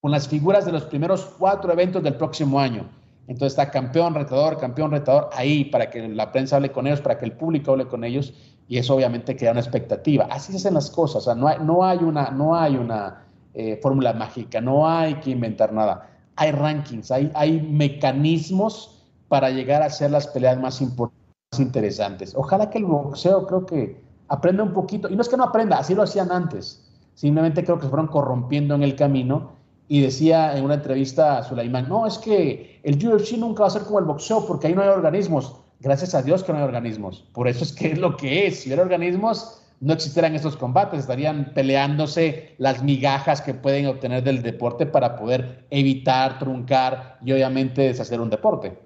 con 0.00 0.10
las 0.10 0.28
figuras 0.28 0.64
de 0.64 0.72
los 0.72 0.84
primeros 0.84 1.24
cuatro 1.38 1.72
eventos 1.72 2.02
del 2.02 2.14
próximo 2.14 2.60
año. 2.60 2.88
Entonces 3.28 3.58
está 3.58 3.70
campeón, 3.70 4.14
retador, 4.14 4.58
campeón, 4.58 4.92
retador, 4.92 5.30
ahí 5.32 5.64
para 5.64 5.90
que 5.90 6.08
la 6.08 6.30
prensa 6.30 6.56
hable 6.56 6.70
con 6.70 6.86
ellos, 6.86 7.00
para 7.00 7.18
que 7.18 7.24
el 7.24 7.32
público 7.32 7.72
hable 7.72 7.86
con 7.86 8.04
ellos 8.04 8.32
y 8.68 8.78
eso 8.78 8.94
obviamente 8.94 9.36
crea 9.36 9.52
una 9.52 9.60
expectativa. 9.60 10.26
Así 10.30 10.52
se 10.52 10.58
hacen 10.58 10.74
las 10.74 10.90
cosas, 10.90 11.16
o 11.16 11.20
sea, 11.20 11.34
no 11.34 11.48
hay, 11.48 11.58
no 11.60 11.84
hay 11.84 11.98
una, 11.98 12.30
no 12.30 12.56
hay 12.56 12.76
una 12.76 13.24
eh, 13.54 13.78
fórmula 13.82 14.12
mágica, 14.12 14.60
no 14.60 14.88
hay 14.88 15.14
que 15.14 15.30
inventar 15.30 15.72
nada. 15.72 16.10
Hay 16.36 16.50
rankings, 16.52 17.10
hay, 17.10 17.30
hay 17.34 17.60
mecanismos 17.62 19.04
para 19.28 19.50
llegar 19.50 19.82
a 19.82 19.90
ser 19.90 20.10
las 20.10 20.26
peleas 20.28 20.58
más 20.58 20.80
más 20.80 21.60
interesantes. 21.60 22.34
Ojalá 22.36 22.70
que 22.70 22.78
el 22.78 22.84
boxeo 22.84 23.46
creo 23.46 23.66
que 23.66 24.00
aprenda 24.28 24.62
un 24.62 24.72
poquito, 24.72 25.08
y 25.08 25.16
no 25.16 25.22
es 25.22 25.28
que 25.28 25.36
no 25.36 25.44
aprenda, 25.44 25.78
así 25.78 25.94
lo 25.94 26.02
hacían 26.02 26.30
antes, 26.30 26.84
simplemente 27.14 27.64
creo 27.64 27.76
que 27.78 27.84
se 27.84 27.88
fueron 27.88 28.08
corrompiendo 28.08 28.74
en 28.74 28.82
el 28.82 28.96
camino. 28.96 29.55
Y 29.88 30.00
decía 30.00 30.56
en 30.56 30.64
una 30.64 30.74
entrevista 30.74 31.38
a 31.38 31.42
Sulaimán, 31.44 31.88
no, 31.88 32.06
es 32.06 32.18
que 32.18 32.80
el 32.82 32.96
UFC 32.96 33.32
nunca 33.38 33.62
va 33.62 33.68
a 33.68 33.70
ser 33.70 33.82
como 33.82 33.98
el 33.98 34.04
boxeo 34.04 34.46
porque 34.46 34.66
ahí 34.66 34.74
no 34.74 34.82
hay 34.82 34.88
organismos 34.88 35.62
gracias 35.80 36.14
a 36.14 36.22
Dios 36.22 36.42
que 36.42 36.52
no 36.52 36.58
hay 36.58 36.64
organismos. 36.64 37.22
Por 37.32 37.48
eso 37.48 37.64
es 37.64 37.72
que 37.72 37.92
es 37.92 37.98
lo 37.98 38.16
que 38.16 38.46
es. 38.46 38.60
Si 38.60 38.68
hubiera 38.68 38.82
organismos, 38.82 39.62
no 39.80 39.92
existieran 39.92 40.34
estos 40.34 40.56
combates, 40.56 41.00
estarían 41.00 41.52
peleándose 41.54 42.54
las 42.58 42.82
migajas 42.82 43.40
que 43.40 43.54
pueden 43.54 43.86
obtener 43.86 44.22
del 44.22 44.42
deporte 44.42 44.86
para 44.86 45.16
poder 45.16 45.64
evitar, 45.70 46.38
truncar 46.38 47.18
y 47.22 47.32
obviamente 47.32 47.82
deshacer 47.82 48.20
un 48.20 48.30
deporte. 48.30 48.78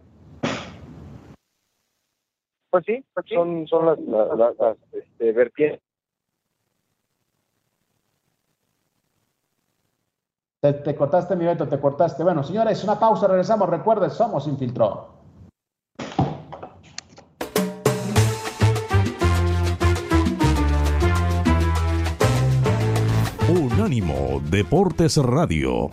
Pues 2.70 2.84
sí, 2.86 3.04
son, 3.26 3.66
son 3.66 3.86
las, 3.86 3.98
las, 3.98 4.56
las 4.58 4.76
este, 4.92 5.32
vertientes. 5.32 5.80
Te, 10.60 10.74
te, 10.74 10.94
cortaste, 10.94 11.36
mi 11.36 11.46
Beto, 11.46 11.66
te 11.66 11.80
cortaste. 11.80 12.22
Bueno, 12.22 12.42
señores, 12.42 12.84
una 12.84 12.98
pausa, 12.98 13.26
regresamos. 13.26 13.68
Recuerden, 13.68 14.10
somos 14.10 14.46
Infiltró. 14.46 15.08
Unánimo 23.48 24.42
Deportes 24.50 25.16
Radio. 25.16 25.88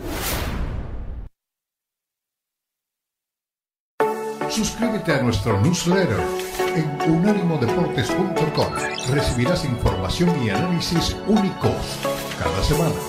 Suscríbete 4.50 5.14
a 5.14 5.22
nuestro 5.22 5.58
newsletter 5.62 6.20
en 6.74 7.10
unánimodeportes.com. 7.10 9.14
Recibirás 9.14 9.64
información 9.64 10.30
y 10.44 10.50
análisis 10.50 11.16
únicos 11.26 11.98
cada 12.38 12.62
semana. 12.62 13.07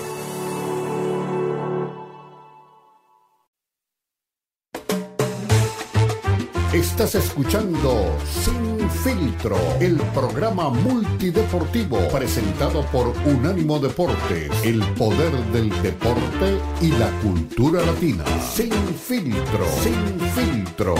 Estás 6.80 7.14
escuchando 7.14 8.16
Sin 8.24 8.88
Filtro, 8.88 9.58
el 9.80 9.96
programa 10.14 10.70
multideportivo 10.70 11.98
presentado 12.08 12.82
por 12.86 13.08
Unánimo 13.26 13.78
Deportes, 13.78 14.50
el 14.64 14.82
poder 14.94 15.30
del 15.52 15.68
deporte 15.82 16.58
y 16.80 16.88
la 16.92 17.10
cultura 17.20 17.84
latina. 17.84 18.24
Sin 18.40 18.72
Filtro, 18.72 19.66
Sin 19.82 20.20
Filtro. 20.30 20.94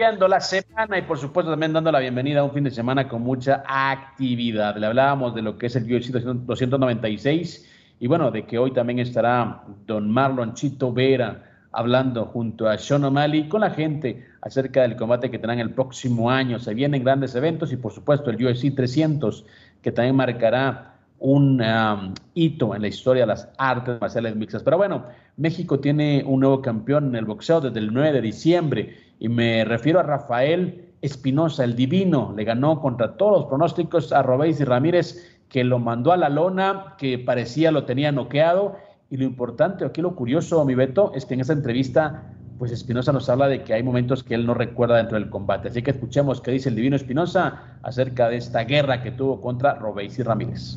Despidiendo 0.00 0.28
la 0.28 0.40
semana 0.40 0.96
y 0.96 1.02
por 1.02 1.18
supuesto 1.18 1.50
también 1.50 1.74
dando 1.74 1.92
la 1.92 1.98
bienvenida 1.98 2.40
a 2.40 2.44
un 2.44 2.52
fin 2.52 2.64
de 2.64 2.70
semana 2.70 3.06
con 3.06 3.20
mucha 3.20 3.62
actividad. 3.66 4.74
Le 4.78 4.86
hablábamos 4.86 5.34
de 5.34 5.42
lo 5.42 5.58
que 5.58 5.66
es 5.66 5.76
el 5.76 5.82
UFC 5.84 6.08
296 6.08 7.68
y 8.00 8.06
bueno, 8.06 8.30
de 8.30 8.46
que 8.46 8.56
hoy 8.56 8.72
también 8.72 8.98
estará 8.98 9.62
don 9.86 10.10
Marlon 10.10 10.54
Chito 10.54 10.90
Vera 10.90 11.42
hablando 11.72 12.24
junto 12.24 12.66
a 12.66 12.78
Sean 12.78 13.04
O'Malley 13.04 13.46
con 13.50 13.60
la 13.60 13.72
gente 13.72 14.26
acerca 14.40 14.80
del 14.80 14.96
combate 14.96 15.30
que 15.30 15.38
tendrán 15.38 15.58
el 15.58 15.74
próximo 15.74 16.30
año. 16.30 16.58
Se 16.58 16.72
vienen 16.72 17.04
grandes 17.04 17.34
eventos 17.34 17.70
y 17.70 17.76
por 17.76 17.92
supuesto 17.92 18.30
el 18.30 18.42
UFC 18.42 18.74
300 18.74 19.44
que 19.82 19.92
también 19.92 20.16
marcará 20.16 20.94
un 21.18 21.60
um, 21.60 22.14
hito 22.32 22.74
en 22.74 22.80
la 22.80 22.88
historia 22.88 23.24
de 23.24 23.26
las 23.26 23.50
artes 23.58 24.00
marciales 24.00 24.34
mixtas. 24.34 24.62
Pero 24.62 24.78
bueno, 24.78 25.04
México 25.36 25.78
tiene 25.78 26.24
un 26.26 26.40
nuevo 26.40 26.62
campeón 26.62 27.08
en 27.08 27.16
el 27.16 27.26
boxeo 27.26 27.60
desde 27.60 27.80
el 27.80 27.92
9 27.92 28.12
de 28.12 28.20
diciembre 28.22 29.09
y 29.20 29.28
me 29.28 29.64
refiero 29.64 30.00
a 30.00 30.02
Rafael 30.02 30.94
Espinosa, 31.02 31.62
el 31.62 31.76
divino. 31.76 32.32
Le 32.34 32.42
ganó 32.44 32.80
contra 32.80 33.16
todos 33.18 33.40
los 33.40 33.44
pronósticos 33.48 34.12
a 34.12 34.22
Robéis 34.22 34.60
y 34.60 34.64
Ramírez, 34.64 35.38
que 35.50 35.62
lo 35.62 35.78
mandó 35.78 36.12
a 36.12 36.16
la 36.16 36.30
lona, 36.30 36.94
que 36.96 37.18
parecía 37.18 37.70
lo 37.70 37.84
tenía 37.84 38.10
noqueado. 38.12 38.76
Y 39.10 39.18
lo 39.18 39.24
importante, 39.24 39.84
aquí 39.84 40.00
lo 40.00 40.16
curioso, 40.16 40.64
mi 40.64 40.74
Beto, 40.74 41.12
es 41.14 41.26
que 41.26 41.34
en 41.34 41.40
esa 41.40 41.52
entrevista 41.52 42.32
pues 42.58 42.72
Espinosa 42.72 43.12
nos 43.12 43.28
habla 43.30 43.48
de 43.48 43.62
que 43.62 43.72
hay 43.72 43.82
momentos 43.82 44.22
que 44.22 44.34
él 44.34 44.46
no 44.46 44.52
recuerda 44.52 44.96
dentro 44.96 45.18
del 45.18 45.30
combate. 45.30 45.68
Así 45.68 45.82
que 45.82 45.92
escuchemos 45.92 46.40
qué 46.40 46.50
dice 46.50 46.68
el 46.68 46.74
divino 46.74 46.96
Espinosa 46.96 47.78
acerca 47.82 48.28
de 48.28 48.36
esta 48.36 48.64
guerra 48.64 49.02
que 49.02 49.10
tuvo 49.10 49.40
contra 49.40 49.74
Robéis 49.74 50.18
y 50.18 50.22
Ramírez. 50.22 50.76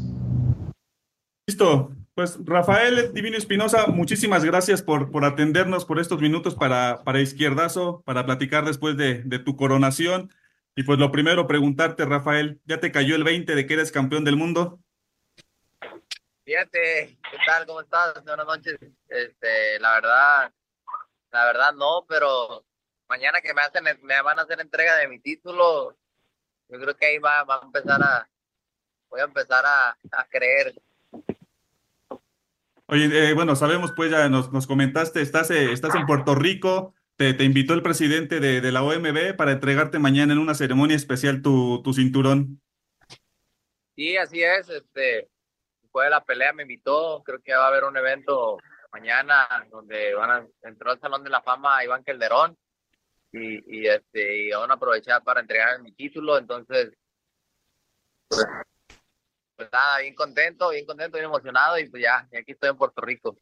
Listo. 1.48 1.92
Pues 2.16 2.38
Rafael 2.46 3.12
Divino 3.12 3.38
Espinosa, 3.38 3.88
muchísimas 3.88 4.46
gracias 4.46 4.84
por, 4.84 5.10
por 5.12 5.26
atendernos 5.26 5.84
por 5.84 6.00
estos 6.00 6.22
minutos 6.22 6.54
para, 6.54 7.04
para 7.04 7.22
Izquierdazo, 7.22 8.04
para 8.06 8.24
platicar 8.24 8.66
después 8.66 8.98
de, 8.98 9.24
de 9.24 9.40
tu 9.40 9.58
coronación. 9.58 10.32
Y 10.76 10.84
pues 10.84 11.00
lo 11.00 11.12
primero, 11.12 11.48
preguntarte, 11.48 12.06
Rafael, 12.06 12.62
¿ya 12.66 12.80
te 12.80 12.92
cayó 12.92 13.16
el 13.16 13.24
20 13.24 13.56
de 13.56 13.66
que 13.66 13.74
eres 13.74 13.92
campeón 13.92 14.24
del 14.24 14.36
mundo? 14.36 14.80
Fíjate, 16.46 17.18
¿qué 17.32 17.38
tal? 17.48 17.66
¿Cómo 17.66 17.82
estás? 17.82 18.24
Buenas 18.24 18.46
noches. 18.46 18.78
Este, 19.08 19.80
la 19.80 19.94
verdad, 19.94 20.54
la 21.32 21.46
verdad 21.46 21.74
no, 21.74 22.06
pero 22.08 22.64
mañana 23.08 23.42
que 23.42 23.56
me 23.56 23.62
hacen, 23.62 23.86
me 24.04 24.22
van 24.22 24.38
a 24.38 24.44
hacer 24.44 24.60
entrega 24.62 24.98
de 24.98 25.08
mi 25.08 25.20
título, 25.20 25.98
yo 26.70 26.80
creo 26.80 26.96
que 26.96 27.08
ahí 27.08 27.18
va, 27.18 27.44
va 27.44 27.56
a 27.56 27.66
empezar 27.66 28.02
a, 28.04 28.30
voy 29.10 29.22
a 29.22 29.24
empezar 29.24 29.66
a, 29.66 29.98
a 30.12 30.26
creer. 30.30 30.76
Oye, 32.88 33.30
eh, 33.30 33.34
bueno, 33.34 33.56
sabemos, 33.56 33.94
pues 33.96 34.12
ya 34.12 34.28
nos, 34.28 34.52
nos 34.52 34.68
comentaste, 34.68 35.22
estás, 35.22 35.50
eh, 35.52 35.72
estás 35.72 35.96
en 35.96 36.06
Puerto 36.06 36.36
Rico, 36.36 36.94
te, 37.16 37.34
te 37.34 37.46
invitó 37.46 37.74
el 37.74 37.82
presidente 37.82 38.42
de, 38.42 38.60
de, 38.60 38.72
la 38.74 38.84
OMB 38.84 39.36
para 39.38 39.54
entregarte 39.54 40.00
mañana 40.00 40.34
en 40.34 40.40
una 40.40 40.54
ceremonia 40.54 40.96
especial 40.96 41.42
tu, 41.42 41.82
tu 41.82 41.94
cinturón. 41.94 42.62
Sí, 43.96 44.18
así 44.18 44.44
es, 44.44 44.68
este, 44.70 45.30
después 45.82 46.06
de 46.06 46.10
la 46.10 46.26
pelea 46.26 46.52
me 46.52 46.64
invitó, 46.64 47.24
creo 47.24 47.40
que 47.42 47.54
va 47.54 47.66
a 47.66 47.68
haber 47.68 47.86
un 47.86 47.96
evento 47.96 48.58
mañana 48.92 49.48
donde 49.72 50.14
van 50.14 50.32
a, 50.32 50.48
entró 50.64 50.92
al 50.92 51.00
Salón 51.00 51.24
de 51.24 51.30
la 51.30 51.42
Fama 51.42 51.84
Iván 51.86 52.04
Calderón 52.04 52.58
y, 53.32 53.80
y 53.80 53.88
este, 53.88 54.48
y 54.48 54.50
van 54.52 54.72
a 54.72 54.74
aprovechar 54.74 55.24
para 55.24 55.40
entregar 55.40 55.82
mi 55.82 55.94
título, 55.94 56.38
entonces, 56.38 56.92
pues 58.28 58.46
nada, 59.72 60.00
bien 60.00 60.16
contento, 60.16 60.70
bien 60.70 60.86
contento, 60.86 61.18
bien 61.18 61.26
emocionado 61.26 61.78
y 61.80 61.90
pues 61.90 62.04
ya, 62.04 62.28
aquí 62.38 62.52
estoy 62.52 62.70
en 62.70 62.78
Puerto 62.78 63.02
Rico. 63.02 63.38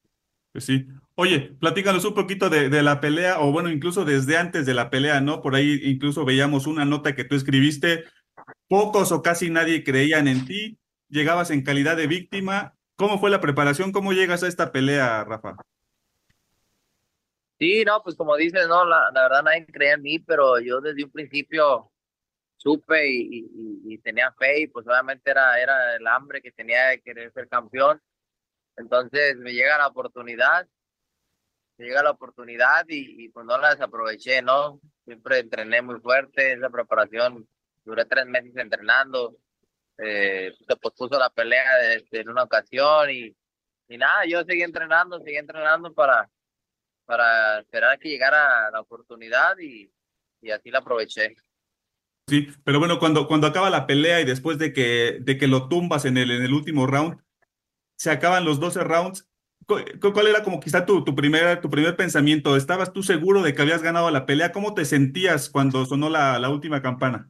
Pues 0.52 0.66
sí. 0.66 0.86
Oye, 1.16 1.56
platícanos 1.60 2.04
un 2.04 2.14
poquito 2.14 2.50
de, 2.50 2.70
de, 2.70 2.84
la 2.84 3.00
pelea, 3.00 3.40
o 3.40 3.52
bueno, 3.52 3.70
incluso 3.70 4.04
desde 4.04 4.38
antes 4.38 4.66
de 4.66 4.74
la 4.74 4.90
pelea, 4.90 5.22
¿no? 5.22 5.42
Por 5.42 5.56
ahí 5.56 5.80
incluso 5.84 6.26
veíamos 6.26 6.68
una 6.68 6.84
nota 6.84 7.16
que 7.16 7.24
tú 7.24 7.36
escribiste. 7.36 8.04
Pocos 8.68 9.12
o 9.12 9.22
casi 9.22 9.50
nadie 9.50 9.84
creían 9.84 10.28
en 10.28 10.46
ti. 10.46 10.78
Llegabas 11.08 11.52
en 11.52 11.64
calidad 11.64 11.96
de 11.96 12.08
víctima. 12.08 12.76
¿Cómo 12.96 13.20
fue 13.20 13.30
la 13.30 13.42
preparación? 13.42 13.92
¿Cómo 13.92 14.12
llegas 14.14 14.44
a 14.44 14.48
esta 14.48 14.72
pelea, 14.72 15.24
Rafa? 15.24 15.56
Sí, 17.58 17.84
no, 17.86 18.02
pues 18.04 18.16
como 18.16 18.36
dices, 18.36 18.68
no, 18.68 18.86
la, 18.86 19.10
la 19.14 19.22
verdad 19.22 19.44
nadie 19.44 19.66
creía 19.68 19.94
en 19.94 20.02
mí, 20.02 20.20
pero 20.20 20.60
yo 20.60 20.82
desde 20.82 21.04
un 21.04 21.12
principio 21.12 21.92
supe 22.62 23.08
y, 23.08 23.40
y, 23.54 23.94
y, 23.94 23.98
tenía 24.00 24.32
fe 24.34 24.62
y 24.62 24.68
pues 24.68 24.86
obviamente 24.88 25.32
era, 25.32 25.60
era 25.60 25.96
el 25.96 26.06
hambre 26.06 26.42
que 26.42 26.52
tenía 26.52 26.88
de 26.88 27.02
querer 27.02 27.32
ser 27.34 27.48
campeón. 27.48 28.00
Entonces 28.78 29.36
me 29.38 29.54
llega 29.54 29.78
la 29.78 29.88
oportunidad, 29.88 30.68
me 31.78 31.86
llega 31.86 32.04
la 32.04 32.12
oportunidad 32.12 32.86
y, 32.88 33.26
y 33.26 33.30
pues 33.30 33.46
no 33.46 33.58
la 33.58 33.72
desaproveché, 33.72 34.42
¿no? 34.44 34.80
Siempre 35.06 35.40
entrené 35.40 35.82
muy 35.82 36.00
fuerte, 36.00 36.54
esa 36.54 36.70
preparación, 36.70 37.48
duré 37.84 38.06
tres 38.06 38.28
meses 38.28 38.56
entrenando, 38.56 39.36
eh, 39.98 40.54
se 40.68 40.76
pospuso 40.78 41.18
la 41.18 41.32
pelea 41.32 41.64
en 42.12 42.30
una 42.30 42.44
ocasión 42.44 43.10
y, 43.10 43.36
y 43.88 43.98
nada, 43.98 44.26
yo 44.28 44.44
seguí 44.44 44.62
entrenando, 44.62 45.20
seguí 45.20 45.38
entrenando 45.38 45.94
para, 45.94 46.30
para 47.06 47.60
esperar 47.60 47.98
que 47.98 48.10
llegara 48.10 48.70
la 48.70 48.82
oportunidad 48.82 49.58
y, 49.60 49.92
y 50.42 50.52
así 50.52 50.70
la 50.70 50.80
aproveché. 50.80 51.36
Sí, 52.32 52.48
pero 52.64 52.80
bueno, 52.80 52.98
cuando, 52.98 53.28
cuando 53.28 53.46
acaba 53.46 53.70
la 53.70 53.86
pelea 53.86 54.22
y 54.22 54.24
después 54.24 54.58
de 54.58 54.72
que, 54.72 55.18
de 55.20 55.38
que 55.38 55.48
lo 55.48 55.68
tumbas 55.68 56.06
en 56.06 56.16
el, 56.16 56.32
en 56.32 56.44
el 56.44 56.54
último 56.54 56.88
round, 56.88 57.22
se 57.98 58.10
acaban 58.10 58.46
los 58.46 58.62
12 58.62 58.86
rounds. 58.86 59.28
¿Cuál 59.68 60.28
era 60.28 60.42
como 60.42 60.62
quizá 60.62 60.86
tu, 60.86 61.04
tu, 61.04 61.14
primer, 61.14 61.60
tu 61.60 61.70
primer 61.70 61.98
pensamiento? 61.98 62.56
¿Estabas 62.56 62.94
tú 62.94 63.04
seguro 63.04 63.42
de 63.42 63.54
que 63.54 63.64
habías 63.64 63.84
ganado 63.84 64.10
la 64.12 64.26
pelea? 64.26 64.54
¿Cómo 64.54 64.74
te 64.74 64.86
sentías 64.86 65.50
cuando 65.50 65.86
sonó 65.86 66.10
la, 66.10 66.40
la 66.40 66.50
última 66.50 66.82
campana? 66.82 67.30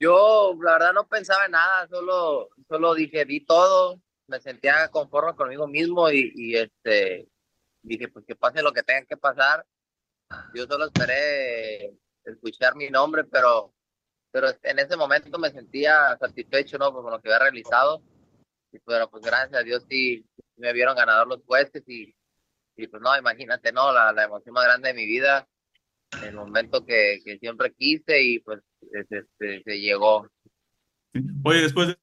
Yo, 0.00 0.56
la 0.62 0.72
verdad, 0.72 0.94
no 0.94 1.06
pensaba 1.06 1.44
en 1.44 1.50
nada, 1.50 1.86
solo, 1.88 2.48
solo 2.70 2.94
dije, 2.94 3.26
vi 3.26 3.44
todo, 3.44 4.00
me 4.28 4.40
sentía 4.40 4.88
conforme 4.88 5.36
conmigo 5.36 5.68
mismo 5.68 6.10
y, 6.10 6.56
este, 6.56 7.28
dije, 7.82 8.08
pues 8.08 8.24
que 8.24 8.34
pase 8.34 8.62
lo 8.62 8.72
que 8.72 8.82
tenga 8.82 9.04
que 9.04 9.18
pasar. 9.18 9.66
Yo 10.54 10.64
solo 10.64 10.86
esperé 10.86 11.92
escuchar 12.26 12.74
mi 12.76 12.88
nombre, 12.90 13.24
pero, 13.24 13.72
pero 14.30 14.48
en 14.62 14.78
ese 14.78 14.96
momento 14.96 15.38
me 15.38 15.50
sentía 15.50 16.16
satisfecho, 16.18 16.78
¿no? 16.78 16.92
Con 16.92 17.10
lo 17.10 17.20
que 17.20 17.28
había 17.28 17.50
realizado. 17.50 18.02
Y 18.72 18.78
pero 18.80 19.08
pues 19.08 19.22
gracias 19.22 19.60
a 19.60 19.62
Dios 19.64 19.86
sí 19.88 20.26
me 20.56 20.72
vieron 20.72 20.96
ganador 20.96 21.26
los 21.28 21.42
jueces 21.44 21.82
y, 21.86 22.14
y 22.76 22.86
pues 22.88 23.02
no, 23.02 23.16
imagínate, 23.16 23.72
¿no? 23.72 23.92
La, 23.92 24.12
la 24.12 24.24
emoción 24.24 24.54
más 24.54 24.64
grande 24.64 24.88
de 24.88 24.94
mi 24.94 25.06
vida, 25.06 25.46
el 26.22 26.34
momento 26.34 26.84
que, 26.84 27.20
que 27.24 27.38
siempre 27.38 27.72
quise 27.74 28.22
y 28.22 28.40
pues 28.40 28.60
este, 28.92 29.62
se 29.62 29.80
llegó. 29.80 30.28
Oye, 31.44 31.62
después 31.62 31.88
de... 31.88 31.96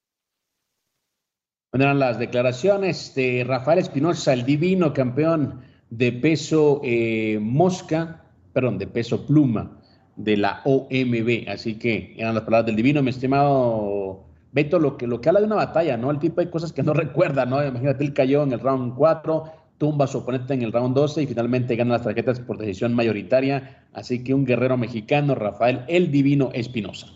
Bueno, 1.71 1.85
eran 1.85 1.99
las 1.99 2.19
declaraciones 2.19 3.15
de 3.15 3.43
Rafael 3.47 3.79
Espinosa, 3.79 4.31
el 4.33 4.45
divino 4.45 4.93
campeón 4.93 5.65
de 5.89 6.11
peso 6.11 6.81
eh, 6.83 7.39
mosca, 7.41 8.31
perdón, 8.53 8.77
de 8.77 8.87
peso 8.87 9.25
pluma 9.25 9.82
de 10.15 10.37
la 10.37 10.61
OMB. 10.65 11.49
Así 11.49 11.77
que 11.77 12.13
eran 12.17 12.35
las 12.35 12.43
palabras 12.43 12.67
del 12.67 12.75
divino, 12.75 13.01
mi 13.01 13.09
estimado 13.09 14.23
Beto, 14.53 14.79
lo 14.79 14.97
que, 14.97 15.07
lo 15.07 15.19
que 15.19 15.29
habla 15.29 15.41
de 15.41 15.47
una 15.47 15.55
batalla, 15.55 15.97
¿no? 15.97 16.11
El 16.11 16.19
tipo 16.19 16.39
de 16.39 16.49
cosas 16.49 16.71
que 16.71 16.83
no 16.83 16.93
recuerda, 16.93 17.45
¿no? 17.45 17.65
Imagínate, 17.65 18.03
él 18.03 18.13
cayó 18.13 18.43
en 18.43 18.53
el 18.53 18.59
round 18.59 18.95
4, 18.95 19.43
tumba 19.79 20.05
a 20.05 20.07
su 20.07 20.19
oponente 20.19 20.53
en 20.53 20.61
el 20.61 20.71
round 20.71 20.95
12 20.95 21.23
y 21.23 21.27
finalmente 21.27 21.75
gana 21.75 21.93
las 21.93 22.03
tarjetas 22.03 22.39
por 22.39 22.57
decisión 22.57 22.93
mayoritaria. 22.93 23.83
Así 23.93 24.23
que 24.23 24.33
un 24.33 24.45
guerrero 24.45 24.77
mexicano, 24.77 25.33
Rafael 25.33 25.81
El 25.87 26.11
Divino 26.11 26.51
Espinosa. 26.53 27.07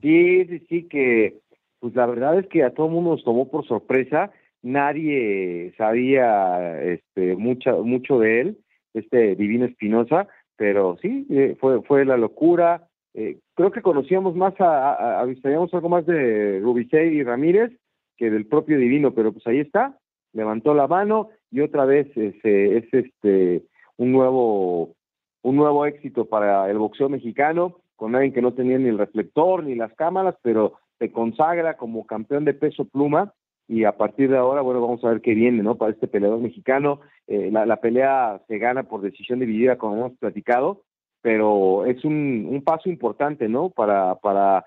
Sí, 0.00 0.46
sí, 0.46 0.62
sí, 0.68 0.82
que 0.84 1.38
pues 1.78 1.94
la 1.94 2.06
verdad 2.06 2.38
es 2.38 2.46
que 2.46 2.64
a 2.64 2.70
todo 2.70 2.86
el 2.86 2.92
mundo 2.92 3.10
nos 3.10 3.24
tomó 3.24 3.50
por 3.50 3.66
sorpresa. 3.66 4.30
Nadie 4.62 5.72
sabía 5.76 6.82
este, 6.82 7.36
mucho, 7.36 7.82
mucho 7.82 8.18
de 8.18 8.40
él, 8.40 8.58
este 8.94 9.36
Divino 9.36 9.66
Espinosa 9.66 10.26
pero 10.60 10.98
sí, 11.00 11.26
eh, 11.30 11.56
fue, 11.58 11.80
fue 11.84 12.04
la 12.04 12.18
locura. 12.18 12.86
Eh, 13.14 13.38
creo 13.54 13.70
que 13.70 13.80
conocíamos 13.80 14.36
más, 14.36 14.52
a, 14.60 15.18
algo 15.18 15.88
más 15.88 16.04
de 16.04 16.60
Rubicey 16.60 17.16
y 17.16 17.22
Ramírez 17.22 17.72
que 18.18 18.30
del 18.30 18.44
propio 18.44 18.76
Divino, 18.76 19.14
pero 19.14 19.32
pues 19.32 19.46
ahí 19.46 19.60
está, 19.60 19.96
levantó 20.34 20.74
la 20.74 20.86
mano 20.86 21.30
y 21.50 21.62
otra 21.62 21.86
vez 21.86 22.14
es, 22.14 22.34
es 22.44 22.84
este 22.92 23.62
un 23.96 24.12
nuevo 24.12 24.92
un 25.40 25.56
nuevo 25.56 25.86
éxito 25.86 26.26
para 26.26 26.70
el 26.70 26.76
boxeo 26.76 27.08
mexicano 27.08 27.78
con 27.96 28.14
alguien 28.14 28.34
que 28.34 28.42
no 28.42 28.52
tenía 28.52 28.78
ni 28.78 28.90
el 28.90 28.98
reflector 28.98 29.64
ni 29.64 29.76
las 29.76 29.94
cámaras, 29.94 30.36
pero 30.42 30.74
se 30.98 31.10
consagra 31.10 31.78
como 31.78 32.04
campeón 32.04 32.44
de 32.44 32.52
peso 32.52 32.84
pluma 32.84 33.32
y 33.70 33.84
a 33.84 33.92
partir 33.92 34.28
de 34.28 34.36
ahora, 34.36 34.62
bueno, 34.62 34.80
vamos 34.80 35.04
a 35.04 35.10
ver 35.10 35.20
qué 35.20 35.32
viene, 35.32 35.62
¿no? 35.62 35.76
Para 35.76 35.92
este 35.92 36.08
peleador 36.08 36.40
mexicano. 36.40 37.02
Eh, 37.28 37.50
la, 37.52 37.66
la, 37.66 37.76
pelea 37.76 38.42
se 38.48 38.58
gana 38.58 38.82
por 38.82 39.00
decisión 39.00 39.38
dividida, 39.38 39.78
como 39.78 39.94
hemos 39.94 40.18
platicado, 40.18 40.82
pero 41.22 41.84
es 41.86 42.04
un, 42.04 42.48
un 42.50 42.62
paso 42.64 42.88
importante, 42.88 43.48
¿no? 43.48 43.70
Para, 43.70 44.16
para 44.16 44.64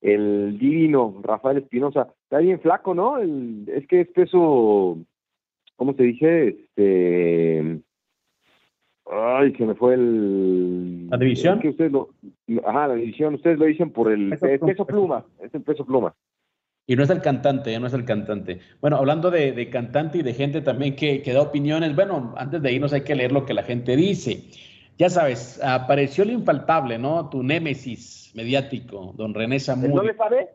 el 0.00 0.56
divino 0.56 1.20
Rafael 1.20 1.58
Espinosa. 1.58 2.06
Está 2.22 2.38
bien 2.38 2.60
flaco, 2.60 2.94
¿no? 2.94 3.18
El, 3.18 3.64
es 3.74 3.88
que 3.88 4.02
es 4.02 4.08
peso, 4.10 4.98
¿cómo 5.74 5.94
se 5.94 6.02
dice? 6.04 6.48
Este... 6.50 7.80
Ay, 9.10 9.52
se 9.56 9.66
me 9.66 9.74
fue 9.74 9.94
el... 9.94 11.08
¿La 11.08 11.16
división? 11.16 11.56
Es 11.56 11.62
que 11.62 11.68
ustedes 11.70 11.90
lo... 11.90 12.10
Ajá, 12.64 12.86
la 12.86 12.94
división. 12.94 13.34
Ustedes 13.34 13.58
lo 13.58 13.64
dicen 13.64 13.90
por 13.90 14.12
el 14.12 14.30
peso, 14.38 14.64
peso 14.64 14.86
pluma. 14.86 15.24
Es 15.40 15.52
el 15.52 15.62
peso 15.62 15.84
pluma. 15.84 16.14
Y 16.86 16.96
no 16.96 17.02
es 17.02 17.10
el 17.10 17.22
cantante, 17.22 17.72
ya 17.72 17.80
no 17.80 17.86
es 17.86 17.94
el 17.94 18.04
cantante. 18.04 18.60
Bueno, 18.80 18.96
hablando 18.96 19.30
de, 19.30 19.52
de 19.52 19.70
cantante 19.70 20.18
y 20.18 20.22
de 20.22 20.34
gente 20.34 20.60
también 20.60 20.96
que, 20.96 21.22
que, 21.22 21.32
da 21.32 21.40
opiniones, 21.40 21.96
bueno, 21.96 22.34
antes 22.36 22.60
de 22.60 22.72
irnos 22.72 22.92
hay 22.92 23.02
que 23.02 23.14
leer 23.14 23.32
lo 23.32 23.46
que 23.46 23.54
la 23.54 23.62
gente 23.62 23.96
dice. 23.96 24.44
Ya 24.98 25.08
sabes, 25.08 25.60
apareció 25.62 26.24
el 26.24 26.30
infaltable, 26.30 26.98
¿no? 26.98 27.30
Tu 27.30 27.42
némesis 27.42 28.32
mediático, 28.34 29.14
don 29.16 29.32
René 29.32 29.58
Samuel. 29.58 29.94
¿No 29.94 30.02
le 30.02 30.14
sabe? 30.14 30.50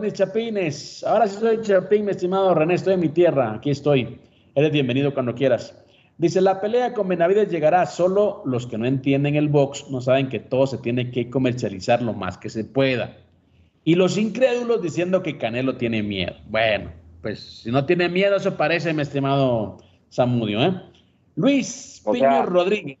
mis 0.00 0.12
chapines. 0.12 1.04
Ahora 1.04 1.26
sí 1.26 1.38
soy 1.38 1.60
chapín, 1.62 2.04
mi 2.04 2.10
estimado 2.10 2.54
René, 2.54 2.74
estoy 2.74 2.94
en 2.94 3.00
mi 3.00 3.08
tierra, 3.08 3.54
aquí 3.54 3.70
estoy. 3.70 4.20
Eres 4.54 4.70
bienvenido 4.70 5.14
cuando 5.14 5.34
quieras. 5.34 5.76
Dice, 6.18 6.40
la 6.40 6.60
pelea 6.60 6.92
con 6.92 7.08
Benavides 7.08 7.50
llegará, 7.50 7.86
solo 7.86 8.42
los 8.44 8.66
que 8.66 8.78
no 8.78 8.86
entienden 8.86 9.34
el 9.34 9.48
box 9.48 9.90
no 9.90 10.00
saben 10.00 10.28
que 10.28 10.40
todo 10.40 10.66
se 10.66 10.78
tiene 10.78 11.10
que 11.10 11.30
comercializar 11.30 12.02
lo 12.02 12.12
más 12.12 12.38
que 12.38 12.50
se 12.50 12.64
pueda. 12.64 13.16
Y 13.84 13.94
los 13.96 14.16
incrédulos 14.16 14.82
diciendo 14.82 15.22
que 15.22 15.38
Canelo 15.38 15.76
tiene 15.76 16.02
miedo. 16.02 16.34
Bueno, 16.48 16.92
pues 17.20 17.40
si 17.62 17.70
no 17.70 17.84
tiene 17.84 18.08
miedo, 18.08 18.36
eso 18.36 18.56
parece, 18.56 18.92
mi 18.92 19.02
estimado 19.02 19.78
Samudio. 20.08 20.62
¿eh? 20.62 20.80
Luis 21.36 22.02
Piño 22.10 22.46
Rodríguez. 22.46 22.98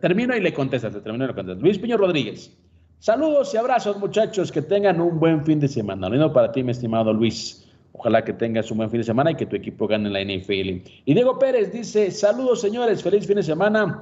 Termino 0.00 0.34
y 0.36 0.40
le 0.40 0.54
contesta, 0.54 0.90
termino 0.90 1.24
y 1.24 1.28
le 1.28 1.34
contesta. 1.34 1.62
Luis 1.62 1.78
Piño 1.78 1.96
Rodríguez. 1.96 2.56
Saludos 2.98 3.52
y 3.52 3.56
abrazos, 3.56 3.98
muchachos. 3.98 4.50
Que 4.50 4.62
tengan 4.62 5.00
un 5.00 5.20
buen 5.20 5.44
fin 5.44 5.60
de 5.60 5.68
semana. 5.68 6.08
Lo 6.08 6.14
mismo 6.16 6.32
para 6.32 6.50
ti, 6.52 6.62
mi 6.62 6.70
estimado 6.70 7.12
Luis. 7.12 7.68
Ojalá 7.92 8.24
que 8.24 8.32
tengas 8.32 8.70
un 8.70 8.78
buen 8.78 8.90
fin 8.90 9.00
de 9.00 9.04
semana 9.04 9.32
y 9.32 9.34
que 9.34 9.44
tu 9.44 9.54
equipo 9.54 9.86
gane 9.86 10.08
en 10.08 10.12
la 10.12 10.22
NFL. 10.22 10.88
Y 11.04 11.14
Diego 11.14 11.38
Pérez 11.38 11.72
dice, 11.72 12.10
saludos 12.10 12.62
señores, 12.62 13.02
feliz 13.02 13.26
fin 13.26 13.36
de 13.36 13.42
semana. 13.42 14.00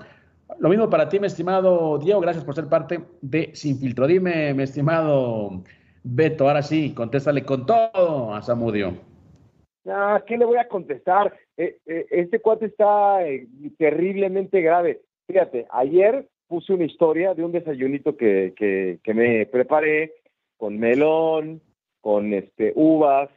Lo 0.59 0.69
mismo 0.69 0.91
para 0.91 1.09
ti, 1.09 1.21
mi 1.21 1.27
estimado 1.27 1.99
Diego, 1.99 2.21
gracias 2.21 2.45
por 2.45 2.55
ser 2.55 2.69
parte 2.69 3.01
de 3.21 3.51
Sin 3.55 3.79
Filtro. 3.79 4.07
Dime, 4.07 4.53
mi 4.55 4.63
estimado 4.63 5.63
Beto, 6.03 6.49
ahora 6.49 6.63
sí, 6.63 6.95
contéstale 6.95 7.45
con 7.45 7.67
todo 7.67 8.35
a 8.35 8.43
Samudio. 8.43 8.95
Ah, 9.87 10.23
¿Qué 10.27 10.37
le 10.37 10.45
voy 10.45 10.59
a 10.59 10.69
contestar? 10.69 11.35
Eh, 11.57 11.79
eh, 11.87 12.07
este 12.11 12.41
cuate 12.41 12.67
está 12.67 13.27
eh, 13.27 13.47
terriblemente 13.79 14.61
grave. 14.61 15.03
Fíjate, 15.27 15.67
ayer 15.71 16.29
puse 16.47 16.73
una 16.73 16.85
historia 16.85 17.35
de 17.35 17.45
un 17.45 17.53
desayunito 17.53 18.17
que, 18.17 18.53
que, 18.57 18.99
que 19.03 19.15
me 19.15 19.47
preparé 19.47 20.15
con 20.57 20.79
melón, 20.79 21.63
con 22.01 22.33
este 22.35 22.73
uvas, 22.75 23.31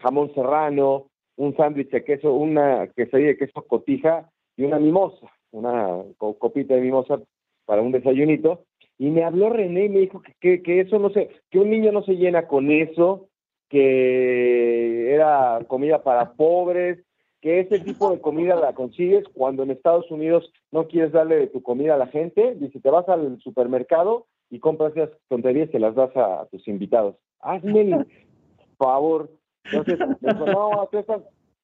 jamón 0.00 0.32
serrano, 0.34 1.10
un 1.36 1.56
sándwich 1.56 1.90
de 1.90 2.04
queso, 2.04 2.32
una 2.32 2.88
quesadilla 2.88 3.28
de 3.28 3.36
queso 3.38 3.62
cotija 3.62 4.30
y 4.56 4.64
una 4.64 4.78
mimosa, 4.78 5.28
una 5.52 6.02
copita 6.16 6.74
de 6.74 6.80
mimosa 6.80 7.20
para 7.64 7.82
un 7.82 7.92
desayunito. 7.92 8.64
Y 8.98 9.10
me 9.10 9.24
habló 9.24 9.50
René 9.50 9.86
y 9.86 9.88
me 9.88 9.98
dijo 10.00 10.22
que, 10.40 10.62
que, 10.62 10.80
eso 10.80 10.98
no 10.98 11.10
sé, 11.10 11.30
que 11.50 11.58
un 11.58 11.70
niño 11.70 11.92
no 11.92 12.02
se 12.02 12.16
llena 12.16 12.48
con 12.48 12.70
eso, 12.70 13.28
que 13.68 15.14
era 15.14 15.60
comida 15.68 16.02
para 16.02 16.32
pobres, 16.32 17.04
que 17.40 17.60
ese 17.60 17.78
tipo 17.80 18.10
de 18.10 18.20
comida 18.20 18.56
la 18.56 18.74
consigues 18.74 19.24
cuando 19.32 19.62
en 19.62 19.70
Estados 19.70 20.10
Unidos 20.10 20.50
no 20.72 20.88
quieres 20.88 21.12
darle 21.12 21.46
tu 21.46 21.62
comida 21.62 21.94
a 21.94 21.98
la 21.98 22.08
gente, 22.08 22.56
dice, 22.56 22.80
te 22.80 22.90
vas 22.90 23.08
al 23.08 23.38
supermercado 23.40 24.26
y 24.50 24.58
compras 24.58 24.96
esas 24.96 25.10
tonterías 25.28 25.70
te 25.70 25.78
las 25.78 25.94
das 25.94 26.10
a, 26.16 26.46
tus 26.50 26.66
invitados. 26.66 27.16
Hazme 27.40 28.04
favor. 28.78 29.30
Entonces, 29.64 29.98
no, 30.22 30.88
tú 30.90 31.04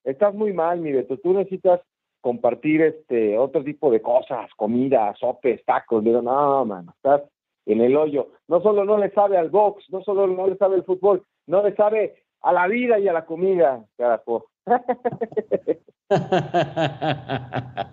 estás, 0.05 0.35
muy 0.35 0.53
mal, 0.53 0.81
mi 0.81 0.93
Beto, 0.93 1.17
tú 1.19 1.33
necesitas 1.33 1.81
compartir 2.25 2.81
este 2.81 3.37
otro 3.37 3.63
tipo 3.63 3.91
de 3.91 4.01
cosas, 4.01 4.49
comida, 4.57 5.15
sopes, 5.21 5.63
tacos. 5.67 6.03
digo, 6.03 6.23
no, 6.23 6.65
mano, 6.65 6.95
estás 6.97 7.21
en 7.67 7.83
el 7.83 7.95
hoyo. 7.95 8.29
No 8.49 8.63
solo 8.63 8.87
no 8.87 8.97
le 8.97 9.11
sabe 9.11 9.37
al 9.37 9.51
box, 9.51 9.85
no 9.91 10.03
solo 10.03 10.27
no 10.27 10.47
le 10.47 10.57
sabe 10.57 10.77
al 10.77 10.85
fútbol, 10.85 11.23
no 11.47 11.63
le 11.63 11.77
sabe 11.77 12.15
a 12.41 12.55
la 12.55 12.67
vida 12.67 12.99
y 12.99 13.09
a 13.09 13.13
la 13.13 13.27
comida, 13.27 13.85
carajo. 13.99 14.47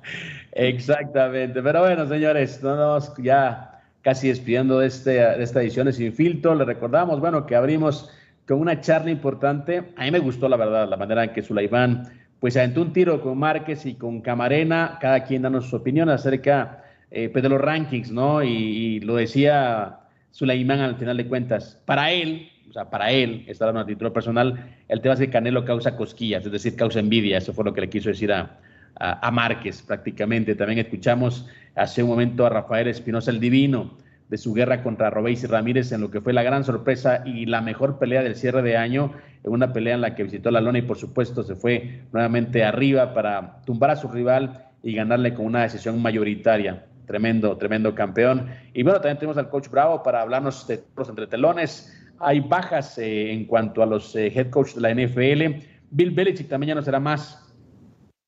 Exactamente, 0.53 1.61
pero 1.61 1.82
bueno, 1.82 2.05
señores, 2.05 2.63
no 2.63 2.77
nos 2.77 3.13
ya 3.17 3.82
casi 4.01 4.29
despidiendo 4.29 4.79
de, 4.79 4.88
este, 4.88 5.11
de 5.11 5.43
esta 5.43 5.61
edición 5.61 5.88
de 5.88 5.93
Sin 5.93 6.13
Filtro, 6.13 6.55
le 6.55 6.63
recordamos, 6.63 7.19
bueno, 7.19 7.45
que 7.45 7.57
abrimos 7.57 8.09
con 8.47 8.61
una 8.61 8.79
charla 8.79 9.11
importante. 9.11 9.91
A 9.97 10.05
mí 10.05 10.11
me 10.11 10.19
gustó, 10.19 10.47
la 10.47 10.55
verdad, 10.55 10.88
la 10.88 10.95
manera 10.95 11.25
en 11.25 11.34
que 11.34 11.41
Sulaimán 11.41 12.20
pues 12.41 12.57
aventó 12.57 12.81
un 12.81 12.91
tiro 12.91 13.21
con 13.21 13.37
Márquez 13.37 13.85
y 13.85 13.93
con 13.93 14.19
Camarena, 14.19 14.97
cada 14.99 15.23
quien 15.23 15.43
dando 15.43 15.61
su 15.61 15.75
opinión 15.75 16.09
acerca 16.09 16.83
eh, 17.11 17.29
pues, 17.29 17.43
de 17.43 17.49
los 17.49 17.61
rankings, 17.61 18.11
¿no? 18.11 18.43
Y, 18.43 18.99
lo 19.01 19.15
decía 19.15 19.99
Sulaimán 20.31 20.79
al 20.79 20.95
final 20.95 21.17
de 21.17 21.27
cuentas. 21.27 21.79
Para 21.85 22.11
él, 22.11 22.49
o 22.67 22.73
sea, 22.73 22.89
para 22.89 23.11
él, 23.11 23.45
está 23.47 23.67
dando 23.67 23.81
a 23.81 23.85
título 23.85 24.11
personal, 24.11 24.75
el 24.87 25.01
tema 25.01 25.13
es 25.13 25.19
que 25.19 25.29
Canelo 25.29 25.63
causa 25.65 25.95
cosquillas, 25.95 26.43
es 26.43 26.51
decir, 26.51 26.75
causa 26.75 26.99
envidia. 26.99 27.37
Eso 27.37 27.53
fue 27.53 27.63
lo 27.63 27.75
que 27.75 27.81
le 27.81 27.89
quiso 27.89 28.09
decir 28.09 28.33
a, 28.33 28.57
a, 28.95 29.27
a 29.27 29.29
Márquez 29.29 29.83
prácticamente. 29.83 30.55
También 30.55 30.79
escuchamos 30.79 31.47
hace 31.75 32.01
un 32.01 32.09
momento 32.09 32.43
a 32.47 32.49
Rafael 32.49 32.87
Espinosa 32.87 33.29
el 33.29 33.39
Divino 33.39 33.91
de 34.32 34.38
su 34.38 34.53
guerra 34.53 34.82
contra 34.82 35.09
Robéis 35.09 35.43
y 35.43 35.47
Ramírez 35.47 35.91
en 35.91 35.99
lo 35.99 36.09
que 36.09 36.21
fue 36.21 36.32
la 36.32 36.41
gran 36.41 36.63
sorpresa 36.63 37.21
y 37.25 37.45
la 37.45 37.59
mejor 37.59 37.99
pelea 37.99 38.23
del 38.23 38.38
cierre 38.38 38.61
de 38.61 38.77
año, 38.77 39.11
en 39.43 39.51
una 39.51 39.73
pelea 39.73 39.95
en 39.95 40.01
la 40.01 40.15
que 40.15 40.23
visitó 40.23 40.49
la 40.51 40.61
lona 40.61 40.79
y 40.79 40.84
por 40.84 40.97
supuesto 40.97 41.43
se 41.43 41.55
fue 41.55 42.03
nuevamente 42.13 42.63
arriba 42.63 43.13
para 43.13 43.61
tumbar 43.65 43.91
a 43.91 43.97
su 43.97 44.07
rival 44.07 44.67
y 44.84 44.93
ganarle 44.93 45.34
con 45.34 45.47
una 45.47 45.63
decisión 45.63 46.01
mayoritaria. 46.01 46.86
Tremendo, 47.07 47.57
tremendo 47.57 47.93
campeón. 47.93 48.47
Y 48.73 48.84
bueno, 48.84 49.01
también 49.01 49.17
tenemos 49.17 49.38
al 49.38 49.49
coach 49.49 49.67
Bravo 49.67 50.01
para 50.01 50.21
hablarnos 50.21 50.65
de 50.65 50.82
los 50.95 51.09
entretelones. 51.09 51.93
Hay 52.17 52.39
bajas 52.39 52.97
eh, 52.99 53.34
en 53.34 53.43
cuanto 53.43 53.84
a 53.84 53.86
los 53.86 54.15
eh, 54.15 54.32
head 54.34 54.49
coach 54.49 54.75
de 54.75 54.82
la 54.82 54.93
NFL. 54.93 55.61
Bill 55.89 56.11
Belichick 56.11 56.47
también 56.47 56.69
ya 56.69 56.75
no 56.75 56.82
será 56.82 57.01
más 57.01 57.53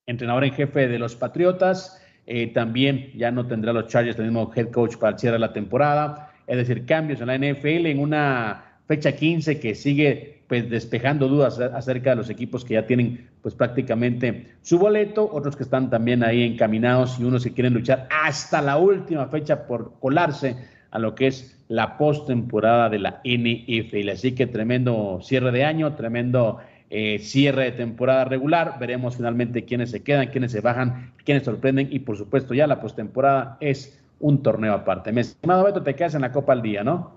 entrenador 0.06 0.44
en 0.44 0.52
jefe 0.52 0.90
de 0.90 1.00
los 1.00 1.16
Patriotas. 1.16 2.03
Eh, 2.26 2.48
también 2.48 3.12
ya 3.16 3.32
no 3.32 3.48
tendrá 3.48 3.74
los 3.74 3.88
Chargers 3.88 4.18
el 4.18 4.26
mismo 4.26 4.52
head 4.56 4.72
coach 4.72 4.96
para 4.98 5.14
el 5.14 5.20
cierre 5.20 5.34
de 5.34 5.40
la 5.40 5.54
temporada. 5.54 6.32
Es 6.48 6.58
decir, 6.58 6.86
cambios 6.86 7.22
en 7.22 7.28
la 7.28 7.38
NFL 7.38 7.88
en 7.88 8.00
una 8.00 8.64
fecha 8.88 9.12
15 9.14 9.60
que 9.60 9.76
sigue 9.76 10.42
pues 10.48 10.70
despejando 10.70 11.28
dudas 11.28 11.60
acerca 11.60 12.12
de 12.12 12.16
los 12.18 12.30
equipos 12.30 12.64
que 12.64 12.76
ya 12.76 12.86
tienen 12.86 13.30
pues 13.42 13.56
prácticamente 13.56 14.52
su 14.62 14.78
boleto, 14.78 15.30
otros 15.32 15.56
que 15.56 15.64
están 15.64 15.90
también 15.90 16.24
ahí 16.24 16.44
encaminados 16.44 17.20
y 17.20 17.24
unos 17.24 17.44
que 17.44 17.54
quieren 17.54 17.74
luchar 17.74 18.08
hasta 18.12 18.62
la 18.62 18.78
última 18.78 19.28
fecha 19.28 19.66
por 19.66 19.94
colarse 20.00 20.56
a 20.92 21.00
lo 21.00 21.16
que 21.16 21.28
es 21.28 21.58
la 21.70 21.98
postemporada 21.98 22.90
de 22.90 23.00
la 23.00 23.22
NFL. 23.24 24.10
Así 24.10 24.34
que 24.34 24.46
tremendo 24.46 25.20
cierre 25.24 25.52
de 25.52 25.64
año, 25.64 25.96
tremendo 25.96 26.60
eh, 26.96 27.18
cierre 27.18 27.64
de 27.64 27.72
temporada 27.72 28.24
regular. 28.24 28.78
Veremos 28.80 29.18
finalmente 29.18 29.66
quiénes 29.66 29.90
se 29.90 30.04
quedan, 30.04 30.28
quiénes 30.28 30.52
se 30.52 30.62
bajan, 30.62 31.12
quiénes 31.26 31.44
sorprenden 31.44 31.88
y 31.90 32.00
por 32.00 32.18
supuesto 32.18 32.54
ya 32.54 32.68
la 32.68 32.80
postemporada 32.80 33.58
es 33.62 34.00
un 34.20 34.44
torneo 34.44 34.74
aparte. 34.74 35.12
Mi 35.12 35.22
estimado 35.22 35.64
Beto, 35.64 35.82
te 35.82 35.96
quedas 35.96 36.14
en 36.14 36.22
la 36.22 36.32
Copa 36.32 36.54
al 36.54 36.62
día, 36.62 36.84
¿no? 36.84 37.14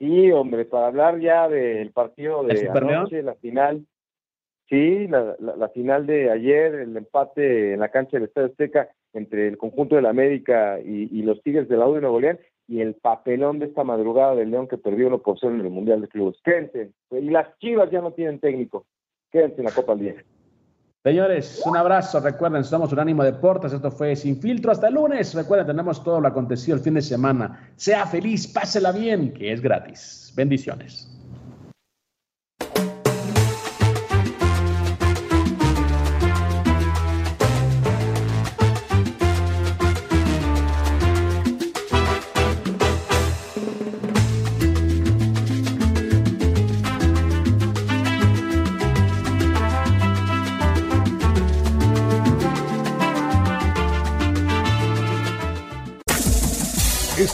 Sí, 0.00 0.32
hombre, 0.32 0.64
para 0.64 0.88
hablar 0.88 1.20
ya 1.20 1.48
del 1.48 1.92
partido 1.92 2.42
de 2.42 2.68
anoche, 2.68 3.22
la 3.22 3.36
final. 3.36 3.86
Sí, 4.68 5.06
la, 5.06 5.68
final 5.72 6.06
de 6.06 6.32
ayer, 6.32 6.74
el 6.74 6.96
empate 6.96 7.74
en 7.74 7.80
la 7.80 7.90
cancha 7.90 8.16
del 8.16 8.24
Estadio 8.24 8.48
Azteca 8.48 8.88
entre 9.12 9.46
el 9.46 9.56
conjunto 9.56 9.94
de 9.94 10.02
la 10.02 10.10
América 10.10 10.80
y, 10.80 11.22
los 11.22 11.40
Tigres 11.44 11.68
de 11.68 11.76
la 11.76 11.86
U 11.86 11.94
de 11.94 12.00
Nuevo 12.00 12.18
León 12.18 12.40
y 12.66 12.80
el 12.80 12.94
papelón 12.94 13.58
de 13.58 13.66
esta 13.66 13.84
madrugada 13.84 14.34
del 14.34 14.50
León 14.50 14.68
que 14.68 14.78
perdió 14.78 15.10
lo 15.10 15.22
por 15.22 15.36
en 15.42 15.60
el 15.60 15.70
Mundial 15.70 16.00
de 16.00 16.08
Clubes. 16.08 16.38
Quédense. 16.42 16.92
Y 17.10 17.30
las 17.30 17.58
Chivas 17.58 17.90
ya 17.90 18.00
no 18.00 18.12
tienen 18.12 18.40
técnico. 18.40 18.86
Quédense 19.30 19.58
en 19.58 19.64
la 19.64 19.70
Copa 19.72 19.92
al 19.92 19.98
día. 19.98 20.14
Señores, 21.02 21.62
un 21.66 21.76
abrazo. 21.76 22.20
Recuerden, 22.20 22.64
somos 22.64 22.90
Unánimo 22.90 23.22
Deportes. 23.22 23.74
Esto 23.74 23.90
fue 23.90 24.16
Sin 24.16 24.40
Filtro. 24.40 24.72
Hasta 24.72 24.88
el 24.88 24.94
lunes. 24.94 25.34
Recuerden, 25.34 25.66
tenemos 25.66 26.02
todo 26.02 26.18
lo 26.20 26.28
acontecido 26.28 26.76
el 26.78 26.82
fin 26.82 26.94
de 26.94 27.02
semana. 27.02 27.70
Sea 27.76 28.06
feliz, 28.06 28.46
pásela 28.46 28.90
bien, 28.90 29.34
que 29.34 29.52
es 29.52 29.60
gratis. 29.60 30.32
Bendiciones. 30.34 31.13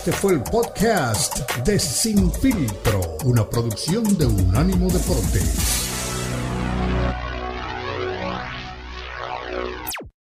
Este 0.01 0.13
fue 0.13 0.33
el 0.33 0.43
podcast 0.43 1.59
de 1.63 1.79
Sin 1.79 2.33
Filtro, 2.33 3.03
una 3.27 3.47
producción 3.47 4.03
de 4.17 4.25
Unánimo 4.25 4.89
Deportes. 4.89 5.90